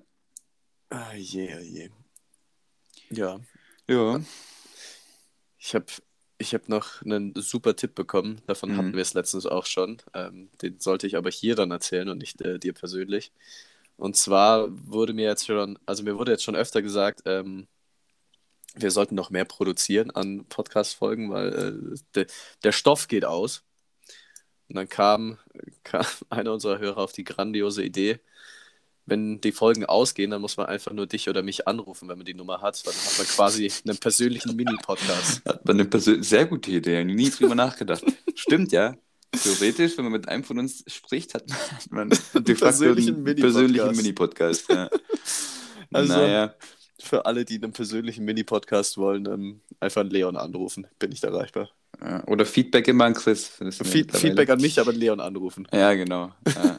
Ah, 0.89 1.13
je, 1.15 1.53
ah, 1.53 1.59
je. 1.61 1.89
Ja, 3.11 3.39
Ja. 3.87 4.19
Ich 5.65 5.75
habe 5.75 5.85
ich 6.37 6.53
hab 6.53 6.69
noch 6.69 7.01
einen 7.01 7.33
super 7.35 7.75
Tipp 7.75 7.95
bekommen. 7.95 8.41
Davon 8.47 8.71
Mhm. 8.71 8.77
hatten 8.77 8.93
wir 8.93 9.01
es 9.01 9.13
letztens 9.15 9.45
auch 9.47 9.65
schon. 9.65 9.97
Ähm, 10.13 10.49
den 10.61 10.79
sollte 10.79 11.07
ich 11.07 11.17
aber 11.17 11.29
hier 11.31 11.55
dann 11.55 11.71
erzählen 11.71 12.09
und 12.09 12.17
nicht 12.19 12.41
äh, 12.41 12.59
dir 12.59 12.73
persönlich. 12.73 13.31
Und 13.97 14.17
zwar 14.17 14.67
wurde 14.69 15.13
mir 15.13 15.25
jetzt 15.27 15.45
schon, 15.47 15.79
also 15.85 16.03
mir 16.03 16.17
wurde 16.17 16.31
jetzt 16.33 16.43
schon 16.43 16.55
öfter 16.55 16.81
gesagt, 16.81 17.21
ähm, 17.25 17.67
wir 18.75 18.91
sollten 18.91 19.15
noch 19.15 19.29
mehr 19.29 19.45
produzieren 19.45 20.11
an 20.11 20.45
Podcast-Folgen, 20.49 21.31
weil 21.31 21.53
äh, 21.95 21.97
de, 22.15 22.27
der 22.63 22.71
Stoff 22.73 23.07
geht 23.07 23.25
aus. 23.25 23.63
Und 24.69 24.75
dann 24.75 24.89
kam, 24.89 25.37
kam 25.83 26.05
einer 26.29 26.53
unserer 26.53 26.79
Hörer 26.79 26.97
auf 26.99 27.11
die 27.13 27.23
grandiose 27.23 27.83
Idee, 27.83 28.19
wenn 29.05 29.39
die 29.41 29.51
Folgen 29.51 29.85
ausgehen, 29.85 30.31
dann 30.31 30.41
muss 30.41 30.57
man 30.57 30.65
einfach 30.65 30.91
nur 30.91 31.05
dich 31.07 31.29
oder 31.29 31.43
mich 31.43 31.67
anrufen, 31.67 32.07
wenn 32.09 32.17
man 32.17 32.25
die 32.25 32.33
Nummer 32.33 32.61
hat. 32.61 32.85
Dann 32.85 32.93
hat 32.93 33.17
man 33.17 33.27
quasi 33.27 33.71
einen 33.87 33.97
persönlichen 33.97 34.55
Mini-Podcast. 34.55 35.41
Hat 35.45 35.65
man 35.65 35.79
eine 35.79 35.87
persö- 35.89 36.23
sehr 36.23 36.45
gute 36.45 36.71
Idee, 36.71 37.03
nie 37.03 37.29
drüber 37.29 37.55
nachgedacht. 37.55 38.03
Stimmt, 38.33 38.71
ja. 38.71 38.95
Theoretisch, 39.43 39.97
wenn 39.97 40.05
man 40.05 40.13
mit 40.13 40.27
einem 40.29 40.43
von 40.43 40.57
uns 40.59 40.83
spricht, 40.87 41.33
hat 41.33 41.43
man 41.89 42.09
de 42.09 42.17
facto 42.55 42.65
persönlichen 42.65 43.15
einen 43.15 43.23
Mini-Podcast. 43.23 43.41
persönlichen 43.41 43.95
Mini-Podcast. 43.97 44.69
Ja. 44.69 44.89
Also- 45.93 46.13
naja, 46.13 46.55
Für 47.01 47.25
alle, 47.27 47.45
die 47.45 47.55
einen 47.61 47.71
persönlichen 47.73 48.25
Mini-Podcast 48.25 48.97
wollen, 48.97 49.25
ähm, 49.27 49.61
einfach 49.79 50.01
einen 50.01 50.09
Leon 50.09 50.35
anrufen. 50.37 50.87
Bin 50.97 51.11
ich 51.11 51.21
erreichbar. 51.23 51.69
ja. 52.01 52.25
oder 52.27 52.45
Feedback 52.45 52.87
immer 52.87 53.05
an 53.05 53.13
Chris. 53.13 53.51
Mittlerweile- 53.59 54.17
Feedback 54.19 54.49
an 54.49 54.59
mich, 54.61 54.79
aber 54.79 54.89
einen 54.91 54.99
Leon 54.99 55.19
anrufen. 55.19 55.67
Ja, 55.71 55.93
genau. 55.93 56.31
Ja. 56.47 56.77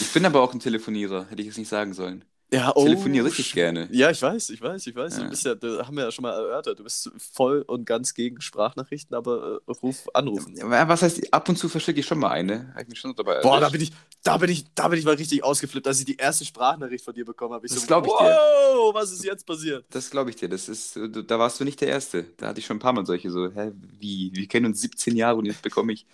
Ich 0.00 0.12
bin 0.12 0.24
aber 0.24 0.40
auch 0.42 0.52
ein 0.52 0.60
Telefonierer, 0.60 1.26
hätte 1.28 1.42
ich 1.42 1.48
es 1.48 1.56
nicht 1.58 1.68
sagen 1.68 1.92
sollen. 1.94 2.24
Ja, 2.52 2.72
Ich 2.76 2.82
telefoniere 2.82 3.26
richtig 3.26 3.52
gerne. 3.52 3.88
Ja, 3.92 4.10
ich 4.10 4.20
weiß, 4.20 4.50
ich 4.50 4.60
weiß, 4.60 4.84
ich 4.88 4.96
weiß. 4.96 5.18
Ja. 5.18 5.22
Du 5.22 5.30
bist 5.30 5.44
ja, 5.44 5.54
da 5.54 5.86
haben 5.86 5.96
wir 5.96 6.04
ja 6.04 6.10
schon 6.10 6.24
mal 6.24 6.32
erörtert, 6.32 6.80
du 6.80 6.82
bist 6.82 7.08
voll 7.16 7.62
und 7.62 7.84
ganz 7.84 8.12
gegen 8.12 8.40
Sprachnachrichten, 8.40 9.14
aber 9.16 9.60
äh, 9.68 9.70
ruf 9.70 10.08
anrufen. 10.14 10.56
Ja, 10.56 10.88
Was 10.88 11.02
heißt, 11.02 11.32
ab 11.32 11.48
und 11.48 11.56
zu 11.56 11.68
verschicke 11.68 12.00
ich 12.00 12.06
schon 12.06 12.18
mal 12.18 12.30
eine. 12.30 12.70
Habe 12.70 12.82
ich 12.82 12.88
mich 12.88 12.98
schon 12.98 13.14
dabei 13.14 13.40
Boah, 13.40 13.60
da 13.60 13.68
bin 13.68 13.80
ich, 13.80 13.92
da 14.24 14.36
bin 14.36 14.50
ich, 14.50 14.64
da 14.74 14.88
bin 14.88 14.98
ich 14.98 15.04
mal 15.04 15.14
richtig 15.14 15.44
ausgeflippt, 15.44 15.86
als 15.86 16.00
ich 16.00 16.06
die 16.06 16.16
erste 16.16 16.44
Sprachnachricht 16.44 17.04
von 17.04 17.14
dir 17.14 17.24
bekommen 17.24 17.54
habe. 17.54 17.66
Ich 17.66 17.72
Das 17.72 17.82
so, 17.82 17.86
glaub 17.86 18.04
ich 18.04 18.12
dir. 18.12 18.18
wow, 18.18 18.94
was 18.94 19.12
ist 19.12 19.24
jetzt 19.24 19.46
passiert? 19.46 19.84
Das 19.90 20.10
glaube 20.10 20.30
ich 20.30 20.36
dir. 20.36 20.48
Das 20.48 20.68
ist, 20.68 20.98
da 20.98 21.38
warst 21.38 21.60
du 21.60 21.64
nicht 21.64 21.80
der 21.80 21.88
Erste. 21.88 22.24
Da 22.36 22.48
hatte 22.48 22.58
ich 22.58 22.66
schon 22.66 22.78
ein 22.78 22.80
paar 22.80 22.92
Mal 22.92 23.06
solche 23.06 23.30
so, 23.30 23.48
hä, 23.48 23.70
wie? 24.00 24.32
Wir 24.34 24.48
kennen 24.48 24.66
uns 24.66 24.80
17 24.80 25.14
Jahre 25.14 25.36
und 25.36 25.44
jetzt 25.46 25.62
bekomme 25.62 25.92
ich. 25.92 26.04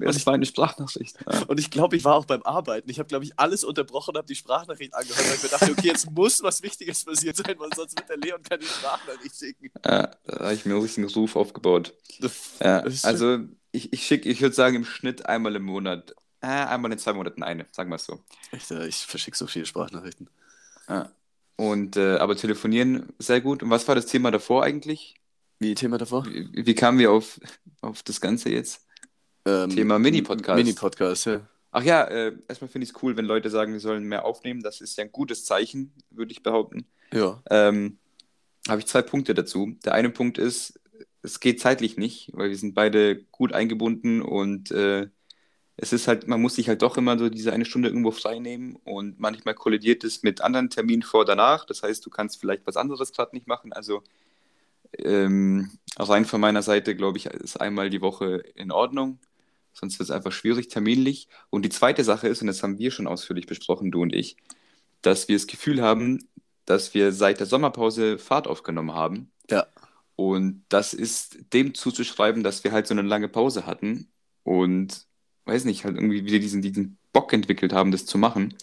Das 0.00 0.26
war 0.26 0.34
eine 0.34 0.46
Sprachnachricht. 0.46 1.16
Ja. 1.30 1.42
Und 1.44 1.60
ich 1.60 1.70
glaube, 1.70 1.96
ich 1.96 2.04
war 2.04 2.14
auch 2.14 2.24
beim 2.24 2.42
Arbeiten. 2.42 2.90
Ich 2.90 2.98
habe, 2.98 3.08
glaube 3.08 3.24
ich, 3.24 3.38
alles 3.38 3.64
unterbrochen, 3.64 4.16
habe 4.16 4.26
die 4.26 4.34
Sprachnachricht 4.34 4.94
angehört, 4.94 5.28
weil 5.28 5.36
ich 5.36 5.42
mir 5.42 5.48
dachte, 5.48 5.70
okay, 5.70 5.88
jetzt 5.88 6.10
muss 6.10 6.42
was 6.42 6.62
Wichtiges 6.62 7.04
passiert 7.04 7.36
sein, 7.36 7.54
weil 7.58 7.70
sonst 7.74 7.98
wird 7.98 8.08
der 8.08 8.16
Leon 8.16 8.42
keine 8.42 8.62
Sprachnachricht 8.62 9.36
schicken. 9.36 9.70
Ja, 9.84 10.10
da 10.26 10.38
habe 10.38 10.54
ich 10.54 10.64
mir 10.64 10.74
einen 10.74 10.82
richtigen 10.82 11.08
Ruf 11.08 11.36
aufgebaut. 11.36 11.94
Ja, 12.60 12.80
also 13.02 13.38
ich, 13.72 13.92
ich 13.92 14.06
schicke, 14.06 14.28
ich 14.28 14.40
würde 14.40 14.54
sagen, 14.54 14.76
im 14.76 14.84
Schnitt 14.84 15.26
einmal 15.26 15.56
im 15.56 15.64
Monat. 15.64 16.14
Äh, 16.40 16.46
einmal 16.46 16.92
in 16.92 16.98
zwei 16.98 17.14
Monaten 17.14 17.42
eine, 17.42 17.66
sagen 17.70 17.90
wir 17.90 17.96
es 17.96 18.04
so. 18.04 18.22
Echt, 18.52 18.70
äh, 18.70 18.86
ich 18.86 18.96
verschicke 19.06 19.36
so 19.36 19.46
viele 19.46 19.66
Sprachnachrichten. 19.66 20.28
Ja. 20.88 21.10
Und, 21.56 21.96
äh, 21.96 22.16
aber 22.16 22.36
telefonieren 22.36 23.12
sehr 23.18 23.40
gut. 23.40 23.62
Und 23.62 23.70
was 23.70 23.88
war 23.88 23.94
das 23.94 24.06
Thema 24.06 24.30
davor 24.30 24.62
eigentlich? 24.62 25.14
Wie 25.58 25.74
Thema 25.74 25.98
davor? 25.98 26.26
Wie, 26.26 26.66
wie 26.66 26.74
kamen 26.74 26.98
wir 26.98 27.12
auf, 27.12 27.40
auf 27.80 28.02
das 28.02 28.20
Ganze 28.20 28.50
jetzt? 28.50 28.83
Ähm, 29.46 29.70
Thema 29.70 29.98
Mini-Podcast. 29.98 30.56
Mini-Podcast, 30.56 31.26
ja. 31.26 31.40
Ach 31.70 31.82
ja, 31.82 32.04
äh, 32.04 32.32
erstmal 32.48 32.68
finde 32.68 32.84
ich 32.84 32.90
es 32.94 33.02
cool, 33.02 33.16
wenn 33.16 33.24
Leute 33.24 33.50
sagen, 33.50 33.72
wir 33.72 33.80
sollen 33.80 34.04
mehr 34.04 34.24
aufnehmen. 34.24 34.62
Das 34.62 34.80
ist 34.80 34.96
ja 34.96 35.04
ein 35.04 35.12
gutes 35.12 35.44
Zeichen, 35.44 35.92
würde 36.10 36.32
ich 36.32 36.42
behaupten. 36.42 36.86
Ja. 37.12 37.42
Ähm, 37.50 37.98
habe 38.68 38.80
ich 38.80 38.86
zwei 38.86 39.02
Punkte 39.02 39.34
dazu. 39.34 39.76
Der 39.84 39.92
eine 39.94 40.10
Punkt 40.10 40.38
ist, 40.38 40.80
es 41.22 41.40
geht 41.40 41.60
zeitlich 41.60 41.96
nicht, 41.96 42.30
weil 42.32 42.50
wir 42.50 42.56
sind 42.56 42.74
beide 42.74 43.24
gut 43.32 43.52
eingebunden 43.52 44.22
und 44.22 44.70
äh, 44.70 45.08
es 45.76 45.92
ist 45.92 46.06
halt, 46.06 46.28
man 46.28 46.40
muss 46.40 46.54
sich 46.54 46.68
halt 46.68 46.82
doch 46.82 46.96
immer 46.96 47.18
so 47.18 47.28
diese 47.28 47.52
eine 47.52 47.64
Stunde 47.64 47.88
irgendwo 47.88 48.12
frei 48.12 48.38
nehmen 48.38 48.76
und 48.84 49.18
manchmal 49.18 49.54
kollidiert 49.54 50.04
es 50.04 50.22
mit 50.22 50.40
anderen 50.40 50.70
Terminen 50.70 51.02
vor 51.02 51.24
danach. 51.24 51.64
Das 51.64 51.82
heißt, 51.82 52.06
du 52.06 52.10
kannst 52.10 52.40
vielleicht 52.40 52.66
was 52.66 52.76
anderes 52.76 53.12
gerade 53.12 53.34
nicht 53.34 53.48
machen. 53.48 53.72
Also 53.72 54.02
ähm, 54.98 55.70
rein 55.98 56.24
von 56.24 56.40
meiner 56.40 56.62
Seite, 56.62 56.94
glaube 56.94 57.18
ich, 57.18 57.26
ist 57.26 57.60
einmal 57.60 57.90
die 57.90 58.00
Woche 58.00 58.44
in 58.54 58.70
Ordnung. 58.70 59.18
Sonst 59.74 59.98
wird 59.98 60.08
es 60.08 60.14
einfach 60.14 60.32
schwierig 60.32 60.68
terminlich. 60.68 61.28
Und 61.50 61.64
die 61.64 61.68
zweite 61.68 62.04
Sache 62.04 62.28
ist, 62.28 62.40
und 62.40 62.46
das 62.46 62.62
haben 62.62 62.78
wir 62.78 62.90
schon 62.90 63.06
ausführlich 63.06 63.46
besprochen, 63.46 63.90
du 63.90 64.02
und 64.02 64.14
ich, 64.14 64.36
dass 65.02 65.28
wir 65.28 65.36
das 65.36 65.46
Gefühl 65.46 65.82
haben, 65.82 66.18
dass 66.64 66.94
wir 66.94 67.12
seit 67.12 67.40
der 67.40 67.46
Sommerpause 67.46 68.18
Fahrt 68.18 68.46
aufgenommen 68.46 68.94
haben. 68.94 69.30
Ja. 69.50 69.66
Und 70.16 70.64
das 70.68 70.94
ist 70.94 71.52
dem 71.52 71.74
zuzuschreiben, 71.74 72.42
dass 72.42 72.64
wir 72.64 72.72
halt 72.72 72.86
so 72.86 72.94
eine 72.94 73.02
lange 73.02 73.28
Pause 73.28 73.66
hatten 73.66 74.08
und, 74.44 75.06
weiß 75.44 75.64
nicht, 75.64 75.84
halt 75.84 75.96
irgendwie 75.96 76.24
wieder 76.24 76.38
diesen, 76.38 76.62
diesen 76.62 76.98
Bock 77.12 77.32
entwickelt 77.32 77.72
haben, 77.72 77.90
das 77.90 78.06
zu 78.06 78.16
machen. 78.16 78.54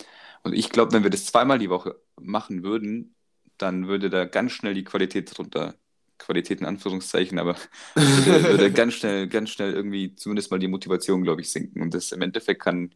Und 0.43 0.53
ich 0.53 0.69
glaube, 0.69 0.93
wenn 0.93 1.03
wir 1.03 1.09
das 1.09 1.25
zweimal 1.25 1.59
die 1.59 1.69
Woche 1.69 1.99
machen 2.19 2.63
würden, 2.63 3.15
dann 3.57 3.87
würde 3.87 4.09
da 4.09 4.25
ganz 4.25 4.53
schnell 4.53 4.73
die 4.73 4.83
Qualität 4.83 5.37
drunter, 5.37 5.75
Qualität 6.21 6.61
in 6.61 6.65
Anführungszeichen, 6.65 7.39
aber 7.39 7.55
würde, 7.95 8.43
würde 8.43 8.71
ganz 8.71 8.95
schnell, 8.95 9.27
ganz 9.27 9.49
schnell 9.49 9.73
irgendwie 9.73 10.15
zumindest 10.15 10.51
mal 10.51 10.59
die 10.59 10.67
Motivation, 10.67 11.23
glaube 11.23 11.41
ich, 11.41 11.51
sinken. 11.51 11.81
Und 11.81 11.93
das 11.93 12.11
im 12.11 12.21
Endeffekt 12.21 12.61
kann, 12.61 12.91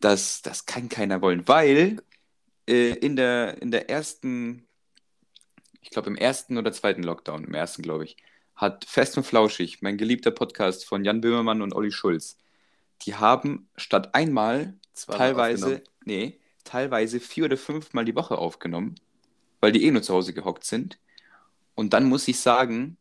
das, 0.00 0.42
das 0.42 0.66
kann 0.66 0.88
keiner 0.88 1.22
wollen, 1.22 1.46
weil 1.48 2.02
äh, 2.68 2.94
in 2.94 3.16
der, 3.16 3.60
in 3.62 3.70
der 3.70 3.90
ersten, 3.90 4.66
ich 5.80 5.90
glaube 5.90 6.10
im 6.10 6.16
ersten 6.16 6.58
oder 6.58 6.72
zweiten 6.72 7.02
Lockdown, 7.02 7.44
im 7.44 7.54
ersten, 7.54 7.82
glaube 7.82 8.04
ich, 8.04 8.16
hat 8.54 8.84
Fest 8.84 9.16
und 9.16 9.24
Flauschig, 9.24 9.82
mein 9.82 9.96
geliebter 9.96 10.30
Podcast 10.30 10.84
von 10.84 11.04
Jan 11.04 11.20
Böhmermann 11.20 11.62
und 11.62 11.74
Olli 11.74 11.90
Schulz, 11.90 12.38
die 13.02 13.16
haben 13.16 13.68
statt 13.76 14.14
einmal 14.14 14.74
Zweimal 14.92 15.18
teilweise, 15.18 15.82
nee, 16.04 16.38
teilweise 16.62 17.20
vier 17.20 17.46
oder 17.46 17.56
fünfmal 17.56 18.04
die 18.04 18.14
Woche 18.14 18.38
aufgenommen, 18.38 18.94
weil 19.60 19.72
die 19.72 19.84
eh 19.84 19.90
nur 19.90 20.02
zu 20.02 20.14
Hause 20.14 20.32
gehockt 20.32 20.64
sind. 20.64 20.98
Und 21.74 21.92
dann 21.92 22.04
muss 22.04 22.28
ich 22.28 22.40
sagen, 22.40 22.96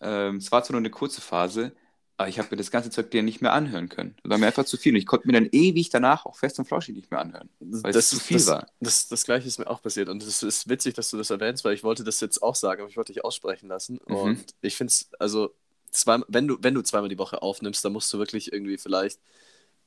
ähm, 0.00 0.36
es 0.36 0.52
war 0.52 0.62
zwar 0.62 0.74
nur 0.74 0.80
eine 0.80 0.90
kurze 0.90 1.20
Phase, 1.20 1.72
aber 2.16 2.28
ich 2.28 2.38
habe 2.40 2.48
mir 2.50 2.56
das 2.56 2.72
ganze 2.72 2.90
Zeug 2.90 3.12
dir 3.12 3.22
nicht 3.22 3.40
mehr 3.42 3.52
anhören 3.52 3.88
können. 3.88 4.16
Das 4.22 4.30
war 4.30 4.38
mir 4.38 4.46
einfach 4.46 4.64
zu 4.64 4.76
viel. 4.76 4.92
Und 4.92 4.98
ich 4.98 5.06
konnte 5.06 5.28
mir 5.28 5.34
dann 5.34 5.48
ewig 5.52 5.88
danach 5.88 6.26
auch 6.26 6.36
Fest 6.36 6.58
und 6.58 6.66
Flauschig 6.66 6.96
nicht 6.96 7.12
mehr 7.12 7.20
anhören, 7.20 7.48
weil 7.60 7.94
es 7.94 8.10
zu 8.10 8.18
viel 8.18 8.38
das, 8.38 8.46
war. 8.48 8.66
Das, 8.80 9.06
das 9.06 9.24
gleiche 9.24 9.46
ist 9.46 9.58
mir 9.58 9.68
auch 9.68 9.80
passiert. 9.80 10.08
Und 10.08 10.22
es 10.24 10.42
ist 10.42 10.68
witzig, 10.68 10.94
dass 10.94 11.10
du 11.10 11.16
das 11.16 11.30
erwähnst, 11.30 11.64
weil 11.64 11.74
ich 11.74 11.84
wollte 11.84 12.02
das 12.02 12.20
jetzt 12.20 12.42
auch 12.42 12.56
sagen, 12.56 12.80
aber 12.80 12.90
ich 12.90 12.96
wollte 12.96 13.12
dich 13.12 13.24
aussprechen 13.24 13.68
lassen. 13.68 14.00
Mhm. 14.08 14.16
Und 14.16 14.54
ich 14.62 14.74
finde 14.74 14.90
es, 14.90 15.08
also, 15.20 15.54
zwei, 15.92 16.18
wenn, 16.26 16.48
du, 16.48 16.58
wenn 16.60 16.74
du 16.74 16.82
zweimal 16.82 17.08
die 17.08 17.18
Woche 17.18 17.40
aufnimmst, 17.40 17.84
dann 17.84 17.92
musst 17.92 18.12
du 18.12 18.18
wirklich 18.18 18.52
irgendwie 18.52 18.78
vielleicht, 18.78 19.20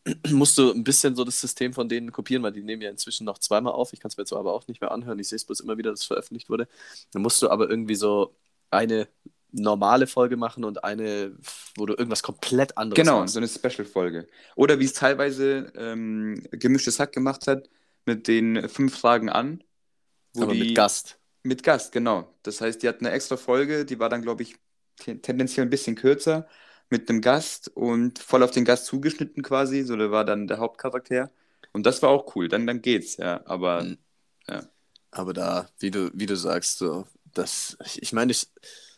musst 0.32 0.58
du 0.58 0.72
ein 0.72 0.84
bisschen 0.84 1.16
so 1.16 1.24
das 1.24 1.40
System 1.40 1.74
von 1.74 1.88
denen 1.90 2.12
kopieren, 2.12 2.44
weil 2.44 2.52
die 2.54 2.64
nehmen 2.64 2.82
ja 2.82 2.90
inzwischen 2.90 3.26
noch 3.26 3.38
zweimal 3.38 3.74
auf. 3.74 3.94
Ich 3.94 4.00
kann 4.00 4.10
es 4.10 4.18
mir 4.18 4.26
zwar 4.26 4.40
aber 4.40 4.54
auch 4.54 4.68
nicht 4.68 4.82
mehr 4.82 4.92
anhören. 4.92 5.20
Ich 5.20 5.30
sehe 5.30 5.36
es 5.36 5.46
bloß 5.46 5.60
immer 5.62 5.78
wieder, 5.78 5.92
dass 5.92 6.02
es 6.02 6.06
veröffentlicht 6.06 6.50
wurde. 6.50 6.68
Dann 7.12 7.22
musst 7.22 7.42
du 7.42 7.50
aber 7.50 7.70
irgendwie 7.70 7.96
so 7.96 8.36
eine 8.72 9.08
normale 9.52 10.08
Folge 10.08 10.38
machen 10.38 10.64
und 10.64 10.84
eine, 10.84 11.36
wo 11.76 11.86
du 11.86 11.94
irgendwas 11.94 12.24
komplett 12.24 12.78
anderes 12.78 12.96
Genau, 13.04 13.20
machst. 13.22 13.34
so 13.34 13.40
eine 13.40 13.48
Special-Folge. 13.50 14.28
Oder 14.56 14.80
wie 14.80 14.86
es 14.86 14.94
teilweise 14.94 15.72
ähm, 15.76 16.42
Gemischtes 16.52 17.00
Hack 17.00 17.12
gemacht 17.12 17.48
hat, 17.48 17.70
mit 18.06 18.28
den 18.28 18.70
fünf 18.70 18.98
Fragen 18.98 19.30
an. 19.30 19.64
aber 20.40 20.54
die- 20.54 20.60
mit 20.60 20.76
Gast. 20.76 21.20
Mit 21.44 21.64
Gast, 21.64 21.92
genau. 21.92 22.34
Das 22.44 22.62
heißt, 22.62 22.82
die 22.84 22.88
hatten 22.88 23.06
eine 23.06 23.16
extra 23.16 23.36
Folge, 23.36 23.84
die 23.86 24.00
war 24.00 24.10
dann, 24.10 24.22
glaube 24.22 24.44
ich, 24.44 24.56
ten- 24.98 25.22
tendenziell 25.22 25.66
ein 25.66 25.70
bisschen 25.72 25.96
kürzer, 25.96 26.48
mit 26.92 27.10
einem 27.10 27.22
Gast 27.22 27.70
und 27.70 28.20
voll 28.20 28.44
auf 28.44 28.52
den 28.52 28.66
Gast 28.66 28.86
zugeschnitten 28.86 29.42
quasi. 29.44 29.84
So, 29.84 29.96
der 29.96 30.12
war 30.12 30.26
dann 30.26 30.48
der 30.48 30.58
Hauptcharakter. 30.60 31.32
Und 31.74 31.86
das 31.86 32.02
war 32.02 32.10
auch 32.10 32.36
cool. 32.36 32.48
Dann, 32.50 32.68
dann 32.68 32.82
geht's, 32.82 33.18
ja. 33.18 33.42
Aber 33.46 33.84
Mhm. 33.84 33.98
ja. 34.48 34.64
Aber 35.12 35.34
da, 35.34 35.68
wie 35.80 35.92
du, 35.92 36.10
wie 36.14 36.26
du 36.26 36.36
sagst, 36.36 36.78
so, 36.78 37.06
das, 37.34 37.78
ich, 37.86 38.02
ich 38.02 38.14
meine, 38.14 38.32
ich, 38.32 38.48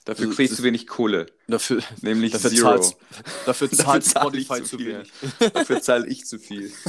dafür 0.05 0.27
Das- 0.27 0.35
kriegst 0.35 0.59
du 0.59 0.63
wenig 0.63 0.85
Kohle. 0.87 1.27
dafür, 1.47 1.81
Nämlich 2.01 2.31
dafür 2.33 2.49
Zero. 2.51 2.61
zahlst, 2.69 2.97
dafür 3.45 3.71
zahlt 3.71 4.03
zahle 4.03 4.37
ich 4.37 4.45
Spotify 4.45 4.63
zu 4.63 4.69
zu 4.69 4.77
viel. 4.77 4.87
wenig. 4.95 5.11
Dafür 5.53 5.81
zahle 5.81 6.07
ich 6.07 6.25
zu 6.25 6.39
viel. 6.39 6.71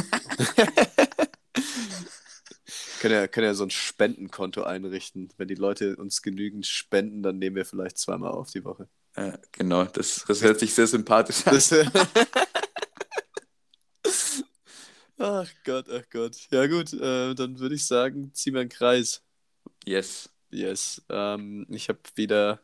Können 3.00 3.14
ja, 3.14 3.28
können 3.28 3.46
ja 3.46 3.54
so 3.54 3.64
ein 3.64 3.70
Spendenkonto 3.70 4.62
einrichten. 4.62 5.28
Wenn 5.36 5.48
die 5.48 5.54
Leute 5.54 5.96
uns 5.96 6.22
genügend 6.22 6.66
spenden, 6.66 7.22
dann 7.22 7.38
nehmen 7.38 7.54
wir 7.56 7.66
vielleicht 7.66 7.98
zweimal 7.98 8.30
auf 8.32 8.50
die 8.50 8.64
Woche. 8.64 8.88
Ja, 9.16 9.38
genau, 9.52 9.84
das, 9.84 10.24
das 10.26 10.42
hört 10.42 10.58
sich 10.58 10.74
sehr 10.74 10.86
sympathisch 10.86 11.46
an. 11.46 11.54
Das, 11.54 11.72
ach 15.18 15.48
Gott, 15.64 15.88
ach 15.88 16.02
Gott. 16.10 16.36
Ja 16.50 16.66
gut, 16.66 16.92
äh, 16.94 17.34
dann 17.34 17.58
würde 17.58 17.76
ich 17.76 17.86
sagen, 17.86 18.32
ziehen 18.34 18.54
wir 18.54 18.60
einen 18.60 18.70
Kreis. 18.70 19.22
Yes. 19.86 20.28
Yes. 20.50 21.02
Ähm, 21.08 21.66
ich 21.68 21.88
habe 21.88 21.98
wieder 22.14 22.60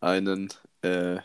einen. 0.00 0.52
Äh, 0.82 1.18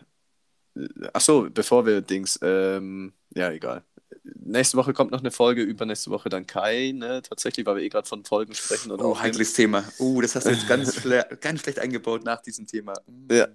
ach 1.13 1.21
so, 1.21 1.49
bevor 1.49 1.85
wir 1.85 2.01
Dings. 2.01 2.39
Ähm, 2.41 3.13
ja, 3.35 3.51
egal. 3.51 3.83
Nächste 4.23 4.77
Woche 4.77 4.93
kommt 4.93 5.11
noch 5.11 5.19
eine 5.19 5.31
Folge, 5.31 5.61
übernächste 5.61 6.09
Woche 6.09 6.29
dann 6.29 6.47
keine. 6.47 7.21
Tatsächlich, 7.21 7.65
weil 7.65 7.77
wir 7.77 7.83
eh 7.83 7.89
gerade 7.89 8.07
von 8.07 8.23
Folgen 8.23 8.53
sprechen. 8.53 8.91
Und 8.91 9.01
Oh, 9.01 9.19
heikles 9.19 9.53
Thema. 9.53 9.83
Oh, 9.99 10.21
das 10.21 10.35
hast 10.35 10.45
du 10.47 10.51
jetzt 10.51 10.67
ganz, 10.67 10.95
schle 11.01 11.27
ganz 11.41 11.61
schlecht 11.61 11.79
eingebaut 11.79 12.23
nach 12.23 12.41
diesem 12.41 12.65
Thema. 12.65 12.93
Ja, 13.31 13.47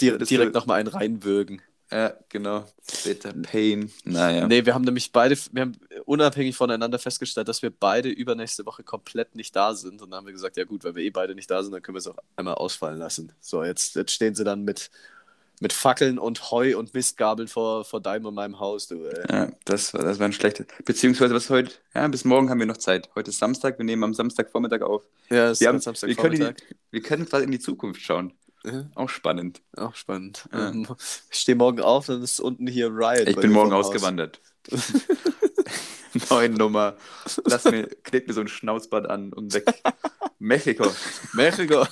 Di 0.00 0.16
Das 0.16 0.28
direkt 0.28 0.54
nochmal 0.54 0.80
einen 0.80 0.88
reinwürgen. 0.88 1.60
Ja, 1.90 2.12
genau. 2.28 2.66
Bitter 3.02 3.32
Pain. 3.32 3.90
Naja. 4.04 4.46
Nee, 4.46 4.66
wir 4.66 4.74
haben 4.74 4.84
nämlich 4.84 5.10
beide, 5.10 5.36
wir 5.52 5.62
haben 5.62 5.72
unabhängig 6.04 6.54
voneinander 6.54 6.98
festgestellt, 6.98 7.48
dass 7.48 7.62
wir 7.62 7.70
beide 7.70 8.10
übernächste 8.10 8.66
Woche 8.66 8.82
komplett 8.82 9.34
nicht 9.34 9.56
da 9.56 9.74
sind. 9.74 10.02
Und 10.02 10.10
dann 10.10 10.18
haben 10.18 10.26
wir 10.26 10.34
gesagt, 10.34 10.58
ja 10.58 10.64
gut, 10.64 10.84
weil 10.84 10.94
wir 10.94 11.02
eh 11.02 11.10
beide 11.10 11.34
nicht 11.34 11.50
da 11.50 11.62
sind, 11.62 11.72
dann 11.72 11.82
können 11.82 11.94
wir 11.94 12.00
es 12.00 12.06
auch 12.06 12.18
einmal 12.36 12.54
ausfallen 12.54 12.98
lassen. 12.98 13.32
So, 13.40 13.64
jetzt, 13.64 13.96
jetzt 13.96 14.12
stehen 14.12 14.34
sie 14.34 14.44
dann 14.44 14.64
mit, 14.64 14.90
mit 15.60 15.72
Fackeln 15.72 16.18
und 16.18 16.50
Heu 16.50 16.76
und 16.78 16.94
Mistgabeln 16.94 17.48
vor, 17.48 17.84
vor 17.84 18.00
deinem 18.00 18.26
und 18.26 18.34
meinem 18.34 18.60
Haus, 18.60 18.86
du. 18.88 19.04
Ey. 19.06 19.24
Ja, 19.30 19.48
das 19.64 19.92
war, 19.94 20.02
das 20.02 20.18
war 20.18 20.26
ein 20.26 20.32
schlechtes. 20.32 20.66
Beziehungsweise 20.84 21.34
was 21.34 21.50
heute? 21.50 21.72
Ja, 21.94 22.06
bis 22.08 22.24
morgen 22.24 22.50
haben 22.50 22.58
wir 22.60 22.66
noch 22.66 22.76
Zeit. 22.76 23.08
Heute 23.14 23.30
ist 23.30 23.38
Samstag, 23.38 23.78
wir 23.78 23.84
nehmen 23.84 24.04
am 24.04 24.14
Samstagvormittag 24.14 24.82
auf. 24.82 25.02
Ja, 25.30 25.50
es 25.50 25.60
Wir, 25.60 25.72
ist 25.72 25.84
Samstagvormittag. 25.84 26.56
können, 26.56 26.76
wir 26.90 27.02
können 27.02 27.26
quasi 27.28 27.44
in 27.44 27.50
die 27.50 27.58
Zukunft 27.58 28.00
schauen. 28.02 28.32
Ja, 28.64 28.86
Auch 28.96 29.08
spannend. 29.08 29.62
auch 29.76 29.94
spannend. 29.94 30.48
Ja. 30.52 30.70
Ähm, 30.70 30.86
Ich 31.30 31.38
stehe 31.40 31.56
morgen 31.56 31.80
auf, 31.80 32.06
dann 32.06 32.22
ist 32.22 32.40
unten 32.40 32.66
hier 32.66 32.88
Riot. 32.88 33.28
Ich 33.28 33.36
bin 33.36 33.52
morgen 33.52 33.72
ausgewandert. 33.72 34.40
Neue 36.30 36.48
Nummer. 36.48 36.96
Lass 37.44 37.64
mir, 37.64 37.86
klebt 38.02 38.28
mir 38.28 38.34
so 38.34 38.40
ein 38.40 38.48
Schnauzbart 38.48 39.08
an 39.08 39.32
und 39.32 39.54
weg. 39.54 39.64
Mexiko. 40.38 40.90
Mexiko. 41.34 41.86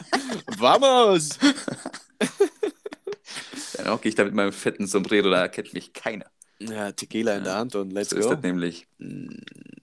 Vamos! 0.58 1.38
Dann 3.86 3.94
hocke 3.94 4.08
ich 4.08 4.16
da 4.16 4.24
mit 4.24 4.34
meinem 4.34 4.52
fetten 4.52 4.88
Sombrero, 4.88 5.30
da 5.30 5.42
erkennt 5.42 5.72
mich 5.72 5.92
keiner. 5.92 6.26
Ja, 6.58 6.90
Tequila 6.90 7.36
in 7.36 7.44
der 7.44 7.54
Hand 7.54 7.76
und 7.76 7.92
let's 7.92 8.10
So 8.10 8.16
ist 8.16 8.24
go. 8.24 8.34
das 8.34 8.42
nämlich. 8.42 8.88
Mm, 8.98 9.28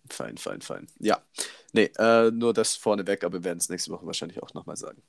Fein, 0.10 0.38
fein, 0.38 0.60
fein. 0.62 0.88
Ja. 1.00 1.24
Nee, 1.72 1.90
äh, 1.98 2.30
nur 2.30 2.54
das 2.54 2.76
vorneweg, 2.76 3.24
aber 3.24 3.40
wir 3.40 3.44
werden 3.46 3.60
es 3.60 3.70
nächste 3.70 3.92
Woche 3.92 4.06
wahrscheinlich 4.06 4.44
auch 4.44 4.54
nochmal 4.54 4.76
sagen. 4.76 5.02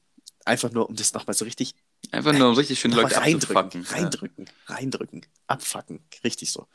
Einfach 0.45 0.70
nur, 0.70 0.88
um 0.88 0.95
das 0.95 1.12
nochmal 1.12 1.34
so 1.34 1.45
richtig 1.45 1.74
Einfach 2.12 2.32
nur 2.32 2.49
um 2.51 2.55
richtig 2.55 2.78
schön 2.78 2.92
Leute 2.92 3.16
reindrücken, 3.16 3.57
abzufacken. 3.57 3.82
reindrücken, 3.82 4.51
reindrücken, 4.66 5.26
abfacken. 5.49 6.05
Richtig 6.22 6.53
so. 6.53 6.68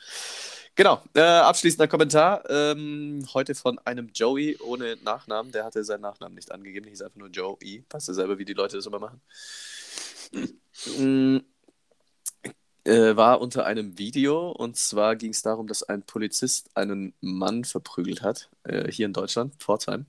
Genau, 0.76 1.02
äh, 1.14 1.22
abschließender 1.22 1.88
Kommentar. 1.88 2.44
Ähm, 2.50 3.26
heute 3.34 3.56
von 3.56 3.80
einem 3.80 4.10
Joey 4.14 4.58
ohne 4.58 4.98
Nachnamen. 5.04 5.54
Der 5.54 5.64
hatte 5.64 5.86
seinen 5.86 6.02
Nachnamen 6.02 6.36
nicht 6.36 6.52
angegeben, 6.52 6.84
der 6.84 6.92
hieß 6.92 7.02
einfach 7.04 7.18
nur 7.18 7.30
Joey. 7.30 7.86
Du 7.90 8.00
selber, 8.14 8.38
wie 8.38 8.46
die 8.46 8.54
Leute 8.54 8.76
das 8.76 8.86
immer 8.86 9.00
machen? 9.00 9.22
Mm, 10.98 11.38
äh, 12.90 13.16
war 13.16 13.40
unter 13.40 13.66
einem 13.66 13.98
Video 13.98 14.52
und 14.52 14.76
zwar 14.76 15.16
ging 15.16 15.32
es 15.32 15.42
darum, 15.42 15.68
dass 15.68 15.84
ein 15.84 16.04
Polizist 16.04 16.76
einen 16.76 17.14
Mann 17.22 17.64
verprügelt 17.64 18.22
hat, 18.22 18.50
äh, 18.64 18.92
hier 18.92 19.06
in 19.06 19.14
Deutschland, 19.14 19.56
Pforzheim. 19.60 20.06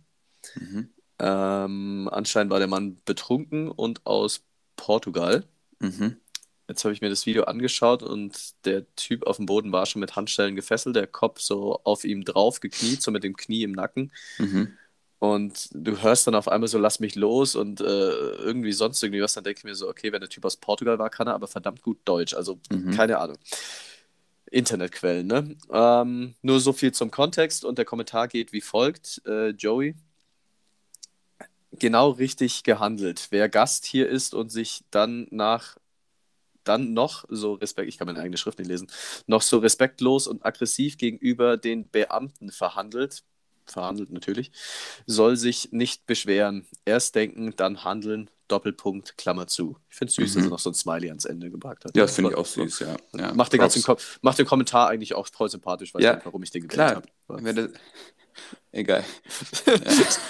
Mhm. 0.54 0.88
Ähm, 1.18 2.08
anscheinend 2.10 2.50
war 2.50 2.58
der 2.58 2.68
Mann 2.68 2.98
betrunken 3.04 3.70
und 3.70 4.06
aus 4.06 4.42
Portugal. 4.76 5.44
Mhm. 5.78 6.16
Jetzt 6.68 6.84
habe 6.84 6.94
ich 6.94 7.00
mir 7.00 7.10
das 7.10 7.26
Video 7.26 7.44
angeschaut 7.44 8.02
und 8.02 8.54
der 8.64 8.86
Typ 8.94 9.26
auf 9.26 9.36
dem 9.36 9.46
Boden 9.46 9.72
war 9.72 9.86
schon 9.86 10.00
mit 10.00 10.16
Handschellen 10.16 10.56
gefesselt, 10.56 10.96
der 10.96 11.06
Kopf 11.06 11.40
so 11.40 11.80
auf 11.84 12.04
ihm 12.04 12.24
drauf 12.24 12.60
gekniet, 12.60 13.02
so 13.02 13.10
mit 13.10 13.24
dem 13.24 13.36
Knie 13.36 13.64
im 13.64 13.72
Nacken. 13.72 14.12
Mhm. 14.38 14.78
Und 15.20 15.68
du 15.74 16.02
hörst 16.02 16.26
dann 16.26 16.34
auf 16.34 16.48
einmal 16.48 16.68
so, 16.68 16.78
lass 16.78 16.98
mich 16.98 17.14
los 17.14 17.54
und 17.54 17.80
äh, 17.82 17.84
irgendwie 17.84 18.72
sonst 18.72 19.02
irgendwie 19.02 19.22
was. 19.22 19.34
Dann 19.34 19.44
denke 19.44 19.58
ich 19.58 19.64
mir 19.64 19.74
so, 19.74 19.88
okay, 19.88 20.12
wenn 20.12 20.20
der 20.20 20.30
Typ 20.30 20.46
aus 20.46 20.56
Portugal 20.56 20.98
war, 20.98 21.10
kann 21.10 21.26
er 21.26 21.34
aber 21.34 21.46
verdammt 21.46 21.82
gut 21.82 21.98
Deutsch. 22.06 22.32
Also 22.34 22.58
Mhm. 22.72 22.90
keine 22.92 23.18
Ahnung. 23.18 23.36
Internetquellen, 24.50 25.26
ne? 25.26 25.56
Ähm, 25.70 26.34
nur 26.40 26.58
so 26.58 26.72
viel 26.72 26.92
zum 26.92 27.10
Kontext 27.10 27.64
und 27.66 27.76
der 27.76 27.84
Kommentar 27.84 28.28
geht 28.28 28.52
wie 28.52 28.62
folgt. 28.62 29.20
Äh, 29.26 29.50
Joey, 29.50 29.94
genau 31.72 32.10
richtig 32.10 32.62
gehandelt. 32.62 33.28
Wer 33.30 33.50
Gast 33.50 33.84
hier 33.84 34.08
ist 34.08 34.32
und 34.34 34.50
sich 34.50 34.84
dann 34.90 35.26
nach 35.30 35.76
dann 36.64 36.92
noch 36.94 37.24
so 37.28 37.54
respekt, 37.54 37.88
ich 37.88 37.98
kann 37.98 38.06
meine 38.06 38.20
eigene 38.20 38.36
Schrift 38.36 38.58
nicht 38.58 38.68
lesen, 38.68 38.88
noch 39.26 39.42
so 39.42 39.58
respektlos 39.58 40.26
und 40.26 40.44
aggressiv 40.44 40.98
gegenüber 40.98 41.56
den 41.56 41.88
Beamten 41.90 42.50
verhandelt, 42.52 43.22
verhandelt 43.66 44.11
natürlich, 44.11 44.52
soll 45.06 45.36
sich 45.36 45.68
nicht 45.72 46.06
beschweren. 46.06 46.66
Erst 46.84 47.14
denken, 47.14 47.54
dann 47.56 47.84
handeln, 47.84 48.30
Doppelpunkt, 48.48 49.16
Klammer 49.16 49.46
zu. 49.46 49.76
Ich 49.88 49.96
finde 49.96 50.11
es 50.11 50.16
süß, 50.16 50.34
dass 50.34 50.44
er 50.44 50.50
noch 50.50 50.58
so 50.58 50.70
ein 50.70 50.74
Smiley 50.74 51.08
ans 51.08 51.24
Ende 51.24 51.50
gepackt 51.50 51.84
hat. 51.84 51.94
Mhm. 51.94 51.98
Ja, 51.98 52.04
das 52.04 52.14
finde 52.14 52.30
ich 52.30 52.36
auch 52.36 52.46
süß, 52.46 52.80
ja. 52.80 52.96
ja. 53.16 53.32
Macht, 53.34 53.52
den 53.52 53.61
ganzen 53.61 53.82
macht 54.22 54.38
den 54.38 54.46
Kommentar 54.46 54.88
eigentlich 54.88 55.14
auch 55.14 55.28
voll 55.32 55.48
sympathisch, 55.48 55.94
weiß 55.94 56.02
Ja, 56.02 56.14
nicht, 56.14 56.26
warum 56.26 56.42
ich 56.42 56.50
den 56.50 56.66
gewählt 56.66 56.96
habe. 56.96 57.72
egal. 58.72 59.04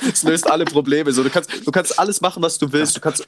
Es 0.09 0.23
löst 0.23 0.51
alle 0.51 0.65
Probleme. 0.65 1.13
So, 1.13 1.23
du, 1.23 1.31
kannst, 1.31 1.67
du 1.67 1.71
kannst 1.71 1.99
alles 1.99 2.21
machen, 2.21 2.43
was 2.43 2.59
du 2.59 2.71
willst. 2.73 2.97
Du 2.97 3.01
kannst, 3.01 3.27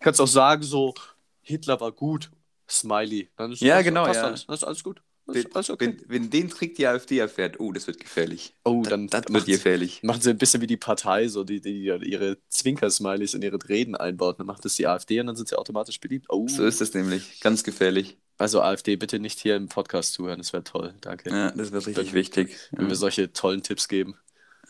kannst 0.00 0.20
auch 0.20 0.26
sagen, 0.26 0.62
so, 0.62 0.94
Hitler 1.42 1.80
war 1.80 1.92
gut. 1.92 2.30
Smiley. 2.68 3.28
Ja, 3.58 3.82
genau, 3.82 4.04
passt 4.04 4.16
ja. 4.20 4.26
Alles, 4.26 4.46
dann 4.46 4.54
ist 4.54 4.64
alles 4.64 4.82
gut. 4.82 5.02
Das 5.26 5.36
ist 5.36 5.54
Wenn, 5.54 5.74
okay. 5.74 5.96
wenn, 6.08 6.22
wenn 6.22 6.30
den 6.30 6.48
Trick 6.50 6.74
die 6.74 6.86
AfD 6.86 7.18
erfährt, 7.18 7.60
oh, 7.60 7.70
das 7.72 7.86
wird 7.86 8.00
gefährlich. 8.00 8.54
Oh, 8.64 8.82
dann 8.82 9.06
das 9.06 9.22
macht- 9.28 9.46
wird 9.46 9.58
gefährlich. 9.58 10.02
Machen 10.02 10.20
sie 10.20 10.30
ein 10.30 10.38
bisschen 10.38 10.60
wie 10.60 10.66
die 10.66 10.76
Partei, 10.76 11.28
so 11.28 11.44
die, 11.44 11.60
die 11.60 11.84
ihre 11.84 12.38
Zwinker-Smileys 12.48 13.34
in 13.34 13.42
ihre 13.42 13.58
Reden 13.68 13.94
einbaut. 13.94 14.38
Dann 14.40 14.46
macht 14.46 14.64
das 14.64 14.74
die 14.74 14.86
AfD 14.86 15.20
und 15.20 15.28
dann 15.28 15.36
sind 15.36 15.48
sie 15.48 15.56
automatisch 15.58 16.00
beliebt. 16.00 16.26
Oh. 16.28 16.48
So 16.48 16.64
ist 16.66 16.80
es 16.80 16.92
nämlich. 16.94 17.40
Ganz 17.40 17.62
gefährlich. 17.62 18.18
Also 18.38 18.60
AfD, 18.62 18.96
bitte 18.96 19.20
nicht 19.20 19.38
hier 19.38 19.54
im 19.54 19.68
Podcast 19.68 20.14
zuhören, 20.14 20.38
das 20.38 20.52
wäre 20.52 20.64
toll. 20.64 20.94
Danke. 21.00 21.30
Ja, 21.30 21.52
das 21.52 21.70
wird 21.70 21.86
richtig 21.86 22.08
Wenn- 22.08 22.14
wichtig. 22.14 22.56
Wenn 22.72 22.88
wir 22.88 22.96
solche 22.96 23.32
tollen 23.32 23.62
Tipps 23.62 23.86
geben. 23.86 24.16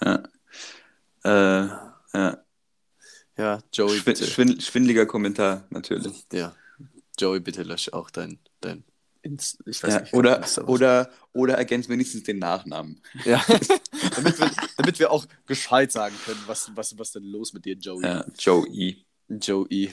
Ja. 0.04 0.22
Äh, 1.24 1.68
ja. 2.14 2.44
Ja, 3.38 3.60
Joey, 3.72 3.96
Schwin 3.98 4.04
bitte. 4.04 4.26
schwin 4.26 4.60
schwindeliger 4.60 5.06
Kommentar, 5.06 5.64
natürlich. 5.70 6.26
Ja. 6.32 6.54
Joey, 7.18 7.40
bitte 7.40 7.62
lösch 7.62 7.90
auch 7.92 8.10
dein, 8.10 8.38
dein 8.60 8.84
Ins 9.22 9.58
ich 9.66 9.82
weiß 9.82 9.94
Ja, 9.94 10.00
nicht, 10.00 10.14
oder, 10.14 10.44
oder, 10.66 11.10
oder 11.32 11.54
ergänzt 11.54 11.88
wenigstens 11.88 12.24
den 12.24 12.38
Nachnamen. 12.38 13.00
Ja. 13.24 13.44
damit, 14.16 14.38
wir, 14.38 14.50
damit 14.76 14.98
wir 14.98 15.10
auch 15.10 15.24
gescheit 15.46 15.92
sagen 15.92 16.14
können, 16.24 16.42
was, 16.46 16.70
was, 16.74 16.98
was 16.98 17.12
denn 17.12 17.24
los 17.24 17.52
mit 17.52 17.64
dir, 17.64 17.76
Joey. 17.76 18.04
Ja, 18.04 18.24
Joe 18.38 18.66
E. 18.68 18.96
Joey. 19.28 19.92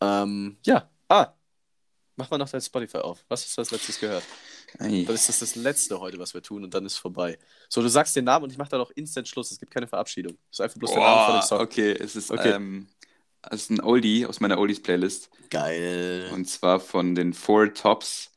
Ähm, 0.00 0.58
ja. 0.64 0.90
Ah. 1.08 1.32
Mach 2.16 2.30
mal 2.30 2.38
noch 2.38 2.48
dein 2.48 2.60
Spotify 2.60 2.98
auf. 2.98 3.24
Was 3.28 3.44
hast 3.44 3.56
du 3.56 3.60
als 3.62 3.70
letztes 3.70 3.98
gehört? 3.98 4.24
Ei. 4.78 5.04
Das 5.06 5.20
ist 5.20 5.28
das, 5.28 5.38
das 5.40 5.54
letzte 5.56 5.98
heute, 6.00 6.18
was 6.18 6.34
wir 6.34 6.42
tun 6.42 6.64
und 6.64 6.74
dann 6.74 6.84
ist 6.86 6.96
vorbei. 6.98 7.38
So, 7.68 7.82
du 7.82 7.88
sagst 7.88 8.14
den 8.16 8.24
Namen 8.24 8.44
und 8.44 8.50
ich 8.50 8.58
mache 8.58 8.70
dann 8.70 8.80
auch 8.80 8.90
instant 8.92 9.28
Schluss. 9.28 9.50
Es 9.50 9.58
gibt 9.58 9.72
keine 9.72 9.86
Verabschiedung. 9.86 10.36
Es 10.50 10.58
ist 10.58 10.60
einfach 10.60 10.78
bloß 10.78 10.90
der 10.90 11.00
Name 11.00 11.24
von 11.26 11.34
dem 11.34 11.40
Boah, 11.40 11.46
Song. 11.46 11.60
okay, 11.60 11.92
es 11.92 12.16
ist, 12.16 12.30
Okay. 12.30 12.50
Ähm, 12.52 12.88
ist 13.50 13.70
ein 13.70 13.80
Oldie 13.80 14.26
aus 14.26 14.40
meiner 14.40 14.58
Oldies-Playlist. 14.58 15.30
Geil. 15.50 16.30
Und 16.32 16.46
zwar 16.46 16.80
von 16.80 17.14
den 17.14 17.32
Four 17.32 17.72
Tops 17.74 18.30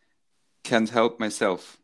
Can't 0.66 0.94
Help 0.94 1.20
Myself. 1.20 1.77